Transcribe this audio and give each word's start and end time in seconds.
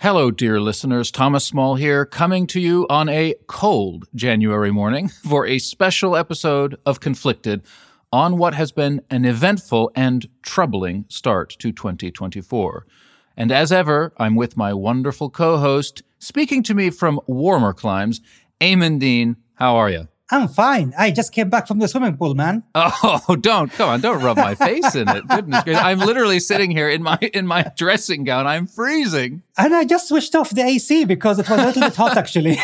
Hello, 0.00 0.30
dear 0.30 0.60
listeners. 0.60 1.10
Thomas 1.10 1.44
Small 1.44 1.74
here, 1.74 2.06
coming 2.06 2.46
to 2.46 2.60
you 2.60 2.86
on 2.88 3.08
a 3.08 3.34
cold 3.48 4.06
January 4.14 4.70
morning 4.70 5.08
for 5.28 5.44
a 5.44 5.58
special 5.58 6.14
episode 6.14 6.78
of 6.86 7.00
Conflicted 7.00 7.62
on 8.12 8.38
what 8.38 8.54
has 8.54 8.70
been 8.70 9.02
an 9.10 9.24
eventful 9.24 9.90
and 9.96 10.28
troubling 10.42 11.04
start 11.08 11.50
to 11.58 11.72
2024. 11.72 12.86
And 13.36 13.50
as 13.50 13.72
ever, 13.72 14.12
I'm 14.18 14.36
with 14.36 14.56
my 14.56 14.72
wonderful 14.72 15.30
co 15.30 15.56
host, 15.56 16.04
speaking 16.20 16.62
to 16.62 16.74
me 16.74 16.90
from 16.90 17.18
warmer 17.26 17.72
climes, 17.72 18.20
Aimen 18.60 19.00
Dean. 19.00 19.34
How 19.54 19.74
are 19.74 19.90
you? 19.90 20.06
I'm 20.30 20.46
fine. 20.46 20.92
I 20.98 21.10
just 21.10 21.32
came 21.32 21.48
back 21.48 21.66
from 21.66 21.78
the 21.78 21.88
swimming 21.88 22.16
pool, 22.16 22.34
man. 22.34 22.62
Oh, 22.74 23.36
don't 23.40 23.72
come 23.72 23.88
on! 23.88 24.00
Don't 24.00 24.22
rub 24.22 24.36
my 24.36 24.54
face 24.54 24.94
in 24.94 25.08
it. 25.08 25.26
Goodness 25.28 25.64
gracious! 25.64 25.82
I'm 25.82 26.00
literally 26.00 26.38
sitting 26.38 26.70
here 26.70 26.90
in 26.90 27.02
my 27.02 27.18
in 27.32 27.46
my 27.46 27.72
dressing 27.76 28.24
gown. 28.24 28.46
I'm 28.46 28.66
freezing. 28.66 29.42
And 29.56 29.74
I 29.74 29.84
just 29.84 30.08
switched 30.08 30.34
off 30.34 30.50
the 30.50 30.62
AC 30.62 31.06
because 31.06 31.38
it 31.38 31.48
was 31.48 31.58
a 31.58 31.66
little 31.66 31.82
bit 31.82 31.96
hot, 31.96 32.18
actually. 32.18 32.58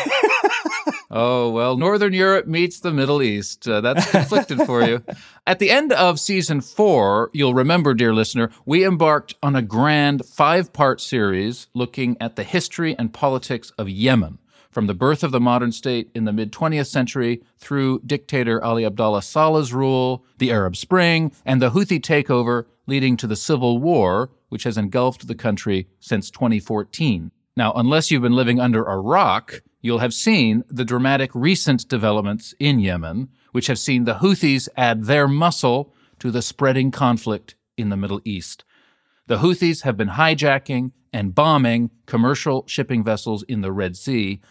oh 1.11 1.49
well, 1.49 1.75
Northern 1.75 2.13
Europe 2.13 2.45
meets 2.45 2.81
the 2.81 2.91
Middle 2.91 3.23
East. 3.23 3.67
Uh, 3.67 3.81
that's 3.81 4.11
conflicted 4.11 4.61
for 4.61 4.83
you. 4.83 5.03
At 5.47 5.57
the 5.57 5.71
end 5.71 5.91
of 5.91 6.19
season 6.19 6.61
four, 6.61 7.31
you'll 7.33 7.55
remember, 7.55 7.95
dear 7.95 8.13
listener, 8.13 8.51
we 8.65 8.85
embarked 8.85 9.35
on 9.41 9.55
a 9.55 9.61
grand 9.63 10.23
five-part 10.25 11.01
series 11.01 11.67
looking 11.73 12.15
at 12.21 12.35
the 12.35 12.43
history 12.43 12.95
and 12.97 13.11
politics 13.11 13.71
of 13.79 13.89
Yemen 13.89 14.37
from 14.75 14.87
the 14.87 14.93
birth 14.93 15.23
of 15.23 15.31
the 15.31 15.39
modern 15.39 15.71
state 15.71 16.11
in 16.13 16.25
the 16.25 16.33
mid 16.33 16.51
20th 16.51 16.87
century 16.87 17.41
through 17.57 18.01
dictator 18.05 18.61
Ali 18.61 18.85
Abdullah 18.85 19.21
Saleh's 19.21 19.73
rule, 19.73 20.25
the 20.37 20.51
Arab 20.51 20.75
Spring, 20.75 21.31
and 21.45 21.61
the 21.61 21.69
Houthi 21.71 21.97
takeover 21.97 22.65
leading 22.85 23.15
to 23.15 23.25
the 23.25 23.37
civil 23.37 23.77
war, 23.77 24.31
which 24.49 24.63
has 24.63 24.77
engulfed 24.77 25.27
the 25.27 25.33
country 25.33 25.87
since 26.01 26.29
2014. 26.29 27.31
Now, 27.55 27.71
unless 27.71 28.11
you've 28.11 28.21
been 28.21 28.35
living 28.35 28.59
under 28.59 28.83
a 28.83 28.99
rock, 28.99 29.61
you'll 29.79 29.99
have 29.99 30.13
seen 30.13 30.65
the 30.67 30.83
dramatic 30.83 31.31
recent 31.33 31.87
developments 31.87 32.53
in 32.59 32.81
Yemen, 32.81 33.29
which 33.53 33.67
have 33.67 33.79
seen 33.79 34.03
the 34.03 34.15
Houthis 34.15 34.67
add 34.75 35.05
their 35.05 35.29
muscle 35.29 35.93
to 36.19 36.31
the 36.31 36.41
spreading 36.41 36.91
conflict 36.91 37.55
in 37.77 37.87
the 37.87 37.97
Middle 37.97 38.19
East. 38.25 38.65
The 39.27 39.37
Houthis 39.37 39.83
have 39.83 39.95
been 39.95 40.09
hijacking 40.09 40.91
and 41.13 41.33
bombing 41.33 41.91
commercial 42.07 42.65
shipping 42.67 43.01
vessels 43.01 43.43
in 43.43 43.61
the 43.61 43.71
Red 43.71 43.95
Sea, 43.95 44.41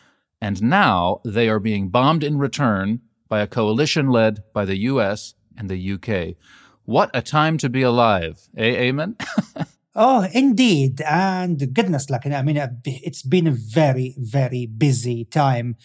and 0.44 0.62
now 0.62 1.22
they 1.24 1.48
are 1.48 1.58
being 1.58 1.88
bombed 1.88 2.22
in 2.22 2.36
return 2.36 3.00
by 3.30 3.40
a 3.40 3.46
coalition 3.46 4.08
led 4.08 4.42
by 4.52 4.66
the 4.66 4.76
US 4.92 5.32
and 5.56 5.70
the 5.70 5.92
UK. 5.94 6.36
What 6.84 7.10
a 7.14 7.22
time 7.22 7.56
to 7.56 7.70
be 7.70 7.80
alive, 7.80 8.46
eh, 8.54 8.76
Aimen? 8.76 9.16
oh, 9.96 10.28
indeed. 10.34 11.00
And 11.00 11.72
goodness, 11.72 12.10
like, 12.10 12.26
I 12.26 12.42
mean, 12.42 12.60
it's 12.84 13.22
been 13.22 13.46
a 13.46 13.52
very, 13.52 14.14
very 14.18 14.66
busy 14.66 15.24
time. 15.24 15.76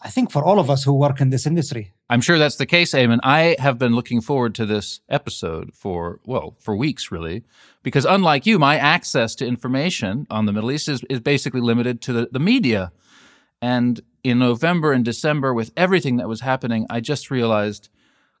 I 0.00 0.08
think 0.08 0.30
for 0.30 0.42
all 0.42 0.58
of 0.60 0.70
us 0.70 0.84
who 0.84 0.94
work 0.94 1.20
in 1.20 1.28
this 1.28 1.46
industry. 1.46 1.92
I'm 2.08 2.22
sure 2.22 2.38
that's 2.38 2.56
the 2.56 2.64
case, 2.64 2.94
Aimen. 2.94 3.20
I 3.22 3.56
have 3.58 3.78
been 3.78 3.94
looking 3.94 4.22
forward 4.22 4.54
to 4.54 4.64
this 4.64 5.00
episode 5.10 5.72
for, 5.74 6.20
well, 6.24 6.56
for 6.60 6.74
weeks, 6.74 7.12
really, 7.12 7.44
because 7.82 8.06
unlike 8.06 8.46
you, 8.46 8.58
my 8.58 8.78
access 8.78 9.34
to 9.34 9.46
information 9.46 10.26
on 10.30 10.46
the 10.46 10.54
Middle 10.54 10.70
East 10.70 10.88
is, 10.88 11.04
is 11.10 11.20
basically 11.20 11.60
limited 11.60 12.00
to 12.02 12.14
the, 12.14 12.28
the 12.32 12.40
media. 12.40 12.92
And 13.60 14.00
in 14.22 14.38
November 14.38 14.92
and 14.92 15.04
December, 15.04 15.54
with 15.54 15.72
everything 15.76 16.16
that 16.16 16.28
was 16.28 16.40
happening, 16.40 16.86
I 16.90 17.00
just 17.00 17.30
realized, 17.30 17.88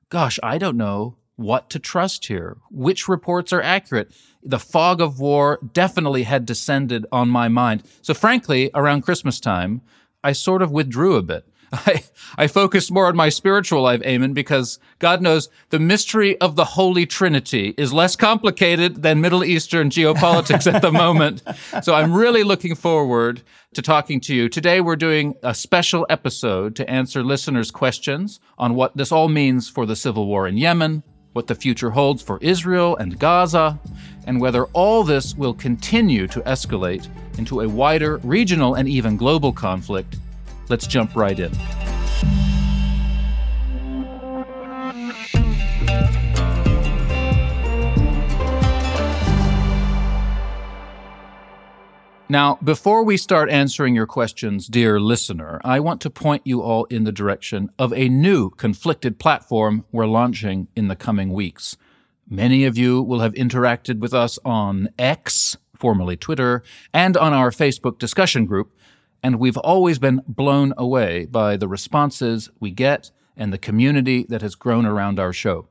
gosh, 0.08 0.38
I 0.42 0.58
don't 0.58 0.76
know 0.76 1.16
what 1.36 1.70
to 1.70 1.78
trust 1.78 2.26
here. 2.26 2.56
Which 2.70 3.08
reports 3.08 3.52
are 3.52 3.62
accurate? 3.62 4.12
The 4.42 4.58
fog 4.58 5.00
of 5.00 5.20
war 5.20 5.58
definitely 5.72 6.24
had 6.24 6.46
descended 6.46 7.06
on 7.12 7.28
my 7.28 7.48
mind. 7.48 7.82
So, 8.02 8.14
frankly, 8.14 8.70
around 8.74 9.02
Christmas 9.02 9.38
time, 9.40 9.82
I 10.24 10.32
sort 10.32 10.62
of 10.62 10.72
withdrew 10.72 11.16
a 11.16 11.22
bit. 11.22 11.46
I, 11.72 12.04
I 12.38 12.46
focused 12.46 12.92
more 12.92 13.06
on 13.06 13.16
my 13.16 13.28
spiritual 13.28 13.82
life, 13.82 14.00
Aimen, 14.04 14.34
because 14.34 14.78
God 14.98 15.20
knows 15.20 15.48
the 15.70 15.78
mystery 15.78 16.40
of 16.40 16.56
the 16.56 16.64
Holy 16.64 17.06
Trinity 17.06 17.74
is 17.76 17.92
less 17.92 18.14
complicated 18.16 19.02
than 19.02 19.20
Middle 19.20 19.44
Eastern 19.44 19.90
geopolitics 19.90 20.72
at 20.72 20.82
the 20.82 20.92
moment. 20.92 21.42
So 21.82 21.94
I'm 21.94 22.12
really 22.12 22.44
looking 22.44 22.74
forward 22.74 23.42
to 23.74 23.82
talking 23.82 24.20
to 24.20 24.34
you. 24.34 24.48
Today, 24.48 24.80
we're 24.80 24.96
doing 24.96 25.34
a 25.42 25.54
special 25.54 26.06
episode 26.08 26.76
to 26.76 26.88
answer 26.88 27.22
listeners' 27.24 27.70
questions 27.70 28.40
on 28.58 28.74
what 28.74 28.96
this 28.96 29.12
all 29.12 29.28
means 29.28 29.68
for 29.68 29.86
the 29.86 29.96
civil 29.96 30.26
war 30.26 30.46
in 30.46 30.56
Yemen, 30.56 31.02
what 31.32 31.48
the 31.48 31.54
future 31.54 31.90
holds 31.90 32.22
for 32.22 32.38
Israel 32.40 32.96
and 32.96 33.18
Gaza, 33.18 33.78
and 34.26 34.40
whether 34.40 34.64
all 34.66 35.04
this 35.04 35.34
will 35.34 35.52
continue 35.52 36.26
to 36.28 36.40
escalate 36.40 37.08
into 37.38 37.60
a 37.60 37.68
wider 37.68 38.16
regional 38.18 38.74
and 38.74 38.88
even 38.88 39.16
global 39.16 39.52
conflict 39.52 40.16
Let's 40.68 40.86
jump 40.86 41.14
right 41.14 41.38
in. 41.38 41.52
Now, 52.28 52.58
before 52.64 53.04
we 53.04 53.16
start 53.16 53.50
answering 53.50 53.94
your 53.94 54.08
questions, 54.08 54.66
dear 54.66 54.98
listener, 54.98 55.60
I 55.62 55.78
want 55.78 56.00
to 56.00 56.10
point 56.10 56.42
you 56.44 56.60
all 56.60 56.84
in 56.86 57.04
the 57.04 57.12
direction 57.12 57.70
of 57.78 57.92
a 57.92 58.08
new 58.08 58.50
conflicted 58.50 59.20
platform 59.20 59.84
we're 59.92 60.06
launching 60.06 60.66
in 60.74 60.88
the 60.88 60.96
coming 60.96 61.32
weeks. 61.32 61.76
Many 62.28 62.64
of 62.64 62.76
you 62.76 63.00
will 63.00 63.20
have 63.20 63.34
interacted 63.34 64.00
with 64.00 64.12
us 64.12 64.40
on 64.44 64.88
X, 64.98 65.56
formerly 65.76 66.16
Twitter, 66.16 66.64
and 66.92 67.16
on 67.16 67.32
our 67.32 67.52
Facebook 67.52 68.00
discussion 68.00 68.44
group, 68.44 68.76
and 69.22 69.38
we've 69.38 69.56
always 69.56 69.98
been 69.98 70.22
blown 70.26 70.72
away 70.76 71.26
by 71.26 71.56
the 71.56 71.68
responses 71.68 72.50
we 72.60 72.70
get 72.70 73.10
and 73.36 73.52
the 73.52 73.58
community 73.58 74.24
that 74.28 74.42
has 74.42 74.54
grown 74.54 74.86
around 74.86 75.18
our 75.18 75.32
show. 75.32 75.68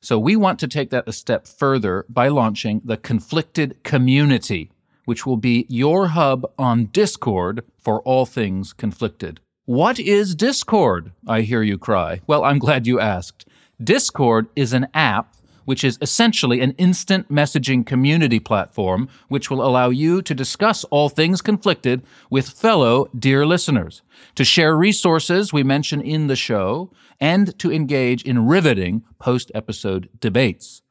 So 0.00 0.18
we 0.18 0.34
want 0.34 0.58
to 0.60 0.68
take 0.68 0.90
that 0.90 1.08
a 1.08 1.12
step 1.12 1.46
further 1.46 2.04
by 2.08 2.28
launching 2.28 2.82
the 2.84 2.96
Conflicted 2.96 3.84
Community, 3.84 4.70
which 5.04 5.26
will 5.26 5.36
be 5.36 5.66
your 5.68 6.08
hub 6.08 6.44
on 6.58 6.86
Discord 6.86 7.64
for 7.78 8.00
all 8.02 8.26
things 8.26 8.72
conflicted. 8.72 9.40
What 9.64 10.00
is 10.00 10.34
Discord? 10.34 11.12
I 11.28 11.42
hear 11.42 11.62
you 11.62 11.78
cry. 11.78 12.20
Well, 12.26 12.42
I'm 12.44 12.58
glad 12.58 12.86
you 12.86 12.98
asked. 12.98 13.46
Discord 13.82 14.48
is 14.56 14.72
an 14.72 14.88
app 14.92 15.36
which 15.64 15.84
is 15.84 15.98
essentially 16.00 16.60
an 16.60 16.72
instant 16.72 17.28
messaging 17.30 17.86
community 17.86 18.38
platform 18.38 19.08
which 19.28 19.50
will 19.50 19.64
allow 19.64 19.90
you 19.90 20.22
to 20.22 20.34
discuss 20.34 20.84
all 20.84 21.08
things 21.08 21.40
conflicted 21.40 22.02
with 22.30 22.48
fellow 22.48 23.08
dear 23.18 23.46
listeners, 23.46 24.02
to 24.34 24.44
share 24.44 24.76
resources 24.76 25.52
we 25.52 25.62
mention 25.62 26.00
in 26.00 26.26
the 26.26 26.36
show, 26.36 26.90
and 27.20 27.58
to 27.58 27.72
engage 27.72 28.22
in 28.24 28.46
riveting 28.46 29.04
post 29.18 29.50
episode 29.54 30.08
debates. 30.20 30.82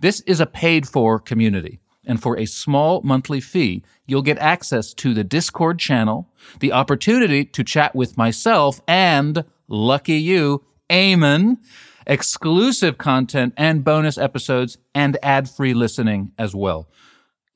This 0.00 0.20
is 0.20 0.40
a 0.40 0.46
paid 0.46 0.88
for 0.88 1.18
community. 1.18 1.80
And 2.06 2.20
for 2.20 2.38
a 2.38 2.44
small 2.44 3.00
monthly 3.02 3.40
fee, 3.40 3.82
you'll 4.06 4.22
get 4.22 4.38
access 4.38 4.92
to 4.94 5.14
the 5.14 5.24
Discord 5.24 5.78
channel, 5.78 6.30
the 6.60 6.72
opportunity 6.72 7.44
to 7.46 7.64
chat 7.64 7.94
with 7.94 8.18
myself, 8.18 8.80
and 8.86 9.44
lucky 9.68 10.16
you, 10.16 10.64
Aimen, 10.90 11.58
exclusive 12.06 12.98
content 12.98 13.54
and 13.56 13.84
bonus 13.84 14.18
episodes, 14.18 14.78
and 14.94 15.16
ad 15.22 15.48
free 15.48 15.74
listening 15.74 16.32
as 16.38 16.54
well. 16.54 16.88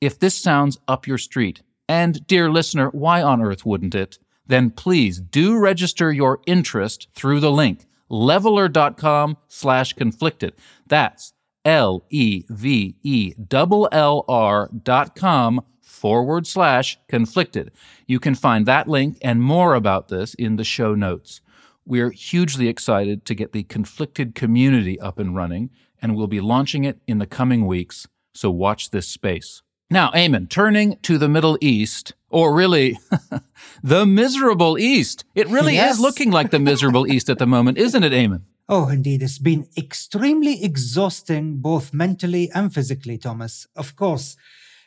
If 0.01 0.19
this 0.19 0.35
sounds 0.35 0.77
up 0.87 1.07
your 1.07 1.17
street, 1.17 1.61
and 1.87 2.25
dear 2.27 2.49
listener, 2.49 2.89
why 2.89 3.21
on 3.21 3.41
earth 3.41 3.65
wouldn't 3.65 3.95
it? 3.95 4.19
Then 4.47 4.69
please 4.71 5.19
do 5.19 5.57
register 5.57 6.11
your 6.11 6.39
interest 6.45 7.07
through 7.13 7.39
the 7.39 7.51
link 7.51 7.85
levellr.com 8.09 9.37
slash 9.47 9.93
conflicted. 9.93 10.53
That's 10.87 11.33
L 11.65 12.05
E 12.09 12.43
V 12.49 12.95
E 13.03 13.33
L 13.51 13.87
L 13.91 14.25
R 14.27 14.69
dot 14.83 15.15
com 15.15 15.63
forward 15.81 16.47
slash 16.47 16.97
conflicted. 17.07 17.71
You 18.07 18.19
can 18.19 18.35
find 18.35 18.65
that 18.65 18.87
link 18.87 19.17
and 19.21 19.41
more 19.41 19.75
about 19.75 20.07
this 20.07 20.33
in 20.33 20.55
the 20.55 20.63
show 20.63 20.95
notes. 20.95 21.41
We're 21.89 22.11
hugely 22.11 22.67
excited 22.67 23.25
to 23.25 23.33
get 23.33 23.51
the 23.51 23.63
conflicted 23.63 24.35
community 24.35 24.99
up 24.99 25.17
and 25.17 25.35
running, 25.35 25.71
and 25.99 26.15
we'll 26.15 26.27
be 26.27 26.39
launching 26.39 26.83
it 26.83 26.99
in 27.07 27.17
the 27.17 27.25
coming 27.25 27.65
weeks, 27.65 28.07
so 28.31 28.51
watch 28.51 28.91
this 28.91 29.07
space. 29.07 29.63
Now, 29.89 30.11
Aimen, 30.13 30.45
turning 30.45 30.97
to 31.01 31.17
the 31.17 31.27
Middle 31.27 31.57
East, 31.61 32.13
or 32.29 32.53
really 32.53 32.99
the 33.83 34.05
miserable 34.05 34.77
East. 34.77 35.25
It 35.33 35.47
really 35.47 35.73
yes. 35.73 35.95
is 35.95 35.99
looking 36.07 36.29
like 36.29 36.51
the 36.51 36.59
miserable 36.59 37.11
East 37.11 37.27
at 37.27 37.39
the 37.39 37.47
moment, 37.47 37.79
isn't 37.79 38.03
it, 38.03 38.13
Aimen? 38.13 38.45
Oh, 38.69 38.87
indeed. 38.89 39.23
It's 39.23 39.39
been 39.39 39.65
extremely 39.75 40.63
exhausting, 40.63 41.57
both 41.57 41.91
mentally 41.91 42.51
and 42.53 42.71
physically, 42.71 43.17
Thomas. 43.17 43.65
Of 43.75 43.95
course, 43.95 44.37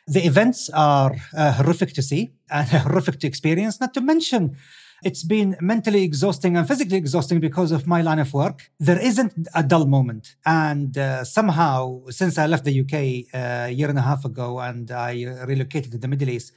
the 0.07 0.25
events 0.25 0.69
are 0.69 1.17
uh, 1.35 1.51
horrific 1.51 1.91
to 1.95 2.01
see 2.01 2.31
and 2.49 2.65
horrific 2.69 3.19
to 3.19 3.27
experience, 3.27 3.81
not 3.81 3.93
to 3.95 3.99
mention 3.99 4.55
it's 5.03 5.23
been 5.23 5.55
mentally 5.59 6.03
exhausting 6.03 6.57
and 6.57 6.67
physically 6.67 6.97
exhausting 6.97 7.39
because 7.39 7.71
of 7.71 7.87
my 7.87 8.01
line 8.01 8.19
of 8.19 8.33
work. 8.33 8.71
There 8.79 8.99
isn't 8.99 9.47
a 9.53 9.63
dull 9.63 9.85
moment. 9.85 10.35
And 10.45 10.97
uh, 10.97 11.23
somehow, 11.23 12.01
since 12.09 12.37
I 12.37 12.47
left 12.47 12.65
the 12.65 12.79
UK 12.81 13.33
uh, 13.33 13.67
a 13.67 13.71
year 13.71 13.89
and 13.89 13.99
a 13.99 14.01
half 14.01 14.25
ago 14.25 14.59
and 14.59 14.91
I 14.91 15.23
relocated 15.45 15.91
to 15.91 15.97
the 15.97 16.07
Middle 16.07 16.29
East, 16.29 16.53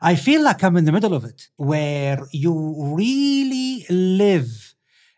I 0.00 0.16
feel 0.16 0.42
like 0.42 0.64
I'm 0.64 0.76
in 0.76 0.84
the 0.84 0.92
middle 0.92 1.14
of 1.14 1.24
it, 1.24 1.48
where 1.56 2.18
you 2.32 2.74
really 2.96 3.86
live 3.88 4.74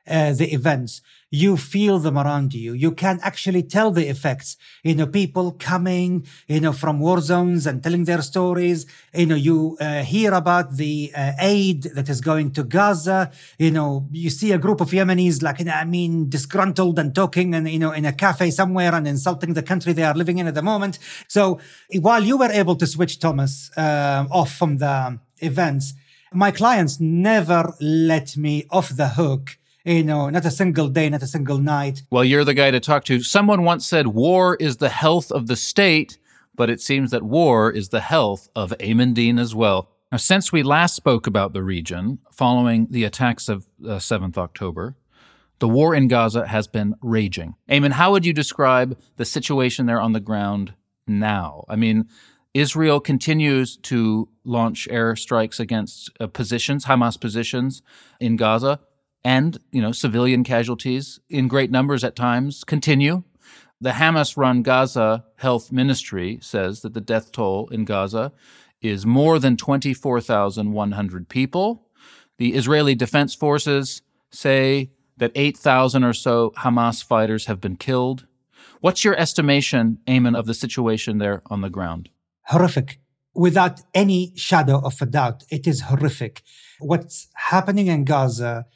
uh, 0.07 0.33
the 0.35 0.53
events 0.53 1.01
you 1.35 1.57
feel 1.57 1.99
them 1.99 2.17
around 2.17 2.55
you. 2.55 2.73
You 2.75 2.93
can 2.93 3.19
actually 3.23 3.65
tell 3.65 3.91
the 3.91 4.07
effects. 4.09 4.57
You 4.85 4.95
know, 4.95 5.07
people 5.07 5.47
coming, 5.59 6.27
you 6.47 6.61
know, 6.61 6.73
from 6.73 7.01
war 7.01 7.21
zones 7.21 7.67
and 7.67 7.83
telling 7.83 8.05
their 8.05 8.23
stories. 8.23 8.87
You 9.13 9.27
know, 9.27 9.35
you 9.35 9.77
uh, 9.81 10.03
hear 10.05 10.33
about 10.33 10.77
the 10.77 11.11
uh, 11.15 11.33
aid 11.41 11.83
that 11.97 12.09
is 12.09 12.21
going 12.21 12.53
to 12.53 12.63
Gaza. 12.63 13.33
You 13.59 13.73
know, 13.73 14.07
you 14.13 14.31
see 14.31 14.53
a 14.53 14.59
group 14.59 14.81
of 14.81 14.91
Yemenis, 14.91 15.43
like, 15.43 15.59
you 15.59 15.65
know, 15.65 15.73
I 15.73 15.85
mean, 15.85 16.29
disgruntled 16.29 17.01
and 17.01 17.13
talking 17.13 17.53
and, 17.55 17.69
you 17.69 17.81
know, 17.81 17.91
in 17.91 18.05
a 18.05 18.13
cafe 18.13 18.53
somewhere 18.53 18.95
and 18.95 19.09
insulting 19.09 19.55
the 19.55 19.63
country 19.63 19.93
they 19.93 20.05
are 20.05 20.15
living 20.15 20.39
in 20.39 20.47
at 20.47 20.55
the 20.55 20.63
moment. 20.63 21.01
So 21.27 21.59
while 22.01 22.23
you 22.23 22.37
were 22.39 22.53
able 22.53 22.77
to 22.77 22.87
switch 22.87 23.19
Thomas 23.19 23.71
uh, 23.77 24.27
off 24.31 24.53
from 24.55 24.79
the 24.79 25.19
events, 25.39 25.95
my 26.33 26.53
clients 26.53 27.01
never 27.01 27.75
let 27.81 28.37
me 28.37 28.67
off 28.71 28.89
the 28.91 29.09
hook 29.11 29.59
you 29.85 30.03
know, 30.03 30.31
not 30.31 30.45
a 30.45 30.51
single 30.51 30.89
day, 30.89 31.09
not 31.11 31.23
a 31.23 31.27
single 31.27 31.59
night. 31.59 32.03
Well, 32.11 32.25
you're 32.25 32.45
the 32.45 32.55
guy 32.55 32.71
to 32.71 32.81
talk 32.81 33.05
to. 33.05 33.23
Someone 33.23 33.65
once 33.65 33.87
said 33.87 34.09
war 34.09 34.57
is 34.57 34.79
the 34.79 34.89
health 34.89 35.31
of 35.31 35.47
the 35.47 35.57
state, 35.57 36.19
but 36.55 36.71
it 36.71 36.81
seems 36.81 37.11
that 37.11 37.23
war 37.23 37.71
is 37.71 37.91
the 37.91 38.01
health 38.01 38.49
of 38.57 38.73
Aimen 38.81 39.13
Dean 39.13 39.39
as 39.39 39.55
well. 39.55 39.91
Now, 40.11 40.19
since 40.19 40.53
we 40.53 40.63
last 40.63 40.97
spoke 40.97 41.27
about 41.27 41.53
the 41.53 41.63
region 41.63 42.19
following 42.33 42.87
the 42.91 43.05
attacks 43.05 43.49
of 43.49 43.67
uh, 43.85 43.97
7th 43.97 44.39
October, 44.39 44.97
the 45.59 45.69
war 45.69 45.95
in 45.95 46.09
Gaza 46.09 46.47
has 46.47 46.67
been 46.67 46.95
raging. 47.03 47.55
Aimen, 47.69 47.93
how 47.93 48.13
would 48.13 48.25
you 48.25 48.33
describe 48.33 48.99
the 49.17 49.25
situation 49.25 49.87
there 49.87 50.01
on 50.01 50.13
the 50.13 50.21
ground 50.21 50.75
now? 51.07 51.65
I 51.69 51.77
mean, 51.77 52.09
Israel 52.55 53.01
continues 53.01 53.77
to 53.79 54.29
launch 54.45 54.89
airstrikes 54.91 55.59
against 55.59 56.11
uh, 56.21 56.27
positions, 56.29 56.87
Hamas 56.87 57.21
positions 57.21 57.83
in 58.21 58.37
Gaza 58.37 58.81
and 59.25 59.59
you 59.73 59.81
know 59.81 59.93
civilian 59.93 60.45
casualties 60.45 61.19
in 61.29 61.49
great 61.49 61.71
numbers 61.71 62.05
at 62.05 62.15
times 62.15 62.63
continue. 62.65 63.23
The 63.81 63.91
Hamas-run 63.91 64.63
Gaza 64.63 65.25
Health 65.37 65.73
Ministry 65.73 66.39
says 66.41 66.81
that 66.83 66.95
the 66.95 67.01
death 67.01 67.33
toll 67.33 67.69
in 67.69 67.85
Gaza 67.85 68.33
is 68.81 69.05
more 69.05 69.39
than 69.39 69.57
24,100 69.57 71.29
people. 71.29 71.89
The 72.39 72.55
Israeli 72.55 72.95
Defense 72.95 73.35
Forces 73.35 74.03
say 74.31 74.91
that 75.17 75.33
8,000 75.35 76.05
or 76.05 76.13
so 76.13 76.53
Hamas 76.59 77.03
fighters 77.03 77.47
have 77.47 77.61
been 77.61 77.77
killed. 77.77 78.27
What's 78.81 79.05
your 79.05 79.17
estimation, 79.17 79.99
Aimen, 80.07 80.35
of 80.35 80.47
the 80.47 80.55
situation 80.55 81.19
there 81.19 81.43
on 81.47 81.61
the 81.61 81.71
ground? 81.71 82.11
Horrific. 82.47 83.01
Without 83.35 83.81
any 83.95 84.33
shadow 84.37 84.81
of 84.85 85.01
a 85.01 85.07
doubt, 85.07 85.45
it 85.51 85.67
is 85.67 85.83
horrific. 85.83 86.43
What's 86.79 87.29
happening 87.35 87.89
in 87.89 88.05
Gaza 88.05 88.67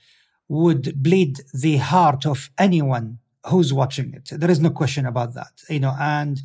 would 0.48 1.02
bleed 1.02 1.40
the 1.52 1.76
heart 1.76 2.26
of 2.26 2.50
anyone 2.58 3.18
who's 3.46 3.72
watching 3.72 4.14
it. 4.14 4.30
There 4.32 4.50
is 4.50 4.60
no 4.60 4.70
question 4.70 5.06
about 5.06 5.34
that, 5.34 5.52
you 5.68 5.80
know, 5.80 5.94
and 5.98 6.40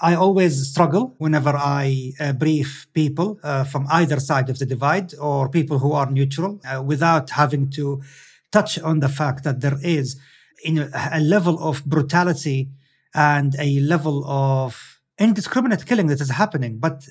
I 0.00 0.14
always 0.14 0.68
struggle 0.68 1.14
whenever 1.18 1.50
I 1.56 2.12
uh, 2.18 2.32
brief 2.32 2.88
people 2.92 3.38
uh, 3.44 3.62
from 3.62 3.86
either 3.88 4.18
side 4.18 4.50
of 4.50 4.58
the 4.58 4.66
divide 4.66 5.14
or 5.14 5.48
people 5.48 5.78
who 5.78 5.92
are 5.92 6.10
neutral 6.10 6.60
uh, 6.64 6.82
without 6.82 7.30
having 7.30 7.70
to 7.70 8.02
touch 8.50 8.80
on 8.80 8.98
the 8.98 9.08
fact 9.08 9.44
that 9.44 9.60
there 9.60 9.78
is 9.80 10.16
you 10.64 10.72
know, 10.72 10.90
a 11.12 11.20
level 11.20 11.56
of 11.62 11.84
brutality 11.84 12.68
and 13.14 13.54
a 13.60 13.78
level 13.80 14.24
of 14.26 15.00
indiscriminate 15.18 15.86
killing 15.86 16.08
that 16.08 16.20
is 16.20 16.30
happening. 16.30 16.78
But 16.78 17.08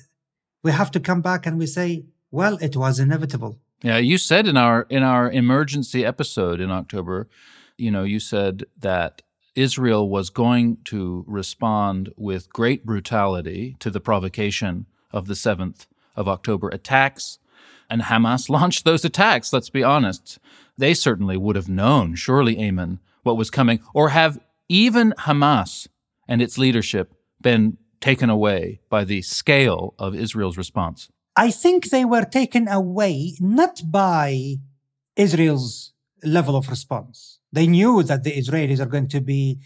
we 0.62 0.72
have 0.72 0.90
to 0.90 1.00
come 1.00 1.22
back 1.22 1.46
and 1.46 1.58
we 1.58 1.66
say, 1.66 2.04
well, 2.30 2.58
it 2.60 2.76
was 2.76 2.98
inevitable. 2.98 3.58
Yeah, 3.82 3.98
you 3.98 4.16
said 4.16 4.46
in 4.46 4.56
our 4.56 4.86
in 4.88 5.02
our 5.02 5.30
emergency 5.30 6.04
episode 6.04 6.60
in 6.60 6.70
October, 6.70 7.28
you 7.76 7.90
know, 7.90 8.04
you 8.04 8.20
said 8.20 8.64
that 8.78 9.22
Israel 9.54 10.08
was 10.08 10.30
going 10.30 10.78
to 10.84 11.24
respond 11.26 12.12
with 12.16 12.52
great 12.52 12.86
brutality 12.86 13.76
to 13.80 13.90
the 13.90 14.00
provocation 14.00 14.86
of 15.10 15.26
the 15.26 15.34
7th 15.34 15.86
of 16.16 16.28
October 16.28 16.68
attacks. 16.68 17.38
And 17.90 18.02
Hamas 18.02 18.48
launched 18.58 18.84
those 18.84 19.04
attacks, 19.04 19.52
let's 19.52 19.68
be 19.70 19.82
honest. 19.82 20.38
They 20.78 20.94
certainly 20.94 21.36
would 21.36 21.56
have 21.56 21.68
known, 21.68 22.14
surely, 22.14 22.58
Aimen, 22.58 23.00
what 23.24 23.36
was 23.36 23.50
coming. 23.50 23.80
Or 23.92 24.10
have 24.10 24.38
even 24.68 25.12
Hamas 25.18 25.88
and 26.26 26.40
its 26.40 26.56
leadership 26.56 27.14
been 27.40 27.76
taken 28.00 28.30
away 28.30 28.80
by 28.88 29.04
the 29.04 29.22
scale 29.22 29.94
of 29.98 30.14
Israel's 30.14 30.56
response? 30.56 31.10
I 31.36 31.50
think 31.50 31.88
they 31.88 32.04
were 32.04 32.24
taken 32.24 32.68
away 32.68 33.36
not 33.40 33.80
by 33.90 34.56
Israel's 35.16 35.92
level 36.22 36.56
of 36.56 36.68
response. 36.68 37.38
They 37.52 37.66
knew 37.66 38.02
that 38.02 38.22
the 38.22 38.32
Israelis 38.32 38.80
are 38.80 38.86
going 38.86 39.08
to 39.08 39.20
be, 39.20 39.60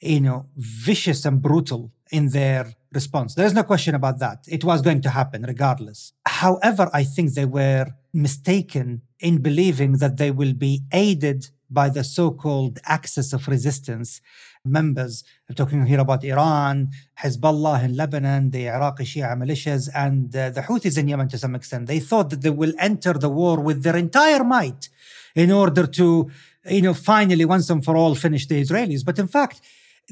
you 0.00 0.20
know, 0.20 0.46
vicious 0.56 1.24
and 1.24 1.40
brutal 1.40 1.92
in 2.10 2.30
their 2.30 2.74
response. 2.92 3.34
There 3.34 3.46
is 3.46 3.54
no 3.54 3.62
question 3.62 3.94
about 3.94 4.18
that. 4.18 4.44
It 4.48 4.64
was 4.64 4.82
going 4.82 5.00
to 5.02 5.10
happen 5.10 5.42
regardless. 5.42 6.12
However, 6.26 6.90
I 6.92 7.04
think 7.04 7.34
they 7.34 7.44
were 7.44 7.86
mistaken 8.12 9.02
in 9.20 9.42
believing 9.42 9.98
that 9.98 10.16
they 10.16 10.30
will 10.30 10.54
be 10.54 10.82
aided 10.92 11.48
by 11.70 11.88
the 11.88 12.02
so-called 12.02 12.80
axis 12.84 13.32
of 13.32 13.46
resistance 13.46 14.20
members. 14.64 15.24
I'm 15.48 15.54
talking 15.54 15.86
here 15.86 16.00
about 16.00 16.24
Iran, 16.24 16.90
Hezbollah 17.18 17.84
in 17.84 17.96
Lebanon, 17.96 18.50
the 18.50 18.68
Iraqi 18.68 19.04
Shia 19.04 19.36
militias, 19.36 19.88
and 19.94 20.34
uh, 20.36 20.50
the 20.50 20.62
Houthis 20.62 20.98
in 20.98 21.08
Yemen 21.08 21.28
to 21.28 21.38
some 21.38 21.54
extent. 21.54 21.86
They 21.86 22.00
thought 22.00 22.30
that 22.30 22.42
they 22.42 22.50
will 22.50 22.72
enter 22.78 23.14
the 23.14 23.30
war 23.30 23.58
with 23.58 23.82
their 23.82 23.96
entire 23.96 24.44
might 24.44 24.88
in 25.34 25.50
order 25.50 25.86
to, 25.86 26.30
you 26.66 26.82
know, 26.82 26.94
finally 26.94 27.44
once 27.44 27.70
and 27.70 27.84
for 27.84 27.96
all 27.96 28.14
finish 28.14 28.46
the 28.46 28.60
Israelis. 28.60 29.04
But 29.04 29.18
in 29.18 29.28
fact, 29.28 29.60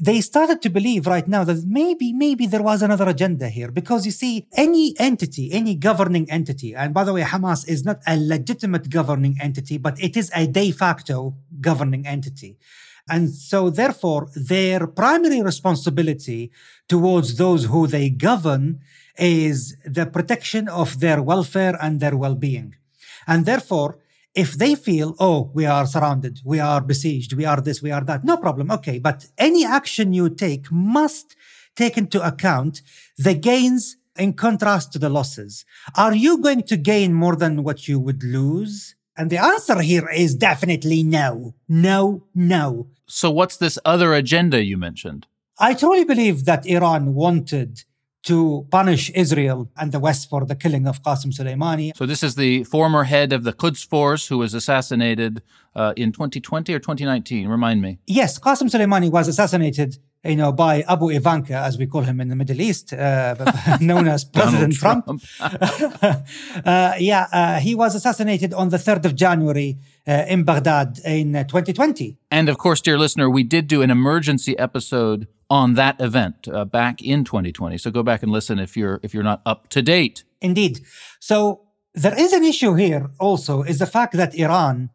they 0.01 0.21
started 0.21 0.61
to 0.61 0.69
believe 0.69 1.05
right 1.05 1.27
now 1.27 1.43
that 1.43 1.65
maybe, 1.65 2.13
maybe 2.13 2.47
there 2.47 2.63
was 2.63 2.81
another 2.81 3.07
agenda 3.09 3.49
here. 3.49 3.69
Because 3.69 4.05
you 4.05 4.11
see, 4.11 4.47
any 4.55 4.95
entity, 4.97 5.51
any 5.51 5.75
governing 5.75 6.29
entity, 6.31 6.73
and 6.73 6.93
by 6.93 7.03
the 7.03 7.13
way, 7.13 7.21
Hamas 7.21 7.67
is 7.67 7.83
not 7.83 7.99
a 8.07 8.17
legitimate 8.17 8.89
governing 8.89 9.37
entity, 9.41 9.77
but 9.77 10.01
it 10.01 10.17
is 10.17 10.31
a 10.33 10.47
de 10.47 10.71
facto 10.71 11.35
governing 11.59 12.07
entity. 12.07 12.57
And 13.09 13.29
so, 13.29 13.69
therefore, 13.69 14.29
their 14.35 14.87
primary 14.87 15.41
responsibility 15.41 16.51
towards 16.87 17.35
those 17.35 17.65
who 17.65 17.87
they 17.87 18.09
govern 18.09 18.79
is 19.17 19.75
the 19.85 20.05
protection 20.05 20.67
of 20.67 20.99
their 20.99 21.21
welfare 21.21 21.77
and 21.81 21.99
their 21.99 22.15
well 22.15 22.35
being. 22.35 22.75
And 23.27 23.45
therefore, 23.45 23.99
if 24.35 24.53
they 24.53 24.75
feel, 24.75 25.15
oh, 25.19 25.51
we 25.53 25.65
are 25.65 25.85
surrounded, 25.85 26.39
we 26.45 26.59
are 26.59 26.81
besieged, 26.81 27.33
we 27.33 27.45
are 27.45 27.61
this, 27.61 27.81
we 27.81 27.91
are 27.91 28.03
that, 28.05 28.23
no 28.23 28.37
problem. 28.37 28.71
Okay. 28.71 28.99
But 28.99 29.25
any 29.37 29.65
action 29.65 30.13
you 30.13 30.29
take 30.29 30.71
must 30.71 31.35
take 31.75 31.97
into 31.97 32.25
account 32.25 32.81
the 33.17 33.33
gains 33.33 33.97
in 34.17 34.33
contrast 34.33 34.93
to 34.93 34.99
the 34.99 35.09
losses. 35.09 35.65
Are 35.95 36.13
you 36.13 36.39
going 36.39 36.63
to 36.63 36.77
gain 36.77 37.13
more 37.13 37.35
than 37.35 37.63
what 37.63 37.87
you 37.87 37.99
would 37.99 38.23
lose? 38.23 38.95
And 39.19 39.29
the 39.29 39.37
answer 39.37 39.81
here 39.81 40.07
is 40.07 40.33
definitely 40.33 41.03
no. 41.03 41.53
No, 41.67 42.23
no. 42.33 42.87
So, 43.05 43.29
what's 43.29 43.57
this 43.57 43.77
other 43.83 44.13
agenda 44.13 44.63
you 44.63 44.77
mentioned? 44.77 45.27
I 45.59 45.73
truly 45.73 46.05
believe 46.05 46.45
that 46.45 46.65
Iran 46.65 47.15
wanted 47.15 47.83
to 48.23 48.65
punish 48.71 49.11
Israel 49.13 49.69
and 49.75 49.91
the 49.91 49.99
West 49.99 50.29
for 50.29 50.45
the 50.45 50.55
killing 50.55 50.87
of 50.87 51.03
Qasem 51.03 51.33
Soleimani. 51.37 51.91
So, 51.97 52.05
this 52.05 52.23
is 52.23 52.35
the 52.35 52.63
former 52.63 53.03
head 53.03 53.33
of 53.33 53.43
the 53.43 53.51
Quds 53.51 53.83
Force 53.83 54.29
who 54.29 54.37
was 54.37 54.53
assassinated 54.53 55.41
uh, 55.75 55.91
in 55.97 56.13
2020 56.13 56.73
or 56.73 56.79
2019. 56.79 57.49
Remind 57.49 57.81
me. 57.81 57.99
Yes, 58.07 58.39
Qasem 58.39 58.69
Soleimani 58.69 59.11
was 59.11 59.27
assassinated 59.27 59.97
you 60.23 60.35
know, 60.35 60.51
by 60.51 60.81
Abu 60.81 61.09
Ivanka, 61.09 61.55
as 61.55 61.77
we 61.77 61.87
call 61.87 62.01
him 62.01 62.19
in 62.19 62.27
the 62.27 62.35
Middle 62.35 62.59
East, 62.59 62.91
uh, 62.91 63.35
known 63.81 64.07
as 64.07 64.25
President 64.25 64.73
Trump. 64.73 65.05
Trump. 65.05 65.23
uh, 66.65 66.93
yeah, 66.99 67.27
uh, 67.31 67.59
he 67.59 67.73
was 67.73 67.95
assassinated 67.95 68.53
on 68.53 68.69
the 68.69 68.77
3rd 68.77 69.05
of 69.05 69.15
January 69.15 69.77
uh, 70.07 70.25
in 70.27 70.43
Baghdad 70.43 70.99
in 71.05 71.33
2020. 71.33 72.17
And 72.31 72.49
of 72.49 72.57
course, 72.57 72.81
dear 72.81 72.97
listener, 72.97 73.29
we 73.29 73.43
did 73.43 73.67
do 73.67 73.81
an 73.81 73.89
emergency 73.89 74.57
episode 74.59 75.27
on 75.49 75.75
that 75.75 75.99
event 76.01 76.47
uh, 76.47 76.65
back 76.65 77.01
in 77.01 77.23
2020. 77.23 77.77
So 77.77 77.89
go 77.89 78.03
back 78.03 78.21
and 78.21 78.31
listen 78.31 78.59
if 78.59 78.75
you're 78.75 78.99
if 79.01 79.13
you're 79.13 79.23
not 79.23 79.41
up 79.45 79.69
to 79.69 79.81
date. 79.81 80.23
Indeed. 80.41 80.81
So 81.19 81.61
there 81.93 82.17
is 82.17 82.33
an 82.33 82.43
issue 82.43 82.73
here 82.75 83.09
also 83.19 83.63
is 83.63 83.79
the 83.79 83.87
fact 83.87 84.13
that 84.13 84.35
Iran 84.35 84.89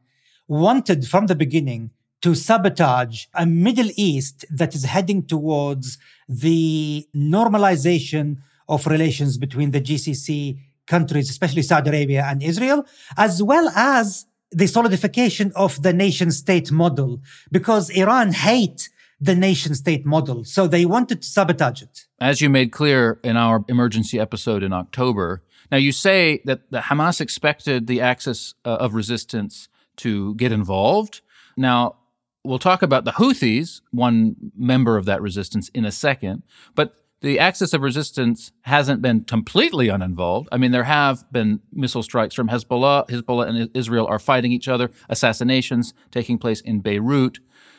wanted 0.46 1.06
from 1.06 1.26
the 1.26 1.34
beginning 1.34 1.90
to 2.24 2.34
sabotage 2.34 3.26
a 3.34 3.44
Middle 3.44 3.90
East 3.96 4.46
that 4.50 4.74
is 4.74 4.84
heading 4.84 5.22
towards 5.22 5.98
the 6.26 7.06
normalization 7.14 8.38
of 8.66 8.86
relations 8.86 9.36
between 9.36 9.72
the 9.72 9.80
GCC 9.88 10.58
countries, 10.86 11.28
especially 11.28 11.60
Saudi 11.60 11.90
Arabia 11.90 12.24
and 12.26 12.42
Israel, 12.42 12.86
as 13.18 13.42
well 13.42 13.68
as 13.76 14.24
the 14.50 14.66
solidification 14.66 15.52
of 15.54 15.82
the 15.82 15.92
nation 15.92 16.30
state 16.30 16.72
model, 16.72 17.20
because 17.52 17.90
Iran 17.90 18.32
hate 18.32 18.88
the 19.20 19.34
nation 19.34 19.74
state 19.74 20.06
model. 20.06 20.44
So 20.44 20.66
they 20.66 20.86
wanted 20.86 21.20
to 21.20 21.28
sabotage 21.28 21.82
it. 21.82 22.06
As 22.18 22.40
you 22.40 22.48
made 22.48 22.72
clear 22.72 23.20
in 23.22 23.36
our 23.36 23.66
emergency 23.68 24.18
episode 24.18 24.62
in 24.62 24.72
October, 24.72 25.42
Now, 25.70 25.78
you 25.78 25.92
say 25.92 26.40
that 26.44 26.60
the 26.70 26.82
Hamas 26.88 27.20
expected 27.20 27.86
the 27.86 28.00
axis 28.00 28.54
uh, 28.64 28.84
of 28.84 28.94
resistance 28.94 29.68
to 29.96 30.34
get 30.36 30.52
involved. 30.52 31.20
Now, 31.56 31.96
we'll 32.44 32.58
talk 32.58 32.82
about 32.82 33.04
the 33.04 33.12
Houthis, 33.12 33.80
one 33.90 34.36
member 34.56 34.96
of 34.96 35.06
that 35.06 35.22
resistance, 35.22 35.68
in 35.70 35.84
a 35.84 35.92
second. 35.92 36.42
But 36.74 36.94
the 37.20 37.38
axis 37.38 37.72
of 37.72 37.80
resistance 37.80 38.52
hasn't 38.62 39.00
been 39.00 39.24
completely 39.24 39.88
uninvolved. 39.88 40.48
I 40.52 40.58
mean, 40.58 40.72
there 40.72 40.84
have 40.84 41.24
been 41.32 41.60
missile 41.72 42.02
strikes 42.02 42.34
from 42.34 42.48
Hezbollah. 42.48 43.08
Hezbollah 43.08 43.48
and 43.48 43.70
Israel 43.74 44.06
are 44.06 44.18
fighting 44.18 44.52
each 44.52 44.68
other, 44.68 44.90
assassinations 45.08 45.94
taking 46.10 46.36
place 46.38 46.60
in 46.60 46.80
Beirut. 46.80 47.38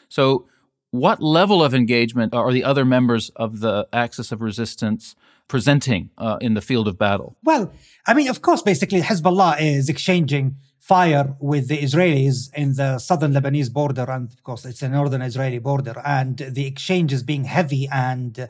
So, 0.10 0.48
what 0.90 1.22
level 1.22 1.64
of 1.64 1.76
engagement 1.76 2.34
are 2.34 2.52
the 2.52 2.64
other 2.64 2.86
members 2.86 3.30
of 3.36 3.60
the 3.60 3.88
axis 3.92 4.32
of 4.32 4.42
resistance 4.42 5.16
presenting 5.48 6.10
uh, 6.18 6.38
in 6.42 6.54
the 6.54 6.62
field 6.62 6.88
of 6.88 6.98
battle? 6.98 7.36
Well, 7.44 7.72
I 8.08 8.14
mean, 8.14 8.30
of 8.30 8.42
course, 8.42 8.62
basically, 8.62 9.02
Hezbollah 9.02 9.62
is 9.62 9.90
exchanging 9.90 10.56
fire 10.86 11.36
with 11.40 11.68
the 11.68 11.80
Israelis 11.80 12.54
in 12.54 12.76
the 12.76 13.00
southern 13.00 13.34
Lebanese 13.34 13.74
border, 13.74 14.06
and 14.08 14.32
of 14.32 14.44
course, 14.44 14.66
it's 14.66 14.84
a 14.84 14.90
northern 14.90 15.24
Israeli 15.24 15.58
border, 15.58 15.96
and 16.06 16.38
the 16.38 16.68
exchange 16.68 17.12
is 17.12 17.24
being 17.24 17.46
heavy. 17.46 17.88
And 17.92 18.40
uh, 18.40 18.48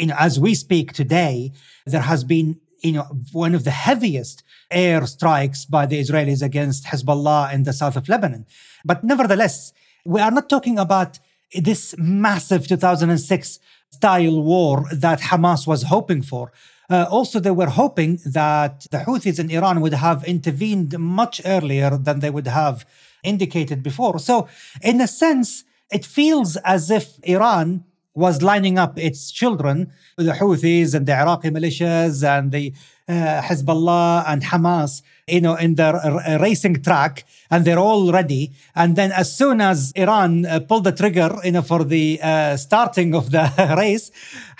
you 0.00 0.06
know, 0.06 0.16
as 0.18 0.40
we 0.40 0.54
speak 0.54 0.94
today, 0.94 1.52
there 1.84 2.06
has 2.12 2.24
been 2.24 2.60
you 2.82 2.92
know 2.92 3.06
one 3.32 3.54
of 3.54 3.64
the 3.64 3.76
heaviest 3.88 4.42
air 4.70 5.06
strikes 5.06 5.66
by 5.66 5.84
the 5.84 6.00
Israelis 6.00 6.42
against 6.42 6.86
Hezbollah 6.86 7.52
in 7.52 7.64
the 7.64 7.74
south 7.74 7.96
of 7.96 8.08
Lebanon. 8.08 8.46
But 8.82 9.04
nevertheless, 9.04 9.74
we 10.06 10.22
are 10.22 10.30
not 10.30 10.48
talking 10.48 10.78
about 10.78 11.18
this 11.54 11.94
massive 11.98 12.66
2006 12.66 13.58
style 13.90 14.42
war 14.42 14.86
that 14.92 15.20
Hamas 15.20 15.66
was 15.66 15.82
hoping 15.84 16.22
for. 16.22 16.52
Uh, 16.88 17.06
also, 17.10 17.40
they 17.40 17.50
were 17.50 17.70
hoping 17.70 18.20
that 18.24 18.86
the 18.90 18.98
Houthis 18.98 19.38
in 19.38 19.50
Iran 19.50 19.80
would 19.80 19.94
have 19.94 20.24
intervened 20.24 20.98
much 20.98 21.40
earlier 21.44 21.96
than 21.96 22.20
they 22.20 22.30
would 22.30 22.46
have 22.46 22.86
indicated 23.24 23.82
before. 23.82 24.18
So, 24.18 24.48
in 24.82 25.00
a 25.00 25.08
sense, 25.08 25.64
it 25.90 26.04
feels 26.04 26.56
as 26.58 26.90
if 26.90 27.18
Iran 27.24 27.84
was 28.16 28.42
lining 28.42 28.78
up 28.78 28.98
its 28.98 29.30
children, 29.30 29.92
the 30.16 30.32
Houthis 30.32 30.94
and 30.94 31.06
the 31.06 31.14
Iraqi 31.14 31.50
militias 31.50 32.26
and 32.26 32.50
the 32.50 32.72
uh, 33.06 33.42
Hezbollah 33.42 34.24
and 34.26 34.42
Hamas, 34.42 35.02
you 35.28 35.42
know, 35.42 35.54
in 35.54 35.74
their 35.74 35.94
uh, 35.94 36.38
racing 36.40 36.82
track, 36.82 37.24
and 37.50 37.64
they're 37.64 37.78
all 37.78 38.10
ready. 38.10 38.52
And 38.74 38.96
then, 38.96 39.12
as 39.12 39.36
soon 39.36 39.60
as 39.60 39.92
Iran 39.94 40.46
uh, 40.46 40.60
pulled 40.60 40.84
the 40.84 40.92
trigger, 40.92 41.38
you 41.44 41.52
know, 41.52 41.62
for 41.62 41.84
the 41.84 42.18
uh, 42.22 42.56
starting 42.56 43.14
of 43.14 43.30
the 43.30 43.74
race, 43.78 44.10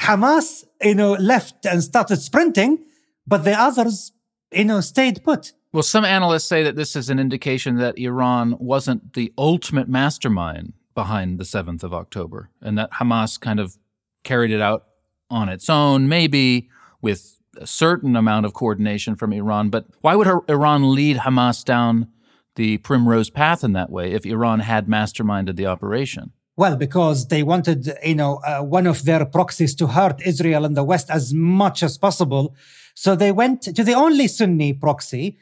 Hamas, 0.00 0.65
you 0.82 0.94
know, 0.94 1.12
left 1.12 1.64
and 1.66 1.82
started 1.82 2.16
sprinting, 2.16 2.84
but 3.26 3.44
the 3.44 3.58
others, 3.58 4.12
you 4.52 4.64
know, 4.64 4.80
stayed 4.80 5.22
put. 5.24 5.52
Well, 5.72 5.82
some 5.82 6.04
analysts 6.04 6.44
say 6.44 6.62
that 6.62 6.76
this 6.76 6.96
is 6.96 7.10
an 7.10 7.18
indication 7.18 7.76
that 7.76 7.98
Iran 7.98 8.56
wasn't 8.58 9.12
the 9.12 9.32
ultimate 9.36 9.88
mastermind 9.88 10.72
behind 10.94 11.38
the 11.38 11.44
7th 11.44 11.82
of 11.82 11.92
October, 11.92 12.50
and 12.62 12.78
that 12.78 12.92
Hamas 12.92 13.38
kind 13.38 13.60
of 13.60 13.76
carried 14.24 14.50
it 14.50 14.60
out 14.60 14.86
on 15.28 15.48
its 15.48 15.68
own, 15.68 16.08
maybe 16.08 16.70
with 17.02 17.38
a 17.58 17.66
certain 17.66 18.16
amount 18.16 18.46
of 18.46 18.54
coordination 18.54 19.16
from 19.16 19.32
Iran. 19.32 19.70
But 19.70 19.86
why 20.00 20.14
would 20.14 20.28
Iran 20.48 20.94
lead 20.94 21.18
Hamas 21.18 21.64
down 21.64 22.08
the 22.54 22.78
primrose 22.78 23.28
path 23.28 23.62
in 23.62 23.72
that 23.74 23.90
way 23.90 24.12
if 24.12 24.24
Iran 24.24 24.60
had 24.60 24.86
masterminded 24.86 25.56
the 25.56 25.66
operation? 25.66 26.32
Well, 26.56 26.76
because 26.76 27.28
they 27.28 27.42
wanted, 27.42 27.92
you 28.02 28.14
know, 28.14 28.36
uh, 28.36 28.62
one 28.62 28.86
of 28.86 29.04
their 29.04 29.26
proxies 29.26 29.74
to 29.74 29.88
hurt 29.88 30.26
Israel 30.26 30.64
and 30.64 30.74
the 30.74 30.84
West 30.84 31.10
as 31.10 31.34
much 31.34 31.82
as 31.82 31.98
possible. 31.98 32.54
So 32.94 33.14
they 33.14 33.30
went 33.30 33.62
to 33.62 33.84
the 33.84 33.92
only 33.92 34.26
Sunni 34.26 34.72
proxy, 34.72 35.36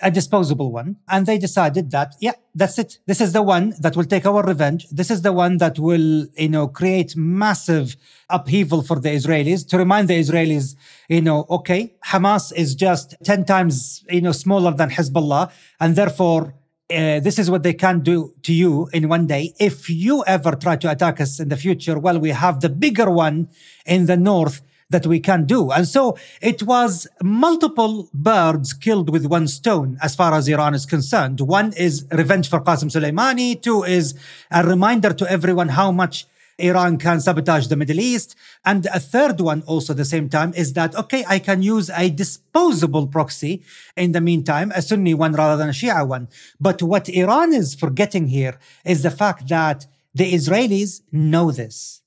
a 0.00 0.12
disposable 0.12 0.70
one, 0.70 0.96
and 1.08 1.26
they 1.26 1.38
decided 1.38 1.90
that, 1.90 2.14
yeah, 2.20 2.34
that's 2.54 2.78
it. 2.78 2.98
This 3.06 3.20
is 3.20 3.32
the 3.32 3.42
one 3.42 3.74
that 3.80 3.96
will 3.96 4.04
take 4.04 4.24
our 4.26 4.44
revenge. 4.44 4.86
This 4.90 5.10
is 5.10 5.22
the 5.22 5.32
one 5.32 5.58
that 5.58 5.78
will, 5.80 6.26
you 6.36 6.48
know, 6.48 6.68
create 6.68 7.16
massive 7.16 7.96
upheaval 8.28 8.82
for 8.82 9.00
the 9.00 9.10
Israelis 9.10 9.66
to 9.68 9.76
remind 9.76 10.06
the 10.06 10.20
Israelis, 10.20 10.76
you 11.08 11.20
know, 11.20 11.46
okay, 11.50 11.96
Hamas 12.06 12.52
is 12.54 12.76
just 12.76 13.16
10 13.24 13.44
times, 13.44 14.04
you 14.08 14.20
know, 14.20 14.32
smaller 14.32 14.72
than 14.72 14.90
Hezbollah. 14.90 15.50
And 15.80 15.96
therefore, 15.96 16.54
uh, 16.90 17.20
this 17.20 17.38
is 17.38 17.50
what 17.50 17.62
they 17.62 17.72
can 17.72 18.00
do 18.00 18.34
to 18.42 18.52
you 18.52 18.88
in 18.92 19.08
one 19.08 19.26
day. 19.26 19.54
If 19.58 19.88
you 19.88 20.24
ever 20.26 20.52
try 20.52 20.76
to 20.76 20.90
attack 20.90 21.20
us 21.20 21.38
in 21.38 21.48
the 21.48 21.56
future, 21.56 21.98
well, 21.98 22.18
we 22.18 22.30
have 22.30 22.60
the 22.60 22.68
bigger 22.68 23.10
one 23.10 23.48
in 23.86 24.06
the 24.06 24.16
north 24.16 24.62
that 24.90 25.06
we 25.06 25.20
can 25.20 25.46
do. 25.46 25.70
And 25.70 25.86
so 25.86 26.18
it 26.42 26.64
was 26.64 27.06
multiple 27.22 28.10
birds 28.12 28.72
killed 28.72 29.10
with 29.10 29.24
one 29.26 29.46
stone 29.46 29.98
as 30.02 30.16
far 30.16 30.34
as 30.34 30.48
Iran 30.48 30.74
is 30.74 30.84
concerned. 30.84 31.40
One 31.40 31.72
is 31.74 32.06
revenge 32.10 32.50
for 32.50 32.60
Qasem 32.60 32.90
Soleimani. 32.90 33.62
Two 33.62 33.84
is 33.84 34.14
a 34.50 34.66
reminder 34.66 35.12
to 35.12 35.30
everyone 35.30 35.68
how 35.68 35.92
much 35.92 36.26
Iran 36.60 36.98
can 36.98 37.20
sabotage 37.20 37.68
the 37.68 37.76
Middle 37.76 38.00
East. 38.00 38.36
And 38.64 38.86
a 38.86 39.00
third 39.00 39.40
one 39.40 39.62
also 39.62 39.92
at 39.92 39.96
the 39.96 40.04
same 40.04 40.28
time 40.28 40.52
is 40.54 40.72
that, 40.74 40.94
okay, 40.94 41.24
I 41.28 41.38
can 41.38 41.62
use 41.62 41.90
a 41.90 42.10
disposable 42.10 43.06
proxy 43.06 43.62
in 43.96 44.12
the 44.12 44.20
meantime, 44.20 44.72
a 44.74 44.82
Sunni 44.82 45.14
one 45.14 45.32
rather 45.32 45.56
than 45.56 45.70
a 45.70 45.72
Shia 45.72 46.06
one. 46.06 46.28
But 46.60 46.82
what 46.82 47.08
Iran 47.08 47.52
is 47.52 47.74
forgetting 47.74 48.28
here 48.28 48.58
is 48.84 49.02
the 49.02 49.10
fact 49.10 49.48
that 49.48 49.86
the 50.14 50.32
Israelis 50.32 51.02
know 51.12 51.50
this. 51.50 52.02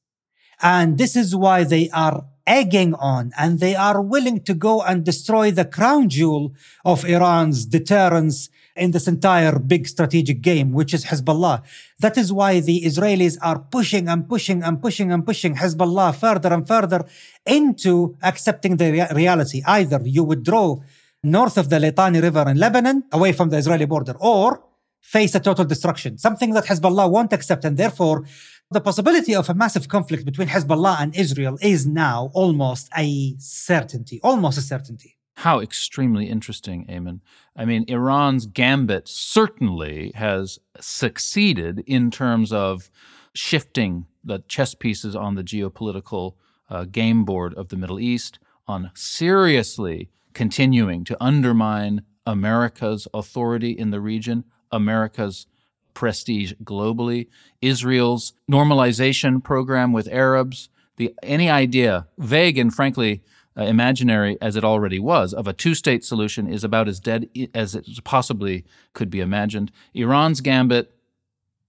And 0.62 0.98
this 0.98 1.16
is 1.16 1.36
why 1.36 1.64
they 1.64 1.90
are 1.90 2.26
egging 2.46 2.94
on 2.96 3.32
and 3.38 3.60
they 3.60 3.76
are 3.76 4.02
willing 4.02 4.42
to 4.42 4.54
go 4.54 4.82
and 4.82 5.06
destroy 5.06 5.52
the 5.52 5.66
crown 5.66 6.10
jewel 6.10 6.54
of 6.84 7.06
Iran's 7.06 7.66
deterrence 7.66 8.50
in 8.76 8.92
this 8.92 9.08
entire 9.08 9.60
big 9.60 9.88
strategic 9.88 10.42
game, 10.42 10.72
which 10.72 10.94
is 10.94 11.06
Hezbollah. 11.06 11.62
That 12.00 12.18
is 12.18 12.34
why 12.34 12.60
the 12.60 12.82
Israelis 12.84 13.38
are 13.42 13.60
pushing 13.60 14.08
and 14.08 14.28
pushing 14.28 14.64
and 14.64 14.82
pushing 14.82 15.12
and 15.12 15.26
pushing 15.26 15.56
Hezbollah 15.56 16.16
further 16.16 16.54
and 16.54 16.68
further 16.68 17.06
into 17.46 18.18
accepting 18.24 18.78
the 18.78 18.92
rea- 18.92 19.14
reality. 19.14 19.62
Either 19.66 20.02
you 20.04 20.24
withdraw 20.24 20.78
north 21.24 21.58
of 21.58 21.70
the 21.70 21.78
Litani 21.78 22.22
River 22.22 22.50
in 22.50 22.58
Lebanon, 22.58 23.04
away 23.12 23.32
from 23.32 23.50
the 23.50 23.58
Israeli 23.58 23.86
border, 23.86 24.16
or 24.20 24.64
face 25.02 25.36
a 25.36 25.40
total 25.40 25.66
destruction, 25.66 26.18
something 26.18 26.52
that 26.54 26.66
Hezbollah 26.66 27.10
won't 27.10 27.34
accept. 27.34 27.66
And 27.66 27.78
therefore, 27.78 28.26
the 28.72 28.82
possibility 28.82 29.36
of 29.36 29.50
a 29.50 29.54
massive 29.54 29.88
conflict 29.88 30.26
between 30.26 30.48
Hezbollah 30.48 30.98
and 31.00 31.16
Israel 31.16 31.58
is 31.62 31.86
now 31.86 32.32
almost 32.34 32.90
a 32.98 33.36
certainty, 33.38 34.20
almost 34.24 34.58
a 34.58 34.62
certainty. 34.62 35.18
How 35.38 35.60
extremely 35.60 36.28
interesting, 36.28 36.86
Aimen. 36.88 37.22
I 37.56 37.66
mean, 37.66 37.86
Iran's 37.88 38.46
gambit 38.46 39.08
certainly 39.08 40.12
has 40.16 40.60
succeeded 40.80 41.84
in 41.88 42.12
terms 42.12 42.54
of 42.54 42.90
shifting 43.34 44.06
the 44.24 44.44
chess 44.48 44.76
pieces 44.76 45.16
on 45.16 45.36
the 45.36 45.44
geopolitical 45.44 46.36
uh, 46.70 46.86
game 46.86 47.26
board 47.26 47.54
of 47.56 47.70
the 47.70 47.76
Middle 47.76 48.00
East, 48.00 48.40
on 48.68 48.92
seriously 48.94 50.10
continuing 50.34 51.04
to 51.04 51.18
undermine 51.22 52.04
America's 52.26 53.08
authority 53.14 53.72
in 53.72 53.92
the 53.92 54.00
region, 54.00 54.46
America's 54.72 55.48
prestige 55.94 56.54
globally, 56.64 57.28
Israel's 57.62 58.34
normalization 58.50 59.44
program 59.44 59.92
with 59.92 60.08
Arabs, 60.08 60.70
the 60.98 61.14
any 61.22 61.50
idea, 61.50 62.08
vague 62.18 62.58
and 62.58 62.74
frankly 62.74 63.24
uh, 63.58 63.64
imaginary 63.64 64.38
as 64.42 64.56
it 64.56 64.64
already 64.64 65.00
was, 65.00 65.34
of 65.34 65.48
a 65.48 65.54
two 65.54 65.76
state 65.76 66.04
solution 66.04 66.48
is 66.48 66.64
about 66.64 66.88
as 66.88 67.00
dead 67.00 67.30
as 67.54 67.76
it 67.76 67.88
possibly 68.04 68.66
could 68.94 69.10
be 69.10 69.20
imagined. 69.20 69.72
Iran's 69.94 70.42
gambit, 70.42 70.94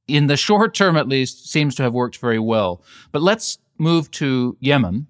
in 0.06 0.26
the 0.26 0.36
short 0.36 0.74
term 0.74 0.96
at 0.96 1.08
least, 1.08 1.50
seems 1.50 1.74
to 1.76 1.82
have 1.82 1.94
worked 1.94 2.18
very 2.18 2.38
well. 2.38 2.82
But 3.12 3.22
let's 3.22 3.58
move 3.78 4.10
to 4.12 4.56
Yemen. 4.60 5.06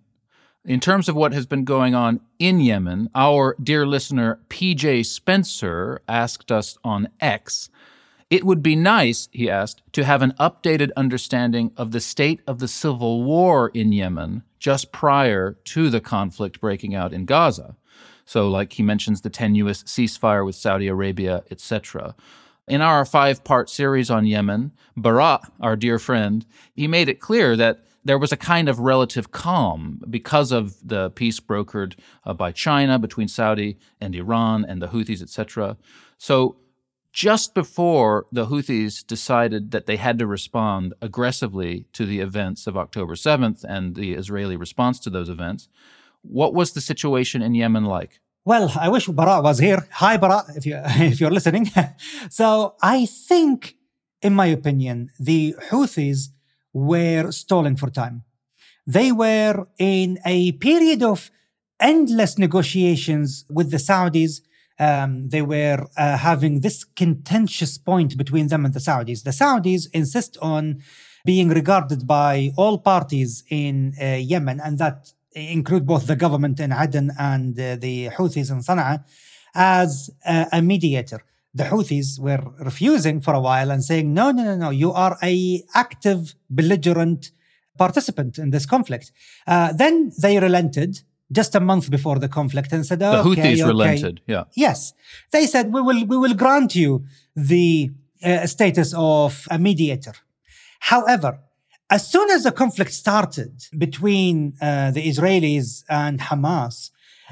In 0.65 0.81
terms 0.81 1.11
of 1.11 1.15
what 1.15 1.35
has 1.35 1.45
been 1.45 1.65
going 1.65 1.95
on 1.95 2.21
in 2.39 2.59
Yemen, 2.59 3.11
our 3.15 3.55
dear 3.63 3.87
listener 3.87 4.41
PJ 4.49 5.05
Spencer 5.05 6.01
asked 6.09 6.51
us 6.51 6.79
on 6.83 7.09
X 7.21 7.69
it 8.35 8.43
would 8.43 8.65
be 8.65 8.75
nice, 8.75 9.29
he 9.31 9.49
asked, 9.49 9.81
to 9.93 10.03
have 10.03 10.21
an 10.21 10.35
updated 10.41 10.91
understanding 10.97 11.71
of 11.77 11.93
the 11.93 12.01
state 12.01 12.41
of 12.49 12.59
the 12.59 12.67
civil 12.67 13.23
war 13.23 13.71
in 13.75 13.93
Yemen 13.93 14.43
just 14.59 14.91
prior 14.91 15.53
to 15.67 15.89
the 15.89 16.01
conflict 16.01 16.61
breaking 16.61 16.97
out 16.97 17.13
in 17.13 17.27
Gaza. 17.27 17.77
So, 18.25 18.49
like 18.49 18.73
he 18.73 18.83
mentions 18.83 19.21
the 19.21 19.31
tenuous 19.31 19.85
ceasefire 19.85 20.45
with 20.45 20.57
Saudi 20.57 20.89
Arabia, 20.89 21.45
etc. 21.49 22.17
In 22.67 22.81
our 22.81 23.05
five 23.05 23.45
part 23.45 23.71
series 23.71 24.11
on 24.11 24.27
Yemen, 24.27 24.73
Baraa, 24.99 25.49
our 25.61 25.77
dear 25.77 26.01
friend, 26.01 26.45
he 26.75 26.89
made 26.89 27.09
it 27.09 27.21
clear 27.21 27.55
that 27.55 27.85
there 28.05 28.19
was 28.19 28.33
a 28.33 28.37
kind 28.37 28.69
of 28.69 28.81
relative 28.81 29.31
calm 29.31 30.03
because 30.11 30.51
of 30.51 30.77
the 30.83 31.11
peace 31.11 31.39
brokered 31.39 31.97
uh, 32.27 32.35
by 32.35 32.51
China 32.51 32.99
between 32.99 33.29
Saudi 33.29 33.79
and 34.01 34.13
Iran 34.17 34.65
and 34.65 34.83
the 34.83 34.89
Houthis, 34.89 35.23
etc. 35.23 35.77
So 36.19 36.57
just 37.15 37.55
before 37.55 38.27
the 38.33 38.47
Houthis 38.47 39.07
decided 39.07 39.71
that 39.71 39.87
they 39.87 39.97
had 39.97 40.19
to 40.19 40.27
respond 40.27 40.93
aggressively 41.01 41.87
to 41.93 42.05
the 42.05 42.19
events 42.19 42.67
of 42.67 42.77
October 42.77 43.15
7th 43.15 43.63
and 43.63 43.95
the 43.95 44.15
Israeli 44.15 44.57
response 44.57 44.99
to 45.01 45.11
those 45.11 45.29
events, 45.29 45.69
what 46.23 46.53
was 46.53 46.73
the 46.73 46.81
situation 46.81 47.41
in 47.41 47.55
Yemen 47.55 47.85
like? 47.85 48.21
Well, 48.45 48.73
I 48.79 48.89
wish 48.89 49.07
Baraa 49.07 49.43
was 49.45 49.61
here. 49.61 49.87
Hi, 49.93 50.19
Baraa, 50.19 50.57
if 50.57 50.67
you 50.67 50.77
if 51.13 51.21
you're 51.21 51.31
listening. 51.31 51.71
so 52.31 52.75
I 52.83 53.07
think, 53.07 53.77
in 54.21 54.35
my 54.35 54.47
opinion, 54.47 55.11
the 55.19 55.55
Houthis 55.71 56.31
were 56.73 57.31
stalling 57.31 57.77
for 57.77 57.91
time. 57.91 58.25
They 58.87 59.13
were 59.13 59.69
in 59.79 60.19
a 60.27 60.53
period 60.53 61.03
of 61.03 61.31
endless 61.79 62.39
negotiations 62.39 63.45
with 63.49 63.71
the 63.71 63.79
Saudis. 63.79 64.41
Um, 64.79 65.29
they 65.29 65.43
were 65.43 65.87
uh, 65.97 66.17
having 66.17 66.61
this 66.61 66.85
contentious 66.85 67.79
point 67.79 68.17
between 68.17 68.49
them 68.49 68.65
and 68.65 68.75
the 68.75 68.81
Saudis. 68.81 69.23
The 69.23 69.31
Saudis 69.31 69.87
insist 69.93 70.37
on 70.43 70.83
being 71.25 71.49
regarded 71.49 72.07
by 72.07 72.53
all 72.57 72.79
parties 72.79 73.45
in 73.49 73.95
uh, 74.01 74.17
Yemen, 74.17 74.61
and 74.61 74.79
that 74.79 75.13
include 75.33 75.87
both 75.87 76.07
the 76.07 76.17
government 76.17 76.61
in 76.61 76.73
Aden 76.73 77.13
and 77.19 77.59
uh, 77.59 77.77
the 77.77 78.09
Houthis 78.09 78.51
in 78.51 78.59
Sana'a, 78.59 79.05
as 79.55 80.11
uh, 80.27 80.47
a 80.53 80.61
mediator. 80.61 81.25
The 81.55 81.65
Houthis 81.65 82.19
were 82.19 82.43
refusing 82.59 83.21
for 83.21 83.33
a 83.33 83.41
while 83.41 83.71
and 83.71 83.83
saying, 83.83 84.13
no, 84.13 84.33
no, 84.33 84.43
no, 84.43 84.57
no, 84.57 84.71
you 84.71 84.93
are 84.93 85.17
a 85.23 85.63
active, 85.75 86.35
belligerent 86.51 87.31
participant 87.79 88.39
in 88.39 88.51
this 88.51 88.67
conflict. 88.67 89.13
Uh, 89.47 89.73
then 89.73 90.13
they 90.21 90.39
relented 90.39 91.01
just 91.33 91.55
a 91.55 91.61
month 91.61 91.91
before 91.91 92.19
the 92.19 92.29
conflict 92.29 92.73
and 92.73 92.85
said, 92.85 93.03
okay, 93.03 93.17
the 93.17 93.29
Houthis 93.29 93.55
okay. 93.55 93.65
relented, 93.65 94.21
yeah. 94.27 94.45
Yes. 94.55 94.93
They 95.33 95.47
said, 95.47 95.73
we 95.73 95.81
will, 95.81 96.05
we 96.05 96.17
will 96.17 96.35
grant 96.35 96.75
you 96.75 97.05
the 97.35 97.91
uh, 98.23 98.47
status 98.47 98.95
of 98.97 99.47
a 99.51 99.59
mediator. 99.59 100.15
However, 100.81 101.41
as 101.91 102.07
soon 102.11 102.31
as 102.31 102.45
the 102.45 102.53
conflict 102.53 102.93
started 102.93 103.65
between 103.77 104.55
uh, 104.61 104.91
the 104.91 105.07
Israelis 105.09 105.85
and 105.89 106.21
Hamas, 106.21 106.91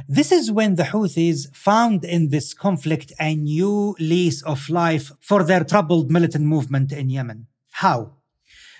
this 0.08 0.32
is 0.32 0.50
when 0.50 0.76
the 0.76 0.84
Houthis 0.84 1.54
found 1.54 2.04
in 2.04 2.30
this 2.30 2.54
conflict 2.54 3.12
a 3.20 3.34
new 3.34 3.94
lease 3.98 4.42
of 4.42 4.68
life 4.70 5.12
for 5.20 5.42
their 5.44 5.64
troubled 5.64 6.10
militant 6.10 6.46
movement 6.46 6.92
in 6.92 7.10
Yemen. 7.10 7.46
How? 7.72 8.12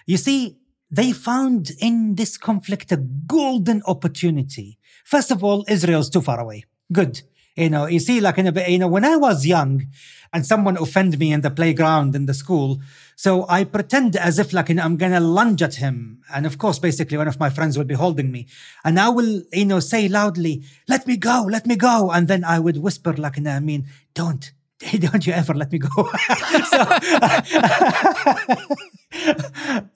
You 0.06 0.16
see, 0.16 0.58
they 0.90 1.12
found 1.12 1.70
in 1.80 2.16
this 2.16 2.36
conflict 2.36 2.92
a 2.92 2.96
golden 2.96 3.82
opportunity. 3.86 4.78
First 5.04 5.30
of 5.30 5.42
all, 5.42 5.64
Israel's 5.68 6.10
too 6.10 6.20
far 6.20 6.40
away. 6.40 6.64
Good. 6.92 7.22
You 7.56 7.68
know, 7.68 7.86
you 7.86 8.00
see, 8.00 8.20
like 8.20 8.38
in 8.38 8.46
a, 8.46 8.68
you 8.68 8.78
know, 8.78 8.88
when 8.88 9.04
I 9.04 9.16
was 9.16 9.44
young 9.44 9.86
and 10.32 10.46
someone 10.46 10.78
offended 10.78 11.20
me 11.20 11.32
in 11.32 11.42
the 11.42 11.50
playground 11.50 12.16
in 12.16 12.24
the 12.24 12.32
school, 12.32 12.80
so 13.14 13.46
I 13.46 13.64
pretend 13.64 14.16
as 14.16 14.38
if 14.38 14.54
like 14.54 14.70
I'm 14.70 14.96
gonna 14.96 15.20
lunge 15.20 15.60
at 15.60 15.74
him. 15.74 16.22
And 16.34 16.46
of 16.46 16.56
course, 16.56 16.78
basically 16.78 17.18
one 17.18 17.28
of 17.28 17.38
my 17.38 17.50
friends 17.50 17.76
would 17.76 17.86
be 17.86 17.94
holding 17.94 18.32
me 18.32 18.46
and 18.84 18.98
I 18.98 19.10
will, 19.10 19.42
you 19.52 19.66
know, 19.66 19.80
say 19.80 20.08
loudly, 20.08 20.64
let 20.88 21.06
me 21.06 21.18
go, 21.18 21.46
let 21.48 21.66
me 21.66 21.76
go. 21.76 22.10
And 22.10 22.26
then 22.26 22.42
I 22.42 22.58
would 22.58 22.78
whisper 22.78 23.12
like, 23.12 23.38
I 23.46 23.60
mean, 23.60 23.86
don't, 24.14 24.50
don't 24.98 25.26
you 25.26 25.32
ever 25.32 25.54
let 25.54 25.72
me 25.72 25.78
go. 25.78 25.88
so, 25.88 25.98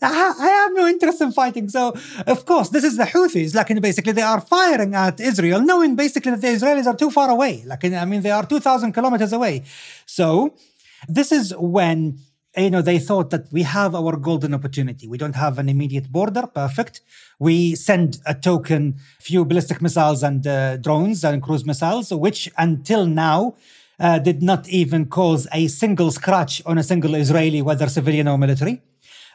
I 0.03 0.63
have 0.63 0.73
no 0.75 0.87
interest 0.87 1.21
in 1.21 1.33
fighting. 1.33 1.69
So, 1.69 1.95
of 2.27 2.47
course, 2.47 2.71
this 2.71 2.85
is 2.85 2.97
the 2.97 3.05
Houthis. 3.05 3.55
Like, 3.55 3.81
basically, 3.81 4.13
they 4.13 4.23
are 4.23 4.41
firing 4.41 4.95
at 4.95 5.21
Israel, 5.21 5.61
knowing 5.61 5.97
basically 5.97 6.33
that 6.33 6.41
the 6.41 6.49
Israelis 6.49 6.87
are 6.87 6.97
too 6.97 7.11
far 7.11 7.31
away. 7.31 7.63
Like, 7.67 7.85
I 7.85 8.05
mean, 8.05 8.23
they 8.23 8.31
are 8.31 8.47
2,000 8.47 8.93
kilometers 8.93 9.33
away. 9.33 9.65
So, 10.07 10.55
this 11.09 11.33
is 11.33 11.55
when 11.57 12.19
you 12.57 12.71
know 12.71 12.81
they 12.81 12.99
thought 12.99 13.31
that 13.31 13.53
we 13.53 13.63
have 13.63 13.95
our 13.95 14.17
golden 14.17 14.55
opportunity 14.55 15.07
we 15.07 15.19
don't 15.19 15.37
have 15.37 15.59
an 15.59 15.69
immediate 15.69 16.11
border 16.11 16.47
perfect 16.47 17.03
we 17.39 17.75
send 17.75 18.19
a 18.25 18.35
token 18.35 18.97
few 19.21 19.45
ballistic 19.45 19.83
missiles 19.83 20.23
and 20.23 20.47
uh, 20.47 20.79
drones 20.79 21.23
and 21.23 21.43
cruise 21.43 21.67
missiles 21.67 22.11
which 22.13 22.51
until 22.57 23.05
now 23.05 23.55
uh, 23.99 24.19
did 24.19 24.43
not 24.43 24.69
even 24.69 25.07
cause 25.07 25.47
a 25.53 25.69
single 25.69 26.11
scratch 26.11 26.63
on 26.67 26.79
a 26.79 26.83
single 26.83 27.15
israeli 27.15 27.63
whether 27.63 27.89
civilian 27.89 28.29
or 28.29 28.39
military 28.39 28.83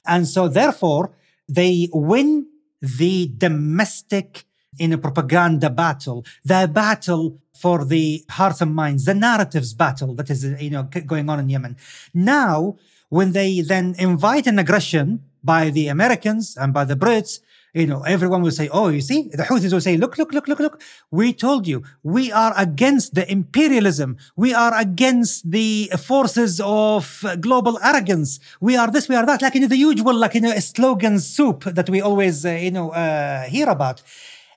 and 0.06 0.28
so, 0.28 0.48
therefore, 0.48 1.12
they 1.48 1.90
win 1.92 2.48
the 2.82 3.32
domestic 3.38 4.46
in 4.80 4.94
a 4.94 4.98
propaganda 4.98 5.70
battle, 5.70 6.26
the 6.44 6.70
battle 6.72 7.40
for 7.54 7.86
the 7.86 8.24
hearts 8.30 8.62
and 8.62 8.74
minds, 8.74 9.06
the 9.06 9.14
narratives 9.14 9.74
battle 9.74 10.16
that 10.16 10.30
is, 10.30 10.44
you 10.60 10.70
know, 10.70 10.84
going 10.84 11.30
on 11.30 11.40
in 11.40 11.50
Yemen. 11.50 11.78
Now, 12.14 12.78
when 13.10 13.34
they 13.34 13.62
then 13.62 13.96
invite 14.00 14.48
an 14.48 14.58
aggression 14.58 15.24
by 15.44 15.70
the 15.70 15.88
Americans 15.88 16.56
and 16.58 16.74
by 16.74 16.86
the 16.86 16.96
Brits, 16.96 17.40
you 17.74 17.88
know, 17.88 18.04
everyone 18.04 18.42
will 18.42 18.52
say, 18.52 18.68
oh, 18.70 18.90
you 18.90 19.02
see, 19.02 19.30
the 19.32 19.44
Houthis 19.44 19.72
will 19.72 19.82
say, 19.82 19.96
look, 19.96 20.18
look, 20.18 20.34
look, 20.34 20.48
look, 20.48 20.60
look. 20.60 20.82
We 21.10 21.34
told 21.34 21.68
you, 21.68 21.84
we 22.04 22.32
are 22.32 22.54
against 22.58 23.16
the 23.16 23.30
imperialism. 23.32 24.18
We 24.36 24.54
are 24.54 24.78
against 24.78 25.50
the 25.50 25.90
forces 25.98 26.60
of 26.64 27.24
global 27.40 27.80
arrogance. 27.82 28.40
We 28.60 28.76
are 28.76 28.92
this, 28.92 29.08
we 29.08 29.16
are 29.16 29.26
that, 29.26 29.42
like 29.42 29.56
in 29.56 29.68
the 29.70 29.78
usual, 29.78 30.14
like 30.14 30.36
in 30.36 30.46
a 30.46 30.60
slogan 30.60 31.20
soup 31.20 31.64
that 31.64 31.90
we 31.90 32.02
always, 32.02 32.46
uh, 32.46 32.52
you 32.52 32.72
know, 32.72 32.92
uh, 32.92 33.44
hear 33.44 33.70
about. 33.70 34.02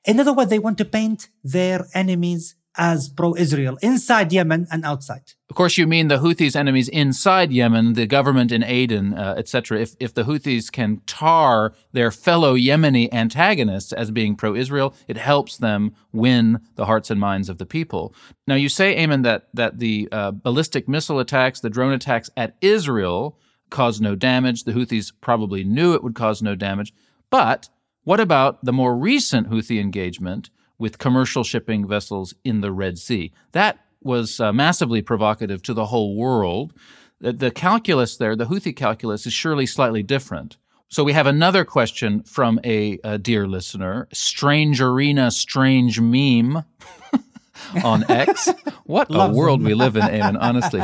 In 0.05 0.19
other 0.19 0.33
words, 0.33 0.51
they 0.51 0.59
want 0.59 0.79
to 0.79 0.85
paint 0.85 1.29
their 1.43 1.87
enemies 1.95 2.57
as 2.77 3.09
pro-Israel 3.09 3.79
inside 3.83 4.33
Yemen 4.33 4.67
and 4.71 4.85
outside. 4.85 5.33
Of 5.51 5.57
course, 5.57 5.79
you 5.79 5.87
mean 5.87 6.09
the 6.09 6.19
Houthis' 6.19 6.57
enemies 6.57 6.89
inside 6.89 7.53
Yemen, 7.53 7.93
the 7.93 8.07
government 8.07 8.51
in 8.51 8.65
Aden, 8.65 9.15
uh, 9.15 9.35
etc. 9.37 9.81
If 9.81 9.95
if 10.01 10.15
the 10.15 10.25
Houthis 10.25 10.73
can 10.73 11.01
tar 11.07 11.75
their 11.93 12.11
fellow 12.11 12.57
Yemeni 12.57 13.13
antagonists 13.13 13.93
as 13.93 14.11
being 14.11 14.35
pro-Israel, 14.35 14.95
it 15.07 15.17
helps 15.17 15.57
them 15.57 15.95
win 16.13 16.61
the 16.75 16.87
hearts 16.87 17.11
and 17.11 17.21
minds 17.21 17.49
of 17.49 17.59
the 17.59 17.67
people. 17.67 18.15
Now, 18.47 18.57
you 18.57 18.69
say, 18.69 18.97
Aimen, 18.97 19.23
that 19.23 19.49
that 19.55 19.79
the 19.79 20.09
uh, 20.11 20.33
ballistic 20.33 20.89
missile 20.89 21.21
attacks, 21.21 21.61
the 21.61 21.71
drone 21.71 21.93
attacks 21.93 22.31
at 22.37 22.57
Israel, 22.61 23.39
caused 23.71 24.03
no 24.03 24.17
damage. 24.17 24.65
The 24.65 24.73
Houthis 24.73 25.13
probably 25.21 25.63
knew 25.63 25.95
it 25.95 26.03
would 26.03 26.15
cause 26.15 26.43
no 26.43 26.55
damage, 26.55 26.93
but 27.31 27.69
what 28.05 28.21
about 28.21 28.65
the 28.65 28.73
more 28.73 28.97
recent 28.97 29.49
Houthi 29.51 29.81
engagement? 29.81 30.51
With 30.79 30.99
commercial 30.99 31.45
shipping 31.45 31.87
vessels 31.87 32.35
in 32.45 32.61
the 32.61 32.73
Red 32.73 32.99
Sea. 32.99 33.33
That 33.53 33.79
was 34.03 34.41
uh, 34.41 34.53
massively 34.53 35.03
provocative 35.03 35.63
to 35.63 35.75
the 35.75 35.87
whole 35.87 36.17
world. 36.17 36.73
The, 37.21 37.33
the 37.33 37.51
calculus 37.51 38.17
there, 38.17 38.37
the 38.37 38.47
Houthi 38.47 38.75
calculus, 38.77 39.27
is 39.27 39.33
surely 39.33 39.67
slightly 39.67 40.03
different. 40.03 40.57
So 40.89 41.03
we 41.03 41.13
have 41.13 41.27
another 41.27 41.65
question 41.65 42.23
from 42.23 42.61
a, 42.65 42.99
a 43.03 43.19
dear 43.19 43.49
listener, 43.49 44.07
Strange 44.13 44.81
Arena, 44.81 45.31
Strange 45.31 46.01
Meme. 46.01 46.65
on 47.85 48.05
X. 48.11 48.49
What 48.85 49.07
a 49.11 49.33
world 49.33 49.61
them. 49.61 49.67
we 49.67 49.75
live 49.75 49.97
in, 49.97 50.03
Aimen, 50.03 50.37
honestly. 50.37 50.83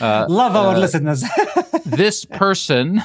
Uh, 0.00 0.26
Love 0.30 0.56
our 0.56 0.74
uh, 0.74 0.78
listeners. 0.78 1.24
this 1.84 2.24
person 2.24 3.02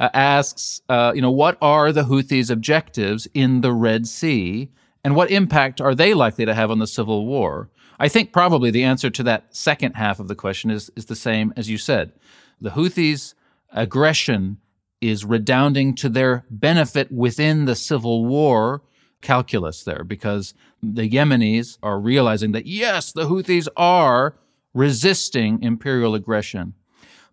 asks, 0.00 0.80
uh, 0.88 1.12
you 1.14 1.20
know, 1.20 1.30
what 1.30 1.58
are 1.60 1.92
the 1.92 2.04
Houthis' 2.04 2.50
objectives 2.50 3.28
in 3.34 3.60
the 3.60 3.72
Red 3.72 4.06
Sea? 4.06 4.70
And 5.02 5.16
what 5.16 5.30
impact 5.30 5.80
are 5.80 5.94
they 5.94 6.14
likely 6.14 6.44
to 6.44 6.54
have 6.54 6.70
on 6.70 6.78
the 6.78 6.86
Civil 6.86 7.26
War? 7.26 7.70
I 7.98 8.08
think 8.08 8.32
probably 8.32 8.70
the 8.70 8.84
answer 8.84 9.10
to 9.10 9.22
that 9.24 9.54
second 9.54 9.94
half 9.94 10.20
of 10.20 10.28
the 10.28 10.34
question 10.34 10.70
is, 10.70 10.90
is 10.96 11.06
the 11.06 11.16
same 11.16 11.52
as 11.56 11.68
you 11.70 11.78
said. 11.78 12.12
The 12.60 12.70
Houthis' 12.70 13.34
aggression 13.72 14.58
is 15.00 15.24
redounding 15.24 15.94
to 15.96 16.08
their 16.08 16.44
benefit 16.50 17.10
within 17.10 17.64
the 17.64 17.76
Civil 17.76 18.26
War 18.26 18.82
calculus 19.22 19.84
there 19.84 20.04
because 20.04 20.54
the 20.82 21.08
Yemenis 21.08 21.78
are 21.82 21.98
realizing 21.98 22.52
that, 22.52 22.66
yes, 22.66 23.12
the 23.12 23.26
Houthis 23.26 23.68
are 23.76 24.34
resisting 24.74 25.62
imperial 25.62 26.14
aggression. 26.14 26.74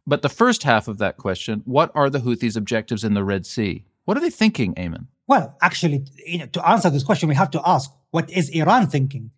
But 0.05 0.21
the 0.21 0.29
first 0.29 0.63
half 0.63 0.87
of 0.87 0.97
that 0.99 1.17
question, 1.17 1.61
what 1.65 1.91
are 1.93 2.09
the 2.09 2.19
Houthis' 2.19 2.55
objectives 2.55 3.03
in 3.03 3.13
the 3.13 3.23
Red 3.23 3.45
Sea? 3.45 3.85
What 4.05 4.15
are 4.17 4.21
they 4.21 4.29
thinking, 4.29 4.73
Aimen? 4.77 5.07
Well, 5.27 5.57
actually, 5.61 6.05
you 6.25 6.39
know, 6.39 6.45
to 6.47 6.67
answer 6.67 6.89
this 6.89 7.03
question, 7.03 7.29
we 7.29 7.35
have 7.35 7.51
to 7.51 7.61
ask 7.65 7.91
what 8.11 8.29
is 8.31 8.49
Iran 8.49 8.87
thinking? 8.87 9.31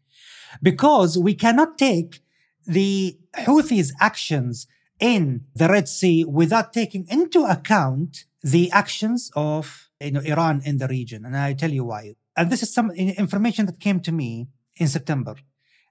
Because 0.62 1.17
we 1.17 1.34
cannot 1.34 1.78
take 1.78 2.21
the 2.65 3.17
Houthis' 3.36 3.91
actions 3.99 4.67
in 4.99 5.45
the 5.56 5.67
Red 5.67 5.88
Sea 5.88 6.23
without 6.25 6.73
taking 6.73 7.08
into 7.10 7.43
account 7.43 8.25
the 8.43 8.71
actions 8.71 9.32
of 9.36 9.89
you 9.99 10.12
know, 10.12 10.21
Iran 10.21 10.62
in 10.63 10.78
the 10.78 10.88
region. 10.88 11.25
And 11.25 11.36
I 11.36 11.54
tell 11.54 11.71
you 11.71 11.86
why. 11.86 12.15
And 12.38 12.52
this 12.52 12.63
is 12.63 12.73
some 12.73 12.91
information 12.91 13.65
that 13.65 13.80
came 13.80 13.99
to 14.02 14.12
me 14.12 14.47
in 14.75 14.88
September. 14.88 15.36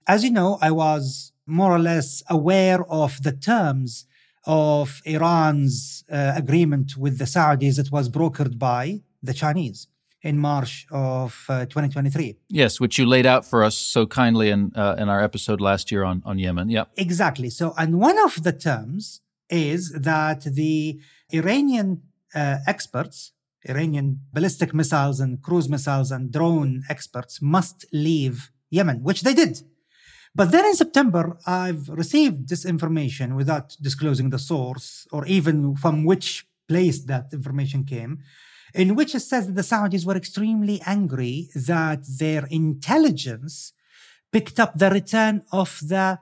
As 0.06 0.24
you 0.24 0.30
know, 0.30 0.58
I 0.62 0.70
was 0.70 1.32
more 1.46 1.72
or 1.72 1.78
less 1.78 2.22
aware 2.28 2.84
of 2.90 3.22
the 3.22 3.32
terms 3.32 4.06
of 4.46 5.02
Iran's 5.04 6.04
uh, 6.10 6.32
agreement 6.36 6.96
with 6.96 7.18
the 7.18 7.24
Saudis 7.24 7.76
that 7.76 7.92
was 7.92 8.08
brokered 8.08 8.58
by 8.58 9.02
the 9.22 9.34
Chinese 9.34 9.88
in 10.22 10.38
March 10.38 10.86
of 10.90 11.44
uh, 11.48 11.64
2023. 11.66 12.36
Yes, 12.48 12.80
which 12.80 12.98
you 12.98 13.06
laid 13.06 13.26
out 13.26 13.44
for 13.44 13.62
us 13.62 13.76
so 13.76 14.06
kindly 14.06 14.50
in 14.50 14.72
uh, 14.74 14.96
in 14.98 15.08
our 15.08 15.22
episode 15.22 15.60
last 15.60 15.90
year 15.92 16.04
on 16.04 16.22
on 16.24 16.38
Yemen. 16.38 16.68
Yeah, 16.70 16.84
exactly. 16.96 17.50
So, 17.50 17.74
and 17.76 18.00
one 18.00 18.18
of 18.18 18.42
the 18.42 18.52
terms 18.52 19.20
is 19.50 19.92
that 19.92 20.42
the 20.42 21.00
Iranian 21.32 22.02
uh, 22.34 22.58
experts, 22.66 23.32
Iranian 23.68 24.20
ballistic 24.32 24.74
missiles 24.74 25.20
and 25.20 25.42
cruise 25.42 25.68
missiles 25.68 26.10
and 26.10 26.32
drone 26.32 26.82
experts, 26.88 27.40
must 27.40 27.86
leave 27.92 28.50
Yemen, 28.70 29.02
which 29.02 29.22
they 29.22 29.34
did. 29.34 29.62
But 30.34 30.50
then 30.52 30.66
in 30.66 30.74
September, 30.74 31.38
I've 31.46 31.88
received 31.88 32.48
this 32.48 32.64
information 32.64 33.34
without 33.34 33.76
disclosing 33.80 34.30
the 34.30 34.38
source 34.38 35.06
or 35.10 35.26
even 35.26 35.74
from 35.76 36.04
which 36.04 36.46
place 36.68 37.00
that 37.04 37.32
information 37.32 37.84
came, 37.84 38.20
in 38.74 38.94
which 38.94 39.14
it 39.14 39.20
says 39.20 39.46
that 39.46 39.54
the 39.54 39.62
Saudis 39.62 40.04
were 40.04 40.16
extremely 40.16 40.80
angry 40.86 41.48
that 41.54 42.04
their 42.18 42.46
intelligence 42.46 43.72
picked 44.32 44.60
up 44.60 44.78
the 44.78 44.90
return 44.90 45.42
of 45.52 45.78
the 45.82 46.18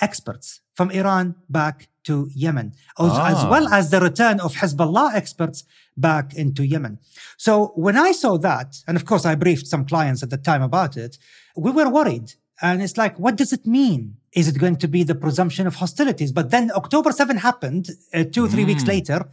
experts 0.00 0.60
from 0.74 0.90
Iran 0.90 1.34
back 1.48 1.88
to 2.04 2.28
Yemen, 2.34 2.74
as, 2.98 3.10
ah. 3.12 3.26
as, 3.26 3.46
well 3.46 3.68
as 3.68 3.90
the 3.90 4.00
return 4.00 4.40
of 4.40 4.54
Hezbollah 4.54 5.14
experts 5.14 5.64
back 5.96 6.34
into 6.34 6.66
Yemen. 6.66 6.98
So 7.36 7.72
when 7.76 7.96
I 7.96 8.12
saw 8.12 8.38
that, 8.38 8.76
and 8.88 8.96
of 8.96 9.04
course 9.04 9.24
I 9.24 9.34
briefed 9.34 9.66
some 9.66 9.84
clients 9.84 10.22
at 10.22 10.30
the 10.30 10.38
time 10.38 10.62
about 10.62 10.96
it, 10.96 11.18
we 11.56 11.70
were 11.70 11.88
worried. 11.88 12.32
And 12.60 12.82
it's 12.82 12.96
like, 12.96 13.18
what 13.18 13.36
does 13.36 13.52
it 13.52 13.66
mean? 13.66 14.16
Is 14.32 14.48
it 14.48 14.58
going 14.58 14.76
to 14.76 14.88
be 14.88 15.02
the 15.02 15.14
presumption 15.14 15.66
of 15.66 15.76
hostilities? 15.76 16.32
But 16.32 16.50
then 16.50 16.70
October 16.74 17.12
7 17.12 17.36
happened 17.38 17.90
uh, 18.14 18.24
two, 18.24 18.48
three 18.48 18.64
mm. 18.64 18.68
weeks 18.68 18.86
later. 18.86 19.28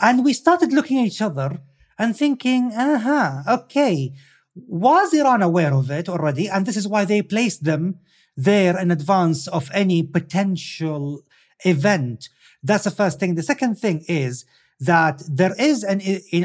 And 0.00 0.24
we 0.24 0.32
started 0.32 0.72
looking 0.72 0.98
at 0.98 1.06
each 1.06 1.22
other 1.22 1.60
and 1.98 2.16
thinking, 2.16 2.72
uh-huh, 2.72 3.42
okay, 3.48 4.12
was 4.54 5.14
Iran 5.14 5.42
aware 5.42 5.72
of 5.72 5.90
it 5.90 6.08
already? 6.08 6.48
And 6.48 6.66
this 6.66 6.76
is 6.76 6.88
why 6.88 7.04
they 7.04 7.22
placed 7.22 7.64
them 7.64 7.98
there 8.36 8.78
in 8.78 8.90
advance 8.90 9.46
of 9.48 9.70
any 9.72 10.02
potential 10.02 11.22
event. 11.64 12.28
That's 12.62 12.84
the 12.84 12.90
first 12.90 13.18
thing. 13.20 13.34
The 13.34 13.42
second 13.42 13.78
thing 13.78 14.04
is 14.08 14.44
that 14.80 15.22
there 15.28 15.54
is 15.58 15.84
an, 15.84 16.00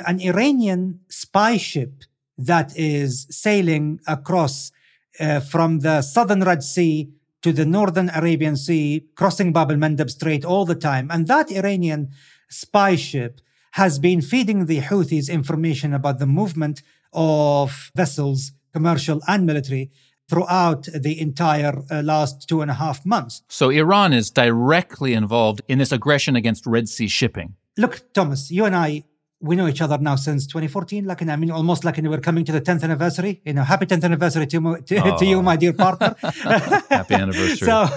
an 0.06 0.20
Iranian 0.22 1.02
spy 1.10 1.58
ship 1.58 2.04
that 2.38 2.78
is 2.78 3.26
sailing 3.30 4.00
across 4.08 4.72
uh, 5.20 5.40
from 5.40 5.80
the 5.80 6.02
southern 6.02 6.44
Red 6.44 6.64
Sea 6.64 7.10
to 7.42 7.52
the 7.52 7.66
northern 7.66 8.10
Arabian 8.14 8.56
Sea, 8.56 9.06
crossing 9.16 9.54
Bab 9.54 9.72
el 9.72 9.78
Mandeb 9.78 10.10
Strait 10.10 10.46
all 10.46 10.66
the 10.66 10.76
time. 10.76 11.10
And 11.10 11.28
that 11.28 11.52
Iranian 11.52 12.10
spy 12.50 12.96
ship 12.96 13.42
has 13.78 14.00
been 14.00 14.22
feeding 14.22 14.66
the 14.66 14.82
Houthis 14.82 15.30
information 15.30 15.94
about 15.94 16.18
the 16.18 16.26
movement 16.26 16.82
of 17.13 17.92
vessels, 17.96 18.52
commercial 18.74 19.22
and 19.28 19.46
military, 19.46 19.92
throughout 20.28 20.88
the 20.96 21.22
entire 21.22 21.84
uh, 21.92 22.02
last 22.02 22.50
two 22.50 22.63
and 22.63 22.72
a 22.72 22.74
half 22.74 23.06
months. 23.06 23.44
So 23.48 23.70
Iran 23.70 24.13
is 24.13 24.32
directly 24.32 25.13
involved 25.13 25.62
in 25.68 25.78
this 25.78 25.92
aggression 25.92 26.36
against 26.36 26.66
Red 26.66 26.90
Sea 26.90 27.08
shipping. 27.08 27.54
Look, 27.78 28.12
Thomas, 28.16 28.50
you 28.50 28.66
and 28.66 28.76
I, 28.76 29.04
we 29.39 29.56
know 29.56 29.67
each 29.67 29.82
other 29.82 29.97
now 30.00 30.15
since 30.15 30.47
2014. 30.47 31.06
Like, 31.06 31.21
I 31.21 31.36
mean, 31.36 31.52
almost 31.52 31.86
like 31.86 31.97
we're 31.97 32.19
coming 32.19 32.43
to 32.45 32.52
the 32.52 32.62
10th 32.62 32.84
anniversary. 32.84 33.41
You 33.45 33.54
know, 33.54 33.63
happy 33.63 33.86
10th 33.86 34.04
anniversary 34.04 34.47
to, 34.47 34.82
to, 34.82 35.13
oh. 35.13 35.17
to 35.17 35.26
you, 35.26 35.41
my 35.43 35.56
dear 35.56 35.73
partner. 35.73 36.15
happy 36.21 37.15
anniversary. 37.15 37.58
so, 37.58 37.88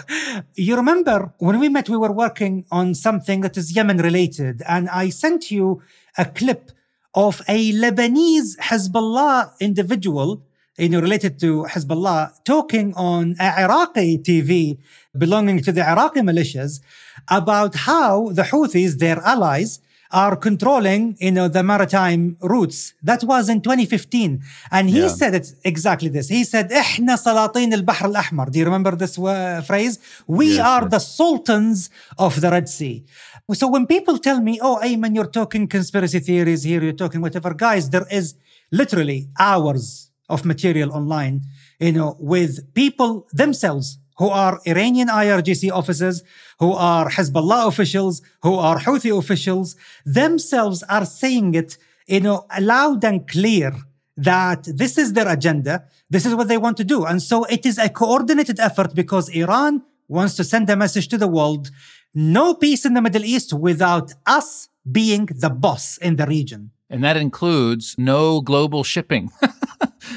you 0.55 0.77
remember 0.77 1.33
when 1.39 1.59
we 1.59 1.69
met, 1.69 1.89
we 1.89 1.97
were 1.97 2.13
working 2.13 2.67
on 2.71 2.95
something 2.95 3.41
that 3.41 3.57
is 3.57 3.75
Yemen 3.75 3.99
related, 3.99 4.63
and 4.69 4.89
I 4.91 5.09
sent 5.09 5.51
you 5.51 5.83
a 6.19 6.27
clip 6.27 6.73
of 7.15 7.43
a 7.49 7.73
Lebanese 7.73 8.59
Hezbollah 8.59 9.59
individual 9.61 10.43
you 10.79 10.89
know, 10.89 11.01
related 11.01 11.39
to 11.41 11.65
Hezbollah, 11.65 12.43
talking 12.45 12.95
on 12.95 13.37
Iraqi 13.39 14.17
TV 14.19 14.79
belonging 15.17 15.63
to 15.63 15.73
the 15.73 15.87
Iraqi 15.87 16.21
militias 16.21 16.81
about 17.29 17.75
how 17.75 18.31
the 18.31 18.43
Houthis, 18.43 18.99
their 18.99 19.19
allies, 19.19 19.81
are 20.13 20.37
controlling, 20.37 21.17
you 21.21 21.31
know, 21.31 21.49
the 21.49 21.63
maritime 21.63 22.37
routes. 22.41 22.95
That 23.03 23.23
was 23.25 23.49
in 23.49 23.61
2015. 23.61 24.43
And 24.71 24.91
he 24.91 25.03
yeah. 25.03 25.09
said 25.09 25.35
it 25.35 25.53
exactly 25.65 26.09
this. 26.09 26.29
He 26.29 26.45
said, 26.45 26.71
إحنا 26.73 27.17
سلاطين 27.17 27.75
البحر 27.75 28.07
الأحمر. 28.07 28.51
Do 28.51 28.59
you 28.59 28.65
remember 28.65 28.97
this 28.97 29.19
uh, 29.19 29.63
phrase? 29.67 29.99
We 30.27 30.59
are 30.59 30.89
the 30.89 30.99
sultans 30.99 31.91
of 32.19 32.41
the 32.41 32.51
Red 32.51 32.69
Sea. 32.69 33.05
So 33.53 33.69
when 33.69 33.87
people 33.87 34.19
tell 34.19 34.41
me, 34.41 34.59
oh, 34.63 34.81
Aimen, 34.83 35.15
you're 35.15 35.27
talking 35.27 35.67
conspiracy 35.67 36.21
theories 36.21 36.63
here, 36.63 36.83
you're 36.83 36.93
talking 36.93 37.21
whatever, 37.21 37.53
guys, 37.55 37.91
there 37.91 38.07
is 38.11 38.35
literally 38.71 39.29
hours 39.39 40.11
of 40.29 40.45
material 40.45 40.93
online, 40.93 41.43
you 41.81 41.93
know, 41.93 42.17
with 42.21 42.73
people 42.75 43.27
themselves 43.33 43.99
who 44.21 44.29
are 44.29 44.61
Iranian 44.67 45.09
IRGC 45.09 45.73
officers, 45.73 46.23
who 46.59 46.73
are 46.75 47.09
Hezbollah 47.09 47.67
officials, 47.67 48.21
who 48.43 48.55
are 48.55 48.79
Houthi 48.79 49.11
officials, 49.19 49.77
themselves 50.05 50.83
are 50.97 51.07
saying 51.07 51.55
it, 51.55 51.79
you 52.07 52.21
know, 52.21 52.47
loud 52.61 53.03
and 53.03 53.27
clear 53.27 53.73
that 54.19 54.69
this 54.81 54.99
is 54.99 55.15
their 55.15 55.27
agenda. 55.27 55.85
This 56.11 56.27
is 56.27 56.35
what 56.35 56.49
they 56.49 56.59
want 56.59 56.77
to 56.77 56.85
do. 56.85 57.07
And 57.07 57.23
so 57.23 57.45
it 57.45 57.65
is 57.65 57.79
a 57.79 57.89
coordinated 57.89 58.61
effort 58.61 58.95
because 58.95 59.31
Iran 59.31 59.83
wants 60.07 60.35
to 60.37 60.45
send 60.45 60.69
a 60.69 60.77
message 60.77 61.09
to 61.09 61.17
the 61.17 61.29
world. 61.29 61.71
No 62.13 62.53
peace 62.53 62.85
in 62.85 62.93
the 62.93 63.01
Middle 63.01 63.25
East 63.25 63.55
without 63.55 64.13
us 64.27 64.69
being 64.91 65.31
the 65.35 65.49
boss 65.49 65.97
in 65.97 66.17
the 66.17 66.27
region. 66.27 66.73
And 66.91 67.03
that 67.05 67.17
includes 67.17 67.95
no 67.97 68.43
global 68.43 68.85
shipping. 68.85 69.31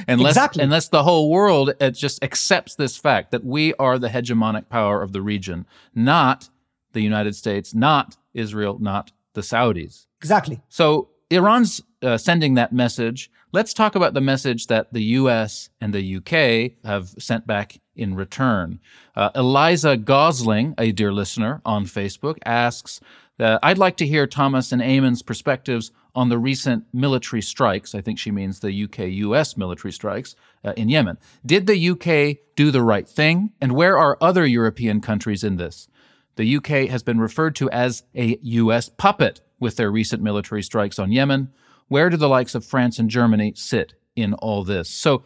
unless, 0.08 0.32
exactly. 0.32 0.64
unless 0.64 0.90
the 0.90 1.04
whole 1.04 1.30
world 1.30 1.74
uh, 1.80 1.90
just 1.90 2.24
accepts 2.24 2.76
this 2.76 2.98
fact 2.98 3.32
that 3.32 3.44
we 3.44 3.74
are 3.76 3.98
the 4.00 4.10
hegemonic 4.10 4.70
power 4.70 5.02
of 5.02 5.14
the 5.14 5.22
region, 5.22 5.66
not 5.94 6.50
the 6.94 7.02
United 7.02 7.36
States, 7.36 7.74
not 7.74 8.18
Israel, 8.34 8.78
not 8.80 9.12
the 9.34 9.42
Saudis. 9.42 10.06
Exactly. 10.20 10.62
So 10.70 11.10
Iran's 11.30 11.82
uh, 12.02 12.18
sending 12.18 12.56
that 12.56 12.72
message. 12.72 13.32
Let's 13.52 13.74
talk 13.74 13.96
about 13.96 14.14
the 14.14 14.22
message 14.22 14.68
that 14.68 14.94
the 14.94 15.04
US 15.04 15.70
and 15.80 15.94
the 15.94 16.18
UK 16.18 16.86
have 16.86 17.10
sent 17.20 17.46
back 17.46 17.80
in 17.96 18.16
return. 18.16 18.80
Uh, 19.16 19.30
Eliza 19.36 19.98
Gosling, 19.98 20.74
a 20.78 20.92
dear 20.92 21.14
listener 21.14 21.62
on 21.66 21.86
Facebook, 21.86 22.38
asks, 22.46 23.00
uh, 23.40 23.60
I'd 23.64 23.78
like 23.78 23.98
to 23.98 24.08
hear 24.08 24.28
Thomas 24.28 24.72
and 24.72 24.82
Aimen's 24.82 25.22
perspectives 25.22 25.92
on 26.16 26.30
the 26.30 26.38
recent 26.38 26.86
military 26.94 27.42
strikes. 27.42 27.96
I 27.96 28.02
think 28.02 28.20
she 28.20 28.32
means 28.32 28.60
the 28.60 28.84
UK 28.84 29.00
US 29.10 29.58
military 29.58 29.92
strikes 29.92 30.36
uh, 30.64 30.74
in 30.78 30.90
Yemen. 30.90 31.18
Did 31.46 31.68
the 31.68 31.90
UK 31.90 32.38
do 32.56 32.72
the 32.72 32.84
right 32.84 33.08
thing? 33.08 33.52
And 33.60 33.74
where 33.74 33.98
are 33.98 34.18
other 34.22 34.46
European 34.46 35.02
countries 35.02 35.44
in 35.44 35.58
this? 35.58 35.88
The 36.36 36.58
UK 36.58 36.90
has 36.90 37.04
been 37.04 37.20
referred 37.20 37.56
to 37.58 37.70
as 37.70 38.04
a 38.16 38.38
US 38.42 38.90
puppet 38.90 39.42
with 39.60 39.76
their 39.76 39.92
recent 39.92 40.22
military 40.22 40.64
strikes 40.64 41.00
on 41.00 41.12
Yemen. 41.12 41.52
Where 41.88 42.10
do 42.10 42.18
the 42.18 42.30
likes 42.30 42.56
of 42.56 42.66
France 42.66 43.00
and 43.00 43.10
Germany 43.10 43.54
sit 43.56 43.94
in 44.16 44.34
all 44.36 44.64
this? 44.64 44.90
So, 44.90 45.24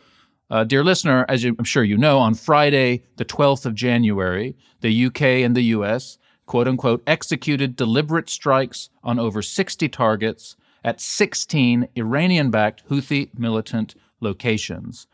uh, 0.50 0.64
dear 0.64 0.84
listener, 0.84 1.26
as 1.28 1.44
you, 1.44 1.56
I'm 1.60 1.66
sure 1.66 1.84
you 1.84 1.98
know, 1.98 2.20
on 2.20 2.34
Friday, 2.34 3.04
the 3.18 3.26
12th 3.26 3.66
of 3.66 3.76
January, 3.76 4.56
the 4.80 5.06
UK 5.06 5.22
and 5.22 5.56
the 5.56 5.64
US, 5.64 6.18
quote 6.46 6.68
unquote, 6.68 7.04
executed 7.06 7.76
deliberate 7.76 8.30
strikes 8.30 8.90
on 9.04 9.20
over 9.20 9.42
60 9.42 9.90
targets 9.90 10.56
at 10.88 11.02
16 11.02 11.90
Iranian 11.98 12.50
backed 12.50 12.88
Houthi 12.88 13.30
militant 13.38 13.94
locations. 14.22 15.06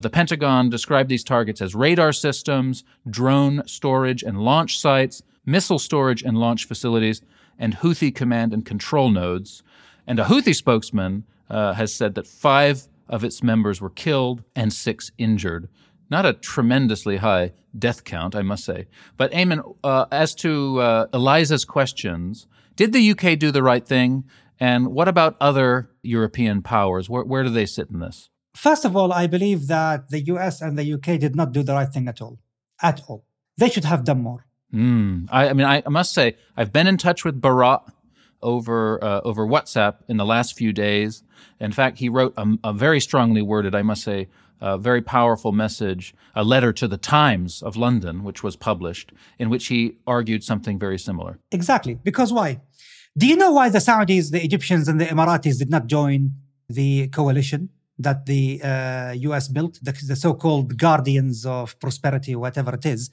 The 0.00 0.10
Pentagon 0.10 0.68
described 0.70 1.08
these 1.08 1.22
targets 1.22 1.62
as 1.62 1.72
radar 1.72 2.12
systems, 2.12 2.82
drone 3.08 3.62
storage 3.64 4.24
and 4.24 4.40
launch 4.40 4.80
sites, 4.80 5.22
missile 5.46 5.78
storage 5.78 6.24
and 6.24 6.36
launch 6.36 6.64
facilities, 6.64 7.22
and 7.60 7.76
Houthi 7.76 8.12
command 8.12 8.52
and 8.52 8.66
control 8.66 9.08
nodes. 9.08 9.62
And 10.04 10.18
a 10.18 10.24
Houthi 10.24 10.52
spokesman 10.52 11.22
uh, 11.48 11.74
has 11.74 11.94
said 11.94 12.16
that 12.16 12.26
five 12.26 12.88
of 13.08 13.22
its 13.22 13.40
members 13.40 13.80
were 13.80 13.90
killed 13.90 14.42
and 14.56 14.72
six 14.72 15.12
injured. 15.16 15.68
Not 16.10 16.26
a 16.26 16.32
tremendously 16.32 17.18
high 17.18 17.52
death 17.78 18.02
count, 18.02 18.34
I 18.34 18.42
must 18.42 18.64
say. 18.64 18.88
But 19.16 19.32
Aimen, 19.32 19.62
uh, 19.84 20.06
as 20.10 20.34
to 20.36 20.80
uh, 20.80 21.06
Eliza's 21.12 21.64
questions, 21.64 22.48
did 22.74 22.92
the 22.92 23.10
UK 23.12 23.38
do 23.38 23.52
the 23.52 23.62
right 23.62 23.86
thing? 23.86 24.24
And 24.60 24.88
what 24.88 25.08
about 25.08 25.36
other 25.40 25.90
European 26.02 26.62
powers? 26.62 27.08
Where, 27.08 27.24
where 27.24 27.42
do 27.42 27.48
they 27.48 27.66
sit 27.66 27.88
in 27.90 28.00
this? 28.00 28.28
First 28.54 28.84
of 28.84 28.94
all, 28.96 29.12
I 29.12 29.26
believe 29.26 29.68
that 29.68 30.10
the 30.10 30.20
US 30.34 30.60
and 30.60 30.78
the 30.78 30.92
UK 30.92 31.18
did 31.18 31.34
not 31.34 31.52
do 31.52 31.62
the 31.62 31.72
right 31.72 31.90
thing 31.90 32.08
at 32.08 32.20
all. 32.20 32.38
At 32.82 33.00
all. 33.08 33.24
They 33.56 33.70
should 33.70 33.84
have 33.84 34.04
done 34.04 34.22
more. 34.22 34.46
Mm. 34.72 35.28
I, 35.30 35.48
I, 35.48 35.52
mean, 35.52 35.66
I, 35.66 35.82
must 35.88 36.12
say, 36.12 36.36
I've 36.56 36.72
been 36.72 36.86
in 36.86 36.96
touch 36.96 37.24
with 37.24 37.40
Baraa 37.40 37.80
over 38.42 39.02
uh, 39.04 39.20
over 39.22 39.46
WhatsApp 39.46 39.96
in 40.08 40.16
the 40.16 40.24
last 40.24 40.56
few 40.56 40.72
days. 40.72 41.22
In 41.58 41.72
fact, 41.72 41.98
he 41.98 42.08
wrote 42.08 42.32
a, 42.36 42.46
a 42.64 42.72
very 42.72 43.00
strongly 43.00 43.42
worded, 43.42 43.74
I 43.74 43.82
must 43.82 44.02
say, 44.02 44.28
a 44.60 44.78
very 44.78 45.02
powerful 45.02 45.52
message, 45.52 46.14
a 46.34 46.44
letter 46.44 46.72
to 46.72 46.86
the 46.86 46.96
Times 46.96 47.62
of 47.62 47.76
London, 47.76 48.22
which 48.22 48.42
was 48.42 48.56
published, 48.56 49.12
in 49.38 49.50
which 49.50 49.66
he 49.66 49.96
argued 50.06 50.44
something 50.44 50.78
very 50.78 50.98
similar. 50.98 51.38
Exactly. 51.50 51.98
Because 52.02 52.32
why? 52.32 52.60
Do 53.16 53.26
you 53.26 53.36
know 53.36 53.50
why 53.50 53.68
the 53.68 53.78
Saudis, 53.78 54.30
the 54.30 54.42
Egyptians, 54.42 54.86
and 54.88 55.00
the 55.00 55.06
Emiratis 55.06 55.58
did 55.58 55.70
not 55.70 55.86
join 55.88 56.32
the 56.68 57.08
coalition 57.08 57.70
that 57.98 58.24
the 58.26 58.62
uh, 58.62 59.12
US 59.30 59.48
built, 59.48 59.78
the, 59.82 59.92
the 60.06 60.16
so 60.16 60.32
called 60.32 60.78
guardians 60.78 61.44
of 61.44 61.78
prosperity, 61.80 62.36
whatever 62.36 62.74
it 62.74 62.86
is? 62.86 63.10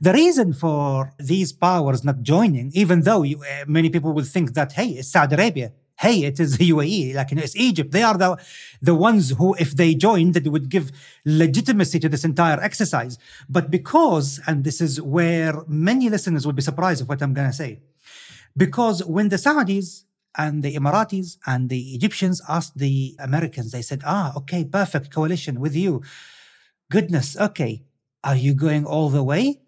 The 0.00 0.12
reason 0.12 0.52
for 0.52 1.14
these 1.18 1.52
powers 1.52 2.04
not 2.04 2.22
joining, 2.22 2.70
even 2.74 3.02
though 3.02 3.22
you, 3.22 3.42
uh, 3.42 3.64
many 3.66 3.88
people 3.88 4.12
would 4.12 4.26
think 4.26 4.52
that, 4.52 4.72
hey, 4.72 4.90
it's 4.90 5.10
Saudi 5.10 5.34
Arabia, 5.34 5.72
hey, 5.98 6.24
it 6.24 6.38
is 6.38 6.58
the 6.58 6.70
UAE, 6.70 7.14
like 7.14 7.30
you 7.30 7.36
know, 7.36 7.42
it's 7.42 7.56
Egypt. 7.56 7.90
They 7.90 8.02
are 8.02 8.16
the 8.16 8.36
the 8.80 8.94
ones 8.94 9.30
who, 9.30 9.54
if 9.58 9.74
they 9.74 9.94
joined, 9.94 10.34
that 10.34 10.46
would 10.46 10.68
give 10.68 10.92
legitimacy 11.24 11.98
to 12.00 12.08
this 12.08 12.24
entire 12.24 12.60
exercise. 12.60 13.18
But 13.48 13.70
because, 13.70 14.40
and 14.46 14.62
this 14.62 14.80
is 14.80 15.00
where 15.00 15.54
many 15.66 16.08
listeners 16.08 16.46
will 16.46 16.52
be 16.52 16.62
surprised 16.62 17.00
of 17.02 17.08
what 17.08 17.22
I'm 17.22 17.34
gonna 17.34 17.52
say, 17.52 17.80
because 18.58 19.04
when 19.04 19.28
the 19.28 19.36
Saudis 19.36 20.04
and 20.36 20.62
the 20.62 20.74
Emiratis 20.74 21.38
and 21.46 21.70
the 21.70 21.94
Egyptians 21.94 22.42
asked 22.48 22.76
the 22.76 23.16
Americans, 23.20 23.70
they 23.70 23.82
said, 23.82 24.02
ah, 24.04 24.32
okay, 24.36 24.64
perfect 24.64 25.12
coalition 25.14 25.60
with 25.60 25.74
you. 25.74 26.02
Goodness, 26.90 27.36
okay. 27.38 27.84
Are 28.24 28.36
you 28.36 28.54
going 28.54 28.84
all 28.84 29.10
the 29.10 29.22
way? 29.22 29.60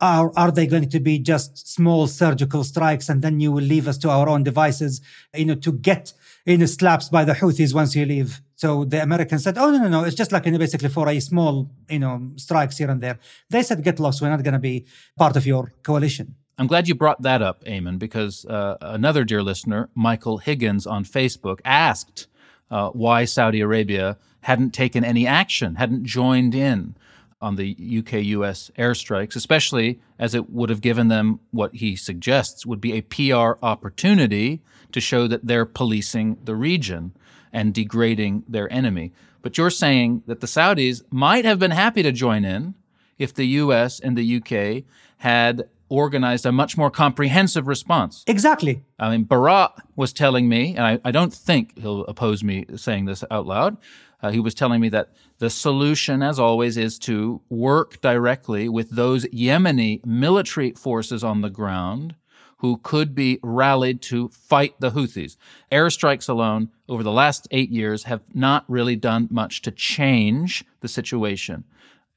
Or 0.00 0.36
are 0.36 0.50
they 0.50 0.66
going 0.66 0.88
to 0.90 1.00
be 1.00 1.18
just 1.20 1.68
small 1.72 2.08
surgical 2.08 2.64
strikes 2.64 3.08
and 3.08 3.22
then 3.22 3.38
you 3.38 3.52
will 3.52 3.62
leave 3.62 3.86
us 3.86 3.96
to 3.98 4.10
our 4.10 4.28
own 4.28 4.42
devices, 4.42 5.00
you 5.34 5.44
know, 5.44 5.54
to 5.54 5.72
get 5.72 6.12
in 6.44 6.52
you 6.52 6.58
know, 6.58 6.66
slaps 6.66 7.08
by 7.08 7.24
the 7.24 7.34
Houthis 7.34 7.72
once 7.72 7.94
you 7.94 8.04
leave? 8.04 8.40
So 8.56 8.84
the 8.84 9.00
Americans 9.00 9.44
said, 9.44 9.56
oh, 9.56 9.70
no, 9.70 9.78
no, 9.78 9.88
no. 9.88 10.04
It's 10.04 10.16
just 10.16 10.32
like, 10.32 10.44
you 10.46 10.52
know, 10.52 10.58
basically 10.58 10.88
for 10.88 11.08
a 11.08 11.20
small, 11.20 11.70
you 11.88 12.00
know, 12.00 12.32
strikes 12.36 12.76
here 12.78 12.90
and 12.90 13.00
there. 13.00 13.18
They 13.48 13.62
said, 13.62 13.84
get 13.84 14.00
lost. 14.00 14.20
We're 14.20 14.30
not 14.30 14.42
going 14.42 14.54
to 14.54 14.58
be 14.58 14.86
part 15.16 15.36
of 15.36 15.46
your 15.46 15.72
coalition. 15.84 16.34
I'm 16.56 16.68
glad 16.68 16.86
you 16.86 16.94
brought 16.94 17.22
that 17.22 17.42
up, 17.42 17.62
Aimen, 17.66 17.98
because 17.98 18.44
uh, 18.46 18.76
another 18.80 19.24
dear 19.24 19.42
listener, 19.42 19.88
Michael 19.94 20.38
Higgins 20.38 20.86
on 20.86 21.04
Facebook, 21.04 21.58
asked 21.64 22.28
uh, 22.70 22.90
why 22.90 23.24
Saudi 23.24 23.60
Arabia 23.60 24.18
hadn't 24.42 24.70
taken 24.70 25.04
any 25.04 25.26
action, 25.26 25.76
hadn't 25.76 26.04
joined 26.04 26.54
in 26.54 26.94
on 27.40 27.56
the 27.56 27.76
UK 27.98 28.24
US 28.24 28.70
airstrikes, 28.78 29.34
especially 29.34 30.00
as 30.18 30.34
it 30.34 30.48
would 30.48 30.70
have 30.70 30.80
given 30.80 31.08
them 31.08 31.40
what 31.50 31.74
he 31.74 31.96
suggests 31.96 32.64
would 32.64 32.80
be 32.80 32.92
a 32.92 33.02
PR 33.02 33.58
opportunity 33.62 34.62
to 34.92 35.00
show 35.00 35.26
that 35.26 35.46
they're 35.46 35.66
policing 35.66 36.38
the 36.44 36.54
region 36.54 37.12
and 37.52 37.74
degrading 37.74 38.44
their 38.48 38.72
enemy. 38.72 39.12
But 39.42 39.58
you're 39.58 39.70
saying 39.70 40.22
that 40.26 40.40
the 40.40 40.46
Saudis 40.46 41.02
might 41.10 41.44
have 41.44 41.58
been 41.58 41.72
happy 41.72 42.02
to 42.02 42.12
join 42.12 42.44
in 42.44 42.74
if 43.18 43.34
the 43.34 43.46
US 43.46 44.00
and 44.00 44.16
the 44.16 44.36
UK 44.36 44.84
had 45.18 45.68
organized 45.88 46.46
a 46.46 46.52
much 46.52 46.76
more 46.76 46.90
comprehensive 46.90 47.66
response. 47.66 48.24
Exactly. 48.26 48.82
I 48.98 49.10
mean, 49.10 49.24
Baraa 49.26 49.72
was 49.96 50.12
telling 50.12 50.48
me, 50.48 50.74
and 50.76 50.84
I, 50.84 51.00
I 51.04 51.10
don't 51.10 51.32
think 51.32 51.78
he'll 51.78 52.04
oppose 52.06 52.42
me 52.42 52.66
saying 52.76 53.04
this 53.04 53.24
out 53.30 53.46
loud. 53.46 53.76
Uh, 54.22 54.30
he 54.30 54.40
was 54.40 54.54
telling 54.54 54.80
me 54.80 54.88
that 54.88 55.10
the 55.38 55.50
solution, 55.50 56.22
as 56.22 56.38
always, 56.38 56.76
is 56.78 56.98
to 57.00 57.42
work 57.50 58.00
directly 58.00 58.68
with 58.68 58.90
those 58.90 59.26
Yemeni 59.26 60.04
military 60.06 60.72
forces 60.72 61.22
on 61.22 61.42
the 61.42 61.50
ground 61.50 62.14
who 62.58 62.78
could 62.78 63.14
be 63.14 63.38
rallied 63.42 64.00
to 64.00 64.28
fight 64.28 64.74
the 64.80 64.92
Houthis. 64.92 65.36
Airstrikes 65.70 66.30
alone 66.30 66.70
over 66.88 67.02
the 67.02 67.12
last 67.12 67.46
eight 67.50 67.68
years 67.68 68.04
have 68.04 68.22
not 68.32 68.64
really 68.68 68.96
done 68.96 69.28
much 69.30 69.60
to 69.62 69.70
change 69.70 70.64
the 70.80 70.88
situation. 70.88 71.64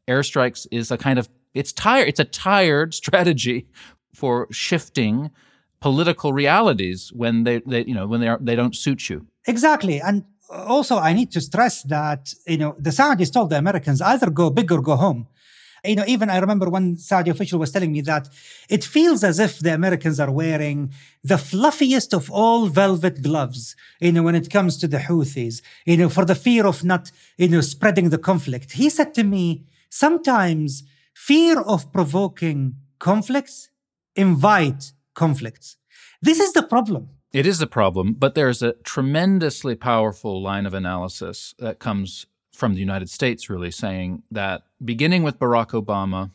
Airstrikes 0.08 0.66
is 0.72 0.90
a 0.90 0.98
kind 0.98 1.20
of 1.20 1.28
it's 1.54 1.74
tired. 1.74 2.08
It's 2.08 2.20
a 2.20 2.26
tired 2.26 2.94
strategy 2.94 3.68
for 4.14 4.48
shifting 4.52 5.32
political 5.80 6.34
realities 6.34 7.12
when 7.14 7.44
they, 7.44 7.60
they 7.66 7.84
you 7.86 7.94
know 7.94 8.08
when 8.08 8.20
they 8.22 8.28
are 8.28 8.40
they 8.42 8.56
don't 8.56 8.76
suit 8.76 9.10
you. 9.10 9.28
Exactly, 9.46 10.02
and 10.02 10.24
also 10.50 10.98
I 10.98 11.14
need 11.14 11.32
to 11.32 11.42
stress 11.42 11.84
that 11.84 12.34
you 12.48 12.58
know 12.58 12.76
the 12.80 12.90
Saudis 12.90 13.32
told 13.32 13.50
the 13.50 13.58
Americans 13.58 14.02
either 14.02 14.30
go 14.30 14.50
big 14.50 14.72
or 14.72 14.82
go 14.82 14.96
home. 14.96 15.28
You 15.86 15.96
know, 15.96 16.04
even 16.08 16.30
I 16.30 16.40
remember 16.40 16.70
one 16.70 16.98
Saudi 16.98 17.30
official 17.30 17.60
was 17.60 17.72
telling 17.72 17.92
me 17.92 18.02
that 18.02 18.28
it 18.68 18.84
feels 18.84 19.24
as 19.24 19.40
if 19.40 19.60
the 19.60 19.74
Americans 19.74 20.20
are 20.20 20.32
wearing 20.32 20.92
the 21.24 21.38
fluffiest 21.38 22.14
of 22.14 22.32
all 22.32 22.68
velvet 22.68 23.22
gloves, 23.22 23.76
you 24.02 24.12
know, 24.12 24.24
when 24.24 24.36
it 24.36 24.50
comes 24.50 24.78
to 24.78 24.88
the 24.88 24.98
Houthis, 24.98 25.62
you 25.86 25.96
know, 25.96 26.10
for 26.10 26.26
the 26.26 26.36
fear 26.36 26.66
of 26.66 26.84
not, 26.84 27.12
you 27.38 27.48
know, 27.48 27.62
spreading 27.62 28.10
the 28.10 28.18
conflict. 28.18 28.72
He 28.72 28.90
said 28.90 29.14
to 29.14 29.24
me, 29.24 29.66
sometimes 29.90 30.84
fear 31.18 31.60
of 31.60 31.92
provoking 31.92 32.76
conflicts 33.00 33.70
invite 34.16 34.94
conflicts. 35.16 35.78
This 36.22 36.40
is 36.40 36.54
the 36.54 36.62
problem. 36.62 37.10
It 37.34 37.48
is 37.48 37.58
the 37.58 37.66
problem, 37.66 38.14
but 38.14 38.36
there's 38.36 38.62
a 38.62 38.74
tremendously 38.84 39.76
powerful 39.76 40.42
line 40.42 40.68
of 40.68 40.76
analysis 40.76 41.56
that 41.58 41.80
comes 41.80 42.28
from 42.54 42.76
the 42.76 42.80
United 42.80 43.10
States, 43.10 43.50
really 43.50 43.72
saying 43.72 44.22
that 44.30 44.62
beginning 44.84 45.24
with 45.24 45.40
Barack 45.40 45.72
Obama 45.72 46.30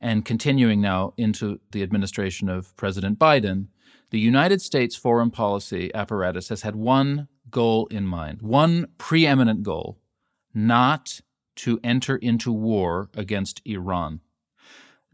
and 0.00 0.24
continuing 0.24 0.80
now 0.80 1.14
into 1.16 1.60
the 1.70 1.84
administration 1.84 2.48
of 2.48 2.76
President 2.76 3.20
Biden, 3.20 3.68
the 4.10 4.18
United 4.18 4.60
States 4.60 4.96
foreign 4.96 5.30
policy 5.30 5.94
apparatus 5.94 6.48
has 6.48 6.62
had 6.62 6.74
one 6.74 7.28
goal 7.50 7.86
in 7.86 8.04
mind, 8.04 8.42
one 8.42 8.88
preeminent 8.98 9.62
goal 9.62 10.00
not 10.54 11.20
to 11.56 11.80
enter 11.82 12.16
into 12.16 12.52
war 12.52 13.08
against 13.14 13.60
Iran 13.64 14.20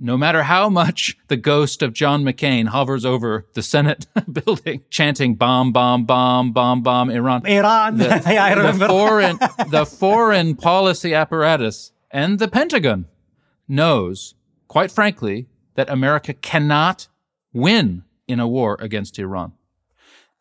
no 0.01 0.17
matter 0.17 0.43
how 0.45 0.71
much 0.71 1.17
the 1.29 1.37
ghost 1.37 1.83
of 1.83 1.93
John 1.93 2.25
McCain 2.25 2.69
hovers 2.69 3.05
over 3.05 3.47
the 3.53 3.63
Senate 3.63 4.07
building, 4.33 4.83
chanting 4.89 5.35
"bomb, 5.35 5.73
bomb, 5.73 6.07
bomb, 6.07 6.53
bomb, 6.53 6.83
bomb, 6.83 7.11
Iran." 7.11 7.47
Iran. 7.47 7.99
The, 7.99 8.07
yeah, 8.27 8.45
I 8.45 8.55
remember. 8.55 8.87
The 8.87 8.89
foreign, 8.89 9.39
the 9.69 9.87
foreign 9.87 10.57
policy 10.57 11.15
apparatus 11.15 11.93
and 12.11 12.39
the 12.39 12.49
Pentagon 12.49 13.07
knows, 13.69 14.35
quite 14.67 14.91
frankly, 14.91 15.47
that 15.75 15.91
America 15.91 16.33
cannot 16.33 17.07
win 17.53 18.05
in 18.27 18.41
a 18.41 18.49
war 18.49 18.79
against 18.81 19.19
Iran. 19.19 19.53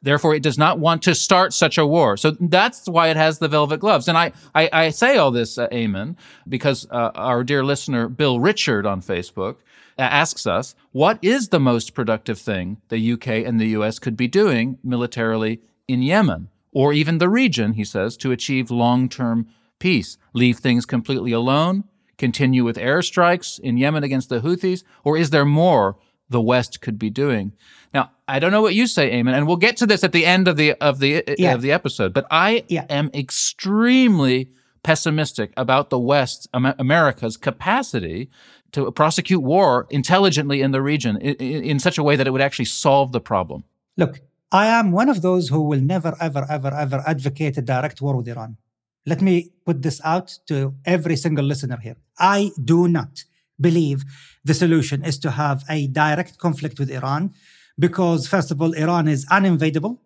Therefore, 0.01 0.33
it 0.33 0.43
does 0.43 0.57
not 0.57 0.79
want 0.79 1.01
to 1.03 1.15
start 1.15 1.53
such 1.53 1.77
a 1.77 1.85
war. 1.85 2.15
So 2.15 2.31
that's 2.39 2.87
why 2.87 3.09
it 3.09 3.17
has 3.17 3.39
the 3.39 3.49
velvet 3.49 3.79
gloves. 3.79 4.07
And 4.07 4.17
I, 4.17 4.31
I, 4.55 4.69
I 4.71 4.89
say 4.91 5.17
all 5.17 5.31
this, 5.31 5.57
uh, 5.57 5.67
Aimen, 5.71 6.15
because 6.47 6.87
uh, 6.89 7.11
our 7.15 7.43
dear 7.43 7.65
listener, 7.65 8.07
Bill 8.07 8.39
Richard 8.39 8.85
on 8.85 9.01
Facebook, 9.01 9.57
uh, 9.97 10.03
asks 10.03 10.47
us, 10.47 10.75
what 10.93 11.19
is 11.21 11.49
the 11.49 11.59
most 11.59 11.93
productive 11.93 12.39
thing 12.39 12.77
the 12.87 13.13
UK 13.13 13.27
and 13.27 13.59
the 13.59 13.67
US 13.69 13.99
could 13.99 14.15
be 14.15 14.29
doing 14.29 14.77
militarily 14.83 15.59
in 15.89 16.01
Yemen, 16.01 16.47
or 16.71 16.93
even 16.93 17.17
the 17.17 17.29
region, 17.29 17.73
he 17.73 17.83
says, 17.83 18.15
to 18.17 18.31
achieve 18.31 18.71
long 18.71 19.09
term 19.09 19.47
peace? 19.79 20.17
Leave 20.33 20.59
things 20.59 20.85
completely 20.85 21.33
alone? 21.33 21.83
Continue 22.17 22.63
with 22.63 22.77
airstrikes 22.77 23.59
in 23.59 23.77
Yemen 23.77 24.03
against 24.03 24.29
the 24.29 24.39
Houthis? 24.39 24.83
Or 25.03 25.17
is 25.17 25.31
there 25.31 25.45
more 25.45 25.97
the 26.29 26.41
West 26.41 26.81
could 26.81 26.97
be 26.99 27.09
doing? 27.09 27.53
Now, 27.93 28.11
I 28.27 28.39
don't 28.39 28.51
know 28.51 28.61
what 28.61 28.75
you 28.75 28.87
say, 28.87 29.11
Aimen, 29.11 29.33
and 29.33 29.47
we'll 29.47 29.57
get 29.57 29.77
to 29.77 29.85
this 29.85 30.03
at 30.03 30.11
the 30.11 30.25
end 30.25 30.47
of 30.47 30.57
the 30.57 30.73
of 30.73 30.99
the 30.99 31.17
uh, 31.17 31.35
yeah. 31.37 31.53
of 31.53 31.61
the 31.61 31.71
episode. 31.71 32.13
But 32.13 32.25
I 32.29 32.63
yeah. 32.67 32.85
am 32.89 33.09
extremely 33.13 34.51
pessimistic 34.83 35.51
about 35.57 35.89
the 35.89 35.99
West, 35.99 36.47
America's 36.53 37.37
capacity 37.37 38.29
to 38.71 38.91
prosecute 38.91 39.41
war 39.41 39.87
intelligently 39.89 40.61
in 40.61 40.71
the 40.71 40.81
region 40.81 41.17
in, 41.17 41.63
in 41.63 41.79
such 41.79 41.97
a 41.97 42.03
way 42.03 42.15
that 42.15 42.27
it 42.27 42.31
would 42.31 42.41
actually 42.41 42.65
solve 42.65 43.11
the 43.11 43.19
problem. 43.19 43.63
Look, 43.97 44.21
I 44.51 44.67
am 44.67 44.91
one 44.91 45.09
of 45.09 45.21
those 45.21 45.49
who 45.49 45.61
will 45.61 45.81
never, 45.81 46.15
ever, 46.19 46.45
ever, 46.49 46.73
ever 46.73 47.03
advocate 47.05 47.57
a 47.57 47.61
direct 47.61 48.01
war 48.01 48.15
with 48.15 48.27
Iran. 48.27 48.57
Let 49.05 49.21
me 49.21 49.51
put 49.65 49.81
this 49.81 50.01
out 50.03 50.37
to 50.47 50.75
every 50.85 51.15
single 51.15 51.45
listener 51.45 51.77
here. 51.77 51.97
I 52.17 52.51
do 52.63 52.87
not 52.87 53.23
believe 53.59 54.03
the 54.43 54.53
solution 54.53 55.03
is 55.03 55.17
to 55.19 55.31
have 55.31 55.63
a 55.69 55.87
direct 55.87 56.37
conflict 56.37 56.79
with 56.79 56.89
Iran 56.89 57.33
because 57.77 58.27
first 58.27 58.51
of 58.51 58.61
all, 58.61 58.73
Iran 58.73 59.07
is 59.07 59.25
uninvadable, 59.27 59.97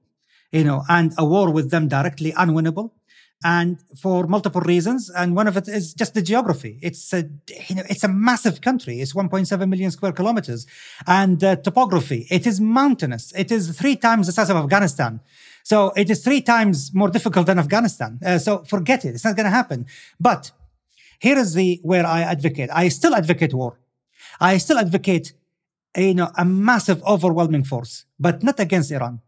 you 0.51 0.63
know, 0.63 0.83
and 0.87 1.13
a 1.17 1.25
war 1.25 1.49
with 1.51 1.71
them 1.71 1.87
directly 1.87 2.31
unwinnable. 2.33 2.91
And 3.45 3.79
for 4.01 4.25
multiple 4.25 4.61
reasons, 4.61 5.09
and 5.09 5.35
one 5.35 5.49
of 5.49 5.57
it 5.57 5.67
is 5.67 5.93
just 5.93 6.13
the 6.13 6.21
geography. 6.21 6.79
It's 6.81 7.11
a, 7.11 7.29
you 7.67 7.75
know, 7.75 7.83
it's 7.89 8.05
a 8.05 8.07
massive 8.07 8.61
country. 8.61 9.01
It's 9.01 9.11
1.7 9.11 9.67
million 9.67 9.91
square 9.91 10.13
kilometers, 10.13 10.65
and 11.07 11.41
topography. 11.41 12.25
It 12.29 12.47
is 12.47 12.61
mountainous. 12.61 13.33
It 13.35 13.51
is 13.51 13.77
three 13.77 13.97
times 13.97 14.27
the 14.27 14.33
size 14.33 14.49
of 14.49 14.55
Afghanistan. 14.55 15.19
So 15.63 15.91
it 15.97 16.09
is 16.09 16.23
three 16.23 16.41
times 16.41 16.93
more 16.93 17.09
difficult 17.09 17.47
than 17.47 17.59
Afghanistan. 17.59 18.19
Uh, 18.25 18.37
so 18.37 18.63
forget 18.63 19.03
it. 19.03 19.09
It's 19.09 19.25
not 19.25 19.35
going 19.35 19.45
to 19.45 19.49
happen. 19.49 19.87
But 20.21 20.51
here 21.25 21.39
is 21.43 21.53
the 21.53 21.79
where 21.83 22.05
I 22.05 22.19
advocate. 22.35 22.69
I 22.83 22.89
still 22.89 23.15
advocate 23.15 23.53
war. 23.53 23.79
I 24.41 24.57
still 24.57 24.77
advocate 24.77 25.27
you 25.95 26.15
know, 26.15 26.29
a 26.37 26.43
massive, 26.43 27.01
overwhelming 27.03 27.63
force, 27.63 28.05
but 28.19 28.43
not 28.43 28.59
against 28.59 28.91
Iran. 28.91 29.21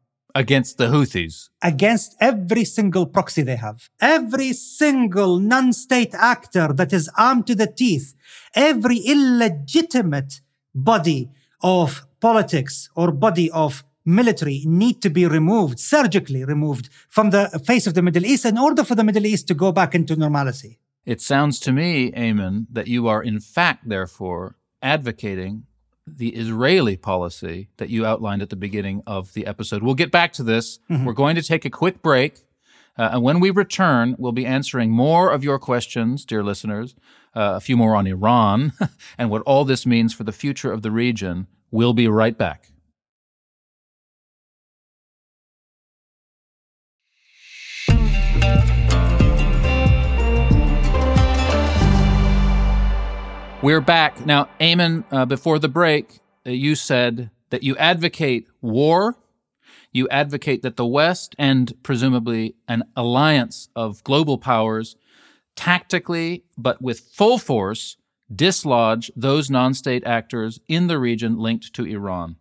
Against 0.43 0.77
the 0.77 0.87
Houthis. 0.87 1.49
Against 1.61 2.17
every 2.19 2.65
single 2.65 3.05
proxy 3.05 3.43
they 3.43 3.55
have. 3.55 3.89
Every 4.01 4.51
single 4.51 5.39
non 5.39 5.71
state 5.71 6.13
actor 6.13 6.73
that 6.73 6.91
is 6.91 7.09
armed 7.17 7.47
to 7.47 7.55
the 7.55 7.67
teeth. 7.67 8.13
Every 8.53 8.97
illegitimate 8.97 10.41
body 10.73 11.29
of 11.61 12.05
politics 12.19 12.89
or 12.95 13.13
body 13.13 13.49
of 13.51 13.85
military 14.03 14.63
need 14.65 15.01
to 15.01 15.09
be 15.09 15.25
removed, 15.25 15.79
surgically 15.79 16.43
removed 16.43 16.89
from 17.07 17.29
the 17.29 17.43
face 17.65 17.87
of 17.87 17.93
the 17.93 18.01
Middle 18.01 18.25
East 18.25 18.43
in 18.45 18.57
order 18.57 18.83
for 18.83 18.95
the 18.95 19.03
Middle 19.05 19.25
East 19.25 19.47
to 19.47 19.53
go 19.53 19.71
back 19.71 19.95
into 19.95 20.17
normality. 20.17 20.77
It 21.05 21.21
sounds 21.21 21.59
to 21.61 21.71
me, 21.71 22.11
Aimen, 22.15 22.67
that 22.71 22.87
you 22.87 23.07
are 23.07 23.21
in 23.21 23.39
fact, 23.39 23.87
therefore, 23.87 24.55
advocating 24.81 25.63
the 26.07 26.29
Israeli 26.29 26.97
policy 26.97 27.69
that 27.77 27.89
you 27.89 28.05
outlined 28.05 28.41
at 28.41 28.49
the 28.49 28.55
beginning 28.55 29.01
of 29.07 29.33
the 29.33 29.45
episode. 29.45 29.83
We'll 29.83 29.95
get 29.95 30.11
back 30.11 30.33
to 30.33 30.43
this. 30.43 30.79
Mm-hmm. 30.89 31.05
We're 31.05 31.13
going 31.13 31.35
to 31.35 31.41
take 31.41 31.65
a 31.65 31.69
quick 31.69 32.01
break. 32.01 32.45
Uh, 32.97 33.09
and 33.13 33.23
when 33.23 33.39
we 33.39 33.49
return, 33.49 34.15
we'll 34.17 34.31
be 34.31 34.45
answering 34.45 34.91
more 34.91 35.31
of 35.31 35.43
your 35.43 35.59
questions, 35.59 36.25
dear 36.25 36.43
listeners, 36.43 36.95
uh, 37.35 37.53
a 37.55 37.59
few 37.59 37.75
more 37.75 37.95
on 37.95 38.07
Iran 38.07 38.73
and 39.17 39.29
what 39.29 39.41
all 39.43 39.65
this 39.65 39.85
means 39.85 40.13
for 40.13 40.23
the 40.23 40.31
future 40.31 40.71
of 40.71 40.81
the 40.81 40.91
region. 40.91 41.47
We'll 41.71 41.93
be 41.93 42.07
right 42.07 42.37
back. 42.37 42.71
We're 53.65 53.81
back. 53.81 54.27
Now, 54.27 54.49
Aimen, 54.59 55.05
uh, 55.09 55.25
before 55.25 55.57
the 55.57 55.67
break, 55.67 56.19
uh, 56.45 56.51
you 56.51 56.75
said 56.75 57.31
that 57.49 57.63
you 57.63 57.75
advocate 57.77 58.47
war. 58.61 59.17
You 59.91 60.07
advocate 60.09 60.61
that 60.61 60.75
the 60.75 60.85
West 60.85 61.35
and 61.39 61.73
presumably 61.81 62.53
an 62.67 62.83
alliance 62.95 63.69
of 63.75 64.03
global 64.03 64.37
powers 64.37 64.97
tactically, 65.55 66.43
but 66.55 66.79
with 66.79 67.09
full 67.11 67.39
force, 67.39 67.97
dislodge 68.31 69.09
those 69.15 69.49
non 69.49 69.73
state 69.73 70.05
actors 70.05 70.59
in 70.67 70.85
the 70.85 70.99
region 70.99 71.39
linked 71.39 71.73
to 71.73 71.85
Iran. 71.85 72.35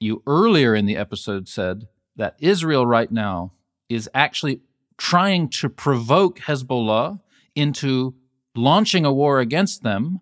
You 0.00 0.22
earlier 0.26 0.74
in 0.74 0.84
the 0.84 0.98
episode 0.98 1.48
said 1.48 1.88
that 2.16 2.36
Israel 2.40 2.84
right 2.84 3.10
now 3.10 3.54
is 3.88 4.06
actually 4.12 4.60
trying 4.98 5.48
to 5.48 5.70
provoke 5.70 6.40
Hezbollah 6.40 7.20
into 7.54 8.16
launching 8.54 9.04
a 9.04 9.12
war 9.12 9.40
against 9.40 9.82
them 9.82 10.20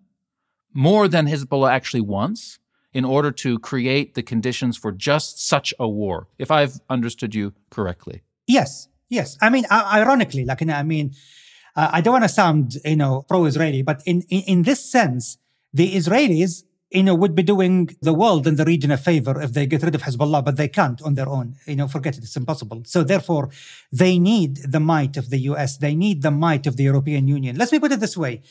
more 0.73 1.09
than 1.09 1.27
Hezbollah 1.27 1.71
actually 1.71 2.03
wants 2.03 2.59
in 2.93 3.05
order 3.05 3.31
to 3.31 3.59
create 3.59 4.15
the 4.15 4.23
conditions 4.23 4.77
for 4.77 4.93
just 4.93 5.47
such 5.47 5.75
a 5.79 5.89
war, 5.89 6.29
if 6.39 6.51
I've 6.51 6.81
understood 6.89 7.35
you 7.35 7.53
correctly. 7.71 8.23
Yes, 8.47 8.89
yes. 9.09 9.37
I 9.41 9.51
mean, 9.51 9.65
ironically, 9.71 10.45
like, 10.45 10.67
I 10.69 10.83
mean, 10.83 11.15
uh, 11.77 11.91
I 11.93 12.01
don't 12.01 12.13
want 12.13 12.25
to 12.25 12.29
sound, 12.29 12.77
you 12.85 12.97
know, 12.97 13.25
pro-Israeli, 13.29 13.83
but 13.83 14.03
in, 14.07 14.23
in, 14.31 14.43
in 14.43 14.63
this 14.63 14.85
sense, 14.85 15.39
the 15.73 15.95
Israelis 15.95 16.65
you 16.91 17.03
know, 17.03 17.15
would 17.15 17.35
be 17.35 17.43
doing 17.43 17.95
the 18.01 18.15
world 18.15 18.47
and 18.47 18.57
the 18.57 18.65
region 18.65 18.91
a 18.91 18.97
favor 18.97 19.41
if 19.41 19.53
they 19.53 19.67
get 19.67 19.83
rid 19.83 19.95
of 19.95 20.03
Hezbollah, 20.03 20.45
but 20.45 20.57
they 20.57 20.69
can't 20.69 21.03
on 21.03 21.15
their 21.15 21.29
own. 21.29 21.57
You 21.67 21.77
know, 21.77 21.89
forget 21.89 22.17
it, 22.17 22.25
it's 22.25 22.37
impossible. 22.37 22.83
So 22.87 23.03
therefore, 23.03 23.51
they 23.93 24.19
need 24.19 24.57
the 24.57 24.81
might 24.81 25.17
of 25.17 25.29
the 25.29 25.39
US. 25.51 25.77
They 25.77 25.95
need 25.95 26.23
the 26.23 26.31
might 26.31 26.67
of 26.67 26.77
the 26.77 26.85
European 26.85 27.29
Union. 27.29 27.57
Let 27.57 27.73
me 27.73 27.79
put 27.79 27.93
it 27.93 28.01
this 28.01 28.17
way. 28.17 28.43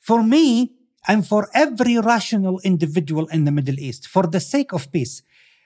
For 0.00 0.22
me, 0.22 0.72
and 1.06 1.26
for 1.26 1.48
every 1.54 1.98
rational 1.98 2.60
individual 2.60 3.26
in 3.28 3.44
the 3.44 3.52
Middle 3.52 3.78
East, 3.78 4.06
for 4.08 4.26
the 4.26 4.40
sake 4.40 4.72
of 4.72 4.90
peace, 4.90 5.22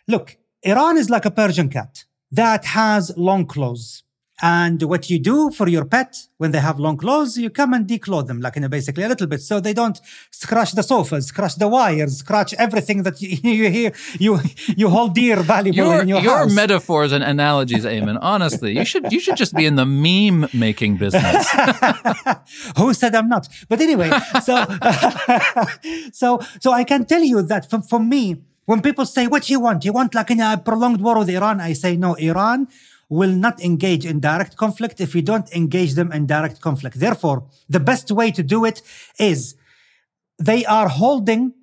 look, 0.07 0.37
Iran 0.63 0.97
is 0.97 1.09
like 1.09 1.25
a 1.25 1.31
Persian 1.31 1.69
cat 1.69 2.05
that 2.31 2.65
has 2.67 3.17
long 3.17 3.47
claws. 3.47 4.03
And 4.41 4.81
what 4.85 5.11
you 5.11 5.19
do 5.19 5.51
for 5.51 5.69
your 5.69 5.85
pet 5.85 6.17
when 6.37 6.53
they 6.53 6.61
have 6.61 6.79
long 6.79 6.97
claws, 6.97 7.37
you 7.37 7.51
come 7.51 7.75
and 7.75 7.89
declaw 7.89 8.25
them, 8.25 8.41
like 8.41 8.57
in 8.57 8.63
a 8.63 8.69
basically 8.69 9.03
a 9.03 9.09
little 9.09 9.27
bit, 9.27 9.41
so 9.41 9.59
they 9.59 9.75
don't 9.75 10.01
scratch 10.31 10.73
the 10.73 10.83
sofas, 10.83 11.27
scratch 11.27 11.57
the 11.57 11.67
wires, 11.67 12.19
scratch 12.19 12.55
everything 12.55 13.03
that 13.03 13.21
you 13.23 13.37
you 13.43 13.69
hear, 13.69 13.93
you 14.21 14.39
you 14.77 14.89
hold 14.89 15.15
dear, 15.15 15.37
valuable 15.43 15.77
your, 15.77 16.03
in 16.03 16.09
your, 16.09 16.21
your 16.21 16.39
house. 16.39 16.55
metaphors 16.55 17.11
and 17.11 17.25
analogies, 17.25 17.85
Aimen. 17.85 18.17
Honestly, 18.23 18.79
you 18.79 18.85
should 18.85 19.11
you 19.11 19.19
should 19.19 19.37
just 19.37 19.55
be 19.55 19.67
in 19.67 19.75
the 19.75 19.87
meme 19.87 20.49
making 20.55 20.99
business. 20.99 21.51
Who 22.77 22.95
said 22.95 23.17
I'm 23.17 23.29
not? 23.29 23.49
But 23.69 23.81
anyway, 23.81 24.11
so 24.45 24.65
so 26.13 26.39
so 26.61 26.73
I 26.73 26.85
can 26.85 27.07
tell 27.07 27.23
you 27.23 27.43
that 27.43 27.69
for, 27.69 27.83
for 27.83 27.99
me, 27.99 28.37
when 28.67 28.83
people 28.83 29.05
say, 29.05 29.27
"What 29.27 29.43
do 29.45 29.53
you 29.53 29.59
want? 29.59 29.85
You 29.85 29.93
want 29.93 30.15
like 30.15 30.31
in 30.31 30.41
a 30.41 30.59
prolonged 30.59 31.01
war 31.01 31.19
with 31.19 31.29
Iran?" 31.31 31.61
I 31.61 31.73
say, 31.73 31.97
"No, 31.97 32.15
Iran." 32.15 32.69
Will 33.09 33.31
not 33.31 33.63
engage 33.63 34.05
in 34.05 34.21
direct 34.21 34.57
conflict 34.57 35.01
if 35.01 35.15
we 35.15 35.23
don't 35.23 35.51
engage 35.53 35.95
them 35.95 36.13
in 36.13 36.27
direct 36.27 36.61
conflict. 36.61 36.99
Therefore, 36.99 37.47
the 37.69 37.81
best 37.81 38.11
way 38.11 38.31
to 38.31 38.43
do 38.43 38.65
it 38.65 38.83
is 39.19 39.57
they 40.39 40.65
are 40.67 40.89
holding 40.89 41.55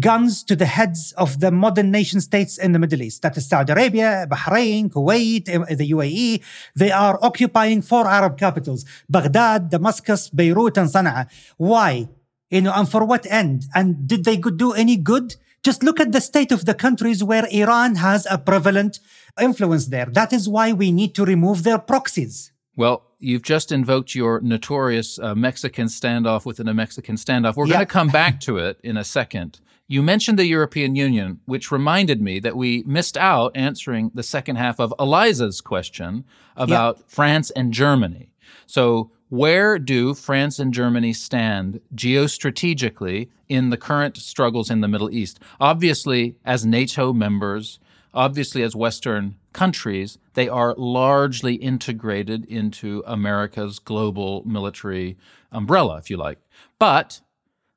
guns 0.00 0.42
to 0.42 0.56
the 0.56 0.66
heads 0.66 1.12
of 1.16 1.40
the 1.40 1.50
modern 1.50 1.90
nation 1.90 2.20
states 2.20 2.58
in 2.58 2.72
the 2.72 2.78
Middle 2.78 3.02
East. 3.02 3.22
That 3.22 3.36
is 3.36 3.48
Saudi 3.48 3.72
Arabia, 3.72 4.26
Bahrain, 4.28 4.90
Kuwait, 4.90 5.48
eh, 5.48 5.74
the 5.74 5.90
UAE. 5.92 6.42
They 6.74 6.90
are 6.90 7.18
occupying 7.22 7.82
four 7.82 8.08
Arab 8.08 8.36
capitals, 8.36 8.84
Baghdad, 9.08 9.70
Damascus, 9.70 10.30
Beirut, 10.30 10.76
and 10.78 10.88
Sana'a. 10.88 11.28
Why? 11.58 12.08
You 12.50 12.62
know, 12.62 12.72
and 12.74 12.88
for 12.88 13.04
what 13.04 13.26
end? 13.30 13.66
And 13.74 14.08
did 14.08 14.24
they 14.24 14.36
do 14.36 14.72
any 14.72 14.96
good? 14.96 15.36
Just 15.62 15.82
look 15.82 15.98
at 15.98 16.12
the 16.12 16.20
state 16.20 16.52
of 16.52 16.66
the 16.66 16.74
countries 16.74 17.24
where 17.24 17.46
Iran 17.50 17.96
has 17.96 18.26
a 18.30 18.36
prevalent 18.36 19.00
influence 19.40 19.86
there. 19.86 20.06
That 20.06 20.32
is 20.32 20.48
why 20.48 20.72
we 20.72 20.92
need 20.92 21.14
to 21.16 21.24
remove 21.24 21.62
their 21.62 21.78
proxies. 21.78 22.52
Well, 22.76 23.04
you've 23.18 23.42
just 23.42 23.72
invoked 23.72 24.14
your 24.14 24.40
notorious 24.40 25.18
uh, 25.18 25.34
Mexican 25.34 25.86
standoff 25.86 26.44
within 26.44 26.68
a 26.68 26.74
Mexican 26.74 27.16
standoff. 27.16 27.56
We're 27.56 27.66
yeah. 27.66 27.74
going 27.74 27.86
to 27.86 27.92
come 27.92 28.08
back 28.08 28.40
to 28.46 28.58
it 28.58 28.78
in 28.82 28.96
a 28.96 29.04
second. 29.04 29.60
You 29.86 30.02
mentioned 30.02 30.38
the 30.38 30.46
European 30.46 30.96
Union, 30.96 31.40
which 31.44 31.70
reminded 31.70 32.20
me 32.20 32.40
that 32.40 32.56
we 32.56 32.82
missed 32.86 33.18
out 33.18 33.52
answering 33.54 34.10
the 34.14 34.22
second 34.22 34.56
half 34.56 34.80
of 34.80 34.94
Eliza's 34.98 35.60
question 35.60 36.24
about 36.56 36.96
yeah. 36.98 37.04
France 37.06 37.50
and 37.50 37.72
Germany. 37.72 38.32
So, 38.66 39.10
where 39.28 39.78
do 39.78 40.14
France 40.14 40.58
and 40.58 40.72
Germany 40.72 41.12
stand 41.12 41.80
geostrategically 41.94 43.28
in 43.48 43.70
the 43.70 43.76
current 43.76 44.16
struggles 44.16 44.70
in 44.70 44.80
the 44.80 44.88
Middle 44.88 45.10
East? 45.10 45.40
Obviously, 45.60 46.36
as 46.44 46.64
NATO 46.64 47.12
members, 47.12 47.78
obviously, 48.14 48.62
as 48.62 48.74
Western 48.74 49.36
countries, 49.52 50.18
they 50.34 50.48
are 50.48 50.74
largely 50.76 51.54
integrated 51.54 52.44
into 52.46 53.02
America's 53.06 53.78
global 53.78 54.42
military 54.46 55.16
umbrella, 55.52 55.98
if 55.98 56.08
you 56.10 56.16
like. 56.16 56.38
But 56.78 57.20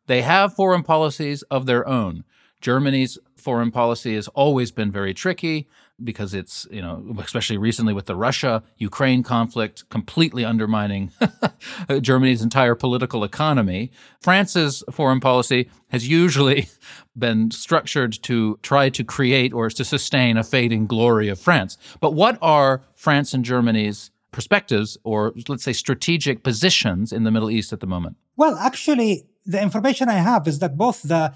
they 0.08 0.22
have 0.22 0.56
foreign 0.56 0.84
policies 0.84 1.42
of 1.44 1.66
their 1.66 1.88
own. 1.88 2.24
Germany's 2.62 3.18
foreign 3.36 3.72
policy 3.72 4.16
has 4.16 4.28
always 4.30 4.72
been 4.72 4.92
very 4.92 5.14
tricky 5.14 5.68
because 6.04 6.34
it's, 6.34 6.68
you 6.70 6.82
know, 6.82 7.16
especially 7.20 7.58
recently 7.58 7.94
with 7.94 8.06
the 8.06 8.16
Russia 8.16 8.64
Ukraine 8.78 9.24
conflict 9.24 9.88
completely 9.90 10.46
undermining 10.46 11.12
Germany's 12.02 12.42
entire 12.42 12.76
political 12.76 13.24
economy. 13.24 13.92
France's 14.20 14.84
foreign 14.92 15.20
policy 15.20 15.70
has 15.90 16.08
usually 16.08 16.68
been 17.18 17.50
structured 17.52 18.14
to 18.24 18.60
try 18.62 18.90
to 18.90 19.04
create 19.04 19.54
or 19.54 19.70
to 19.70 19.84
sustain 19.84 20.38
a 20.38 20.44
fading 20.44 20.86
glory 20.86 21.30
of 21.30 21.40
France. 21.40 21.78
But 22.00 22.14
what 22.14 22.38
are 22.42 22.84
France 22.96 23.34
and 23.34 23.44
Germany's 23.44 24.12
perspectives 24.32 24.98
or 25.04 25.34
let's 25.48 25.64
say 25.64 25.74
strategic 25.74 26.44
positions 26.44 27.12
in 27.12 27.24
the 27.24 27.32
Middle 27.32 27.50
East 27.50 27.74
at 27.74 27.80
the 27.80 27.88
moment? 27.88 28.18
Well, 28.36 28.56
actually, 28.58 29.24
the 29.46 29.62
information 29.62 30.10
I 30.10 30.16
have 30.16 30.48
is 30.48 30.60
that 30.60 30.78
both 30.78 31.02
the 31.02 31.34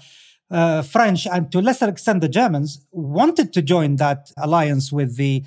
uh, 0.52 0.82
French 0.82 1.26
and 1.26 1.50
to 1.50 1.58
a 1.58 1.64
lesser 1.68 1.88
extent 1.88 2.20
the 2.20 2.28
Germans 2.28 2.86
wanted 2.92 3.52
to 3.54 3.62
join 3.62 3.96
that 3.96 4.30
alliance 4.36 4.92
with 4.92 5.16
the 5.16 5.42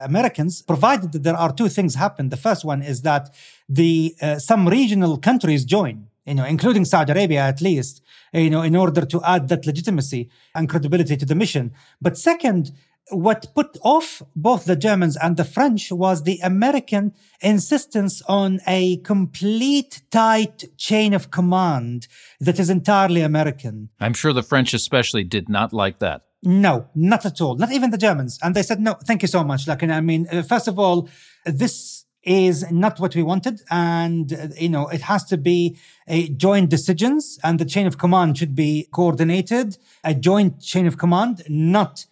Americans, 0.00 0.62
provided 0.62 1.12
that 1.12 1.22
there 1.22 1.36
are 1.36 1.52
two 1.52 1.68
things 1.68 1.94
happen. 1.94 2.30
The 2.30 2.36
first 2.36 2.64
one 2.64 2.82
is 2.82 3.02
that 3.02 3.34
the 3.68 4.14
uh, 4.20 4.38
some 4.38 4.68
regional 4.68 5.18
countries 5.18 5.64
join, 5.64 6.06
you 6.26 6.34
know, 6.34 6.44
including 6.44 6.84
Saudi 6.84 7.12
Arabia 7.12 7.42
at 7.42 7.60
least, 7.60 8.02
you 8.32 8.50
know, 8.50 8.62
in 8.62 8.76
order 8.76 9.04
to 9.04 9.22
add 9.24 9.48
that 9.48 9.66
legitimacy 9.66 10.30
and 10.54 10.68
credibility 10.68 11.16
to 11.16 11.26
the 11.26 11.34
mission. 11.34 11.72
But 12.00 12.16
second, 12.16 12.72
what 13.10 13.54
put 13.54 13.76
off 13.82 14.22
both 14.34 14.64
the 14.64 14.76
Germans 14.76 15.16
and 15.16 15.36
the 15.36 15.44
French 15.44 15.90
was 15.92 16.22
the 16.22 16.38
American 16.42 17.12
insistence 17.40 18.22
on 18.22 18.60
a 18.66 18.98
complete 18.98 20.02
tight 20.10 20.64
chain 20.76 21.14
of 21.14 21.30
command 21.30 22.08
that 22.40 22.58
is 22.58 22.70
entirely 22.70 23.22
American. 23.22 23.90
I'm 24.00 24.14
sure 24.14 24.32
the 24.32 24.42
French 24.42 24.74
especially 24.74 25.24
did 25.24 25.48
not 25.48 25.72
like 25.72 25.98
that. 25.98 26.22
No, 26.42 26.88
not 26.94 27.26
at 27.26 27.40
all. 27.40 27.56
Not 27.56 27.72
even 27.72 27.90
the 27.90 27.98
Germans. 27.98 28.38
And 28.42 28.54
they 28.54 28.62
said, 28.62 28.80
no, 28.80 28.94
thank 28.94 29.22
you 29.22 29.28
so 29.28 29.44
much. 29.44 29.68
Like, 29.68 29.82
I 29.82 30.00
mean, 30.00 30.26
uh, 30.32 30.42
first 30.42 30.68
of 30.68 30.78
all, 30.78 31.08
this 31.44 32.06
is 32.22 32.70
not 32.70 33.00
what 33.00 33.14
we 33.14 33.22
wanted. 33.22 33.60
And, 33.70 34.32
uh, 34.32 34.48
you 34.58 34.68
know, 34.68 34.88
it 34.88 35.02
has 35.02 35.24
to 35.24 35.36
be 35.36 35.78
a 36.08 36.28
joint 36.30 36.70
decisions 36.70 37.38
and 37.42 37.58
the 37.58 37.64
chain 37.64 37.86
of 37.86 37.98
command 37.98 38.38
should 38.38 38.54
be 38.54 38.88
coordinated, 38.92 39.78
a 40.04 40.14
joint 40.14 40.60
chain 40.60 40.86
of 40.86 40.98
command, 40.98 41.42
not 41.48 42.06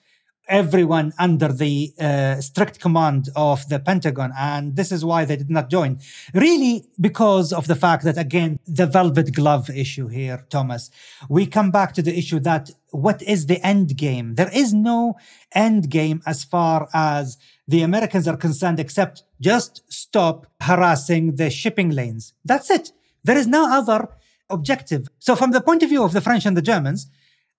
everyone 0.49 1.12
under 1.18 1.53
the 1.53 1.92
uh, 2.01 2.40
strict 2.40 2.80
command 2.80 3.28
of 3.36 3.68
the 3.68 3.78
Pentagon. 3.78 4.32
And 4.36 4.76
this 4.76 4.90
is 4.90 5.05
why 5.05 5.24
they 5.24 5.36
did 5.36 5.51
not 5.51 5.70
join. 5.70 6.01
Really, 6.34 6.86
because 7.01 7.53
of 7.53 7.66
the 7.66 7.76
fact 7.76 8.05
that, 8.05 8.18
again, 8.18 8.59
the 8.66 8.86
velvet 8.86 9.34
glove 9.34 9.70
issue 9.70 10.09
here, 10.09 10.46
Thomas. 10.51 10.90
We 11.28 11.46
come 11.46 11.70
back 11.70 11.92
to 11.94 12.03
the 12.03 12.16
issue 12.16 12.40
that 12.40 12.70
what 12.90 13.20
is 13.22 13.46
the 13.46 13.64
end 13.66 13.96
game? 13.96 14.34
There 14.36 14.51
is 14.53 14.72
no 14.72 15.16
end 15.53 15.90
game 15.90 16.22
as 16.26 16.44
far 16.44 16.88
as 16.94 17.36
the 17.66 17.82
Americans 17.82 18.26
are 18.26 18.36
concerned, 18.36 18.80
except 18.80 19.24
just 19.40 19.82
stop 19.88 20.46
harassing 20.62 21.36
the 21.36 21.51
shipping 21.51 21.90
lanes. 21.90 22.32
That's 22.44 22.70
it. 22.70 22.92
There 23.24 23.36
is 23.36 23.46
no 23.46 23.70
other 23.70 24.09
objective. 24.49 25.09
So, 25.18 25.36
from 25.36 25.51
the 25.51 25.61
point 25.61 25.82
of 25.82 25.90
view 25.90 26.03
of 26.03 26.12
the 26.12 26.22
French 26.22 26.46
and 26.46 26.57
the 26.57 26.62
Germans, 26.62 27.09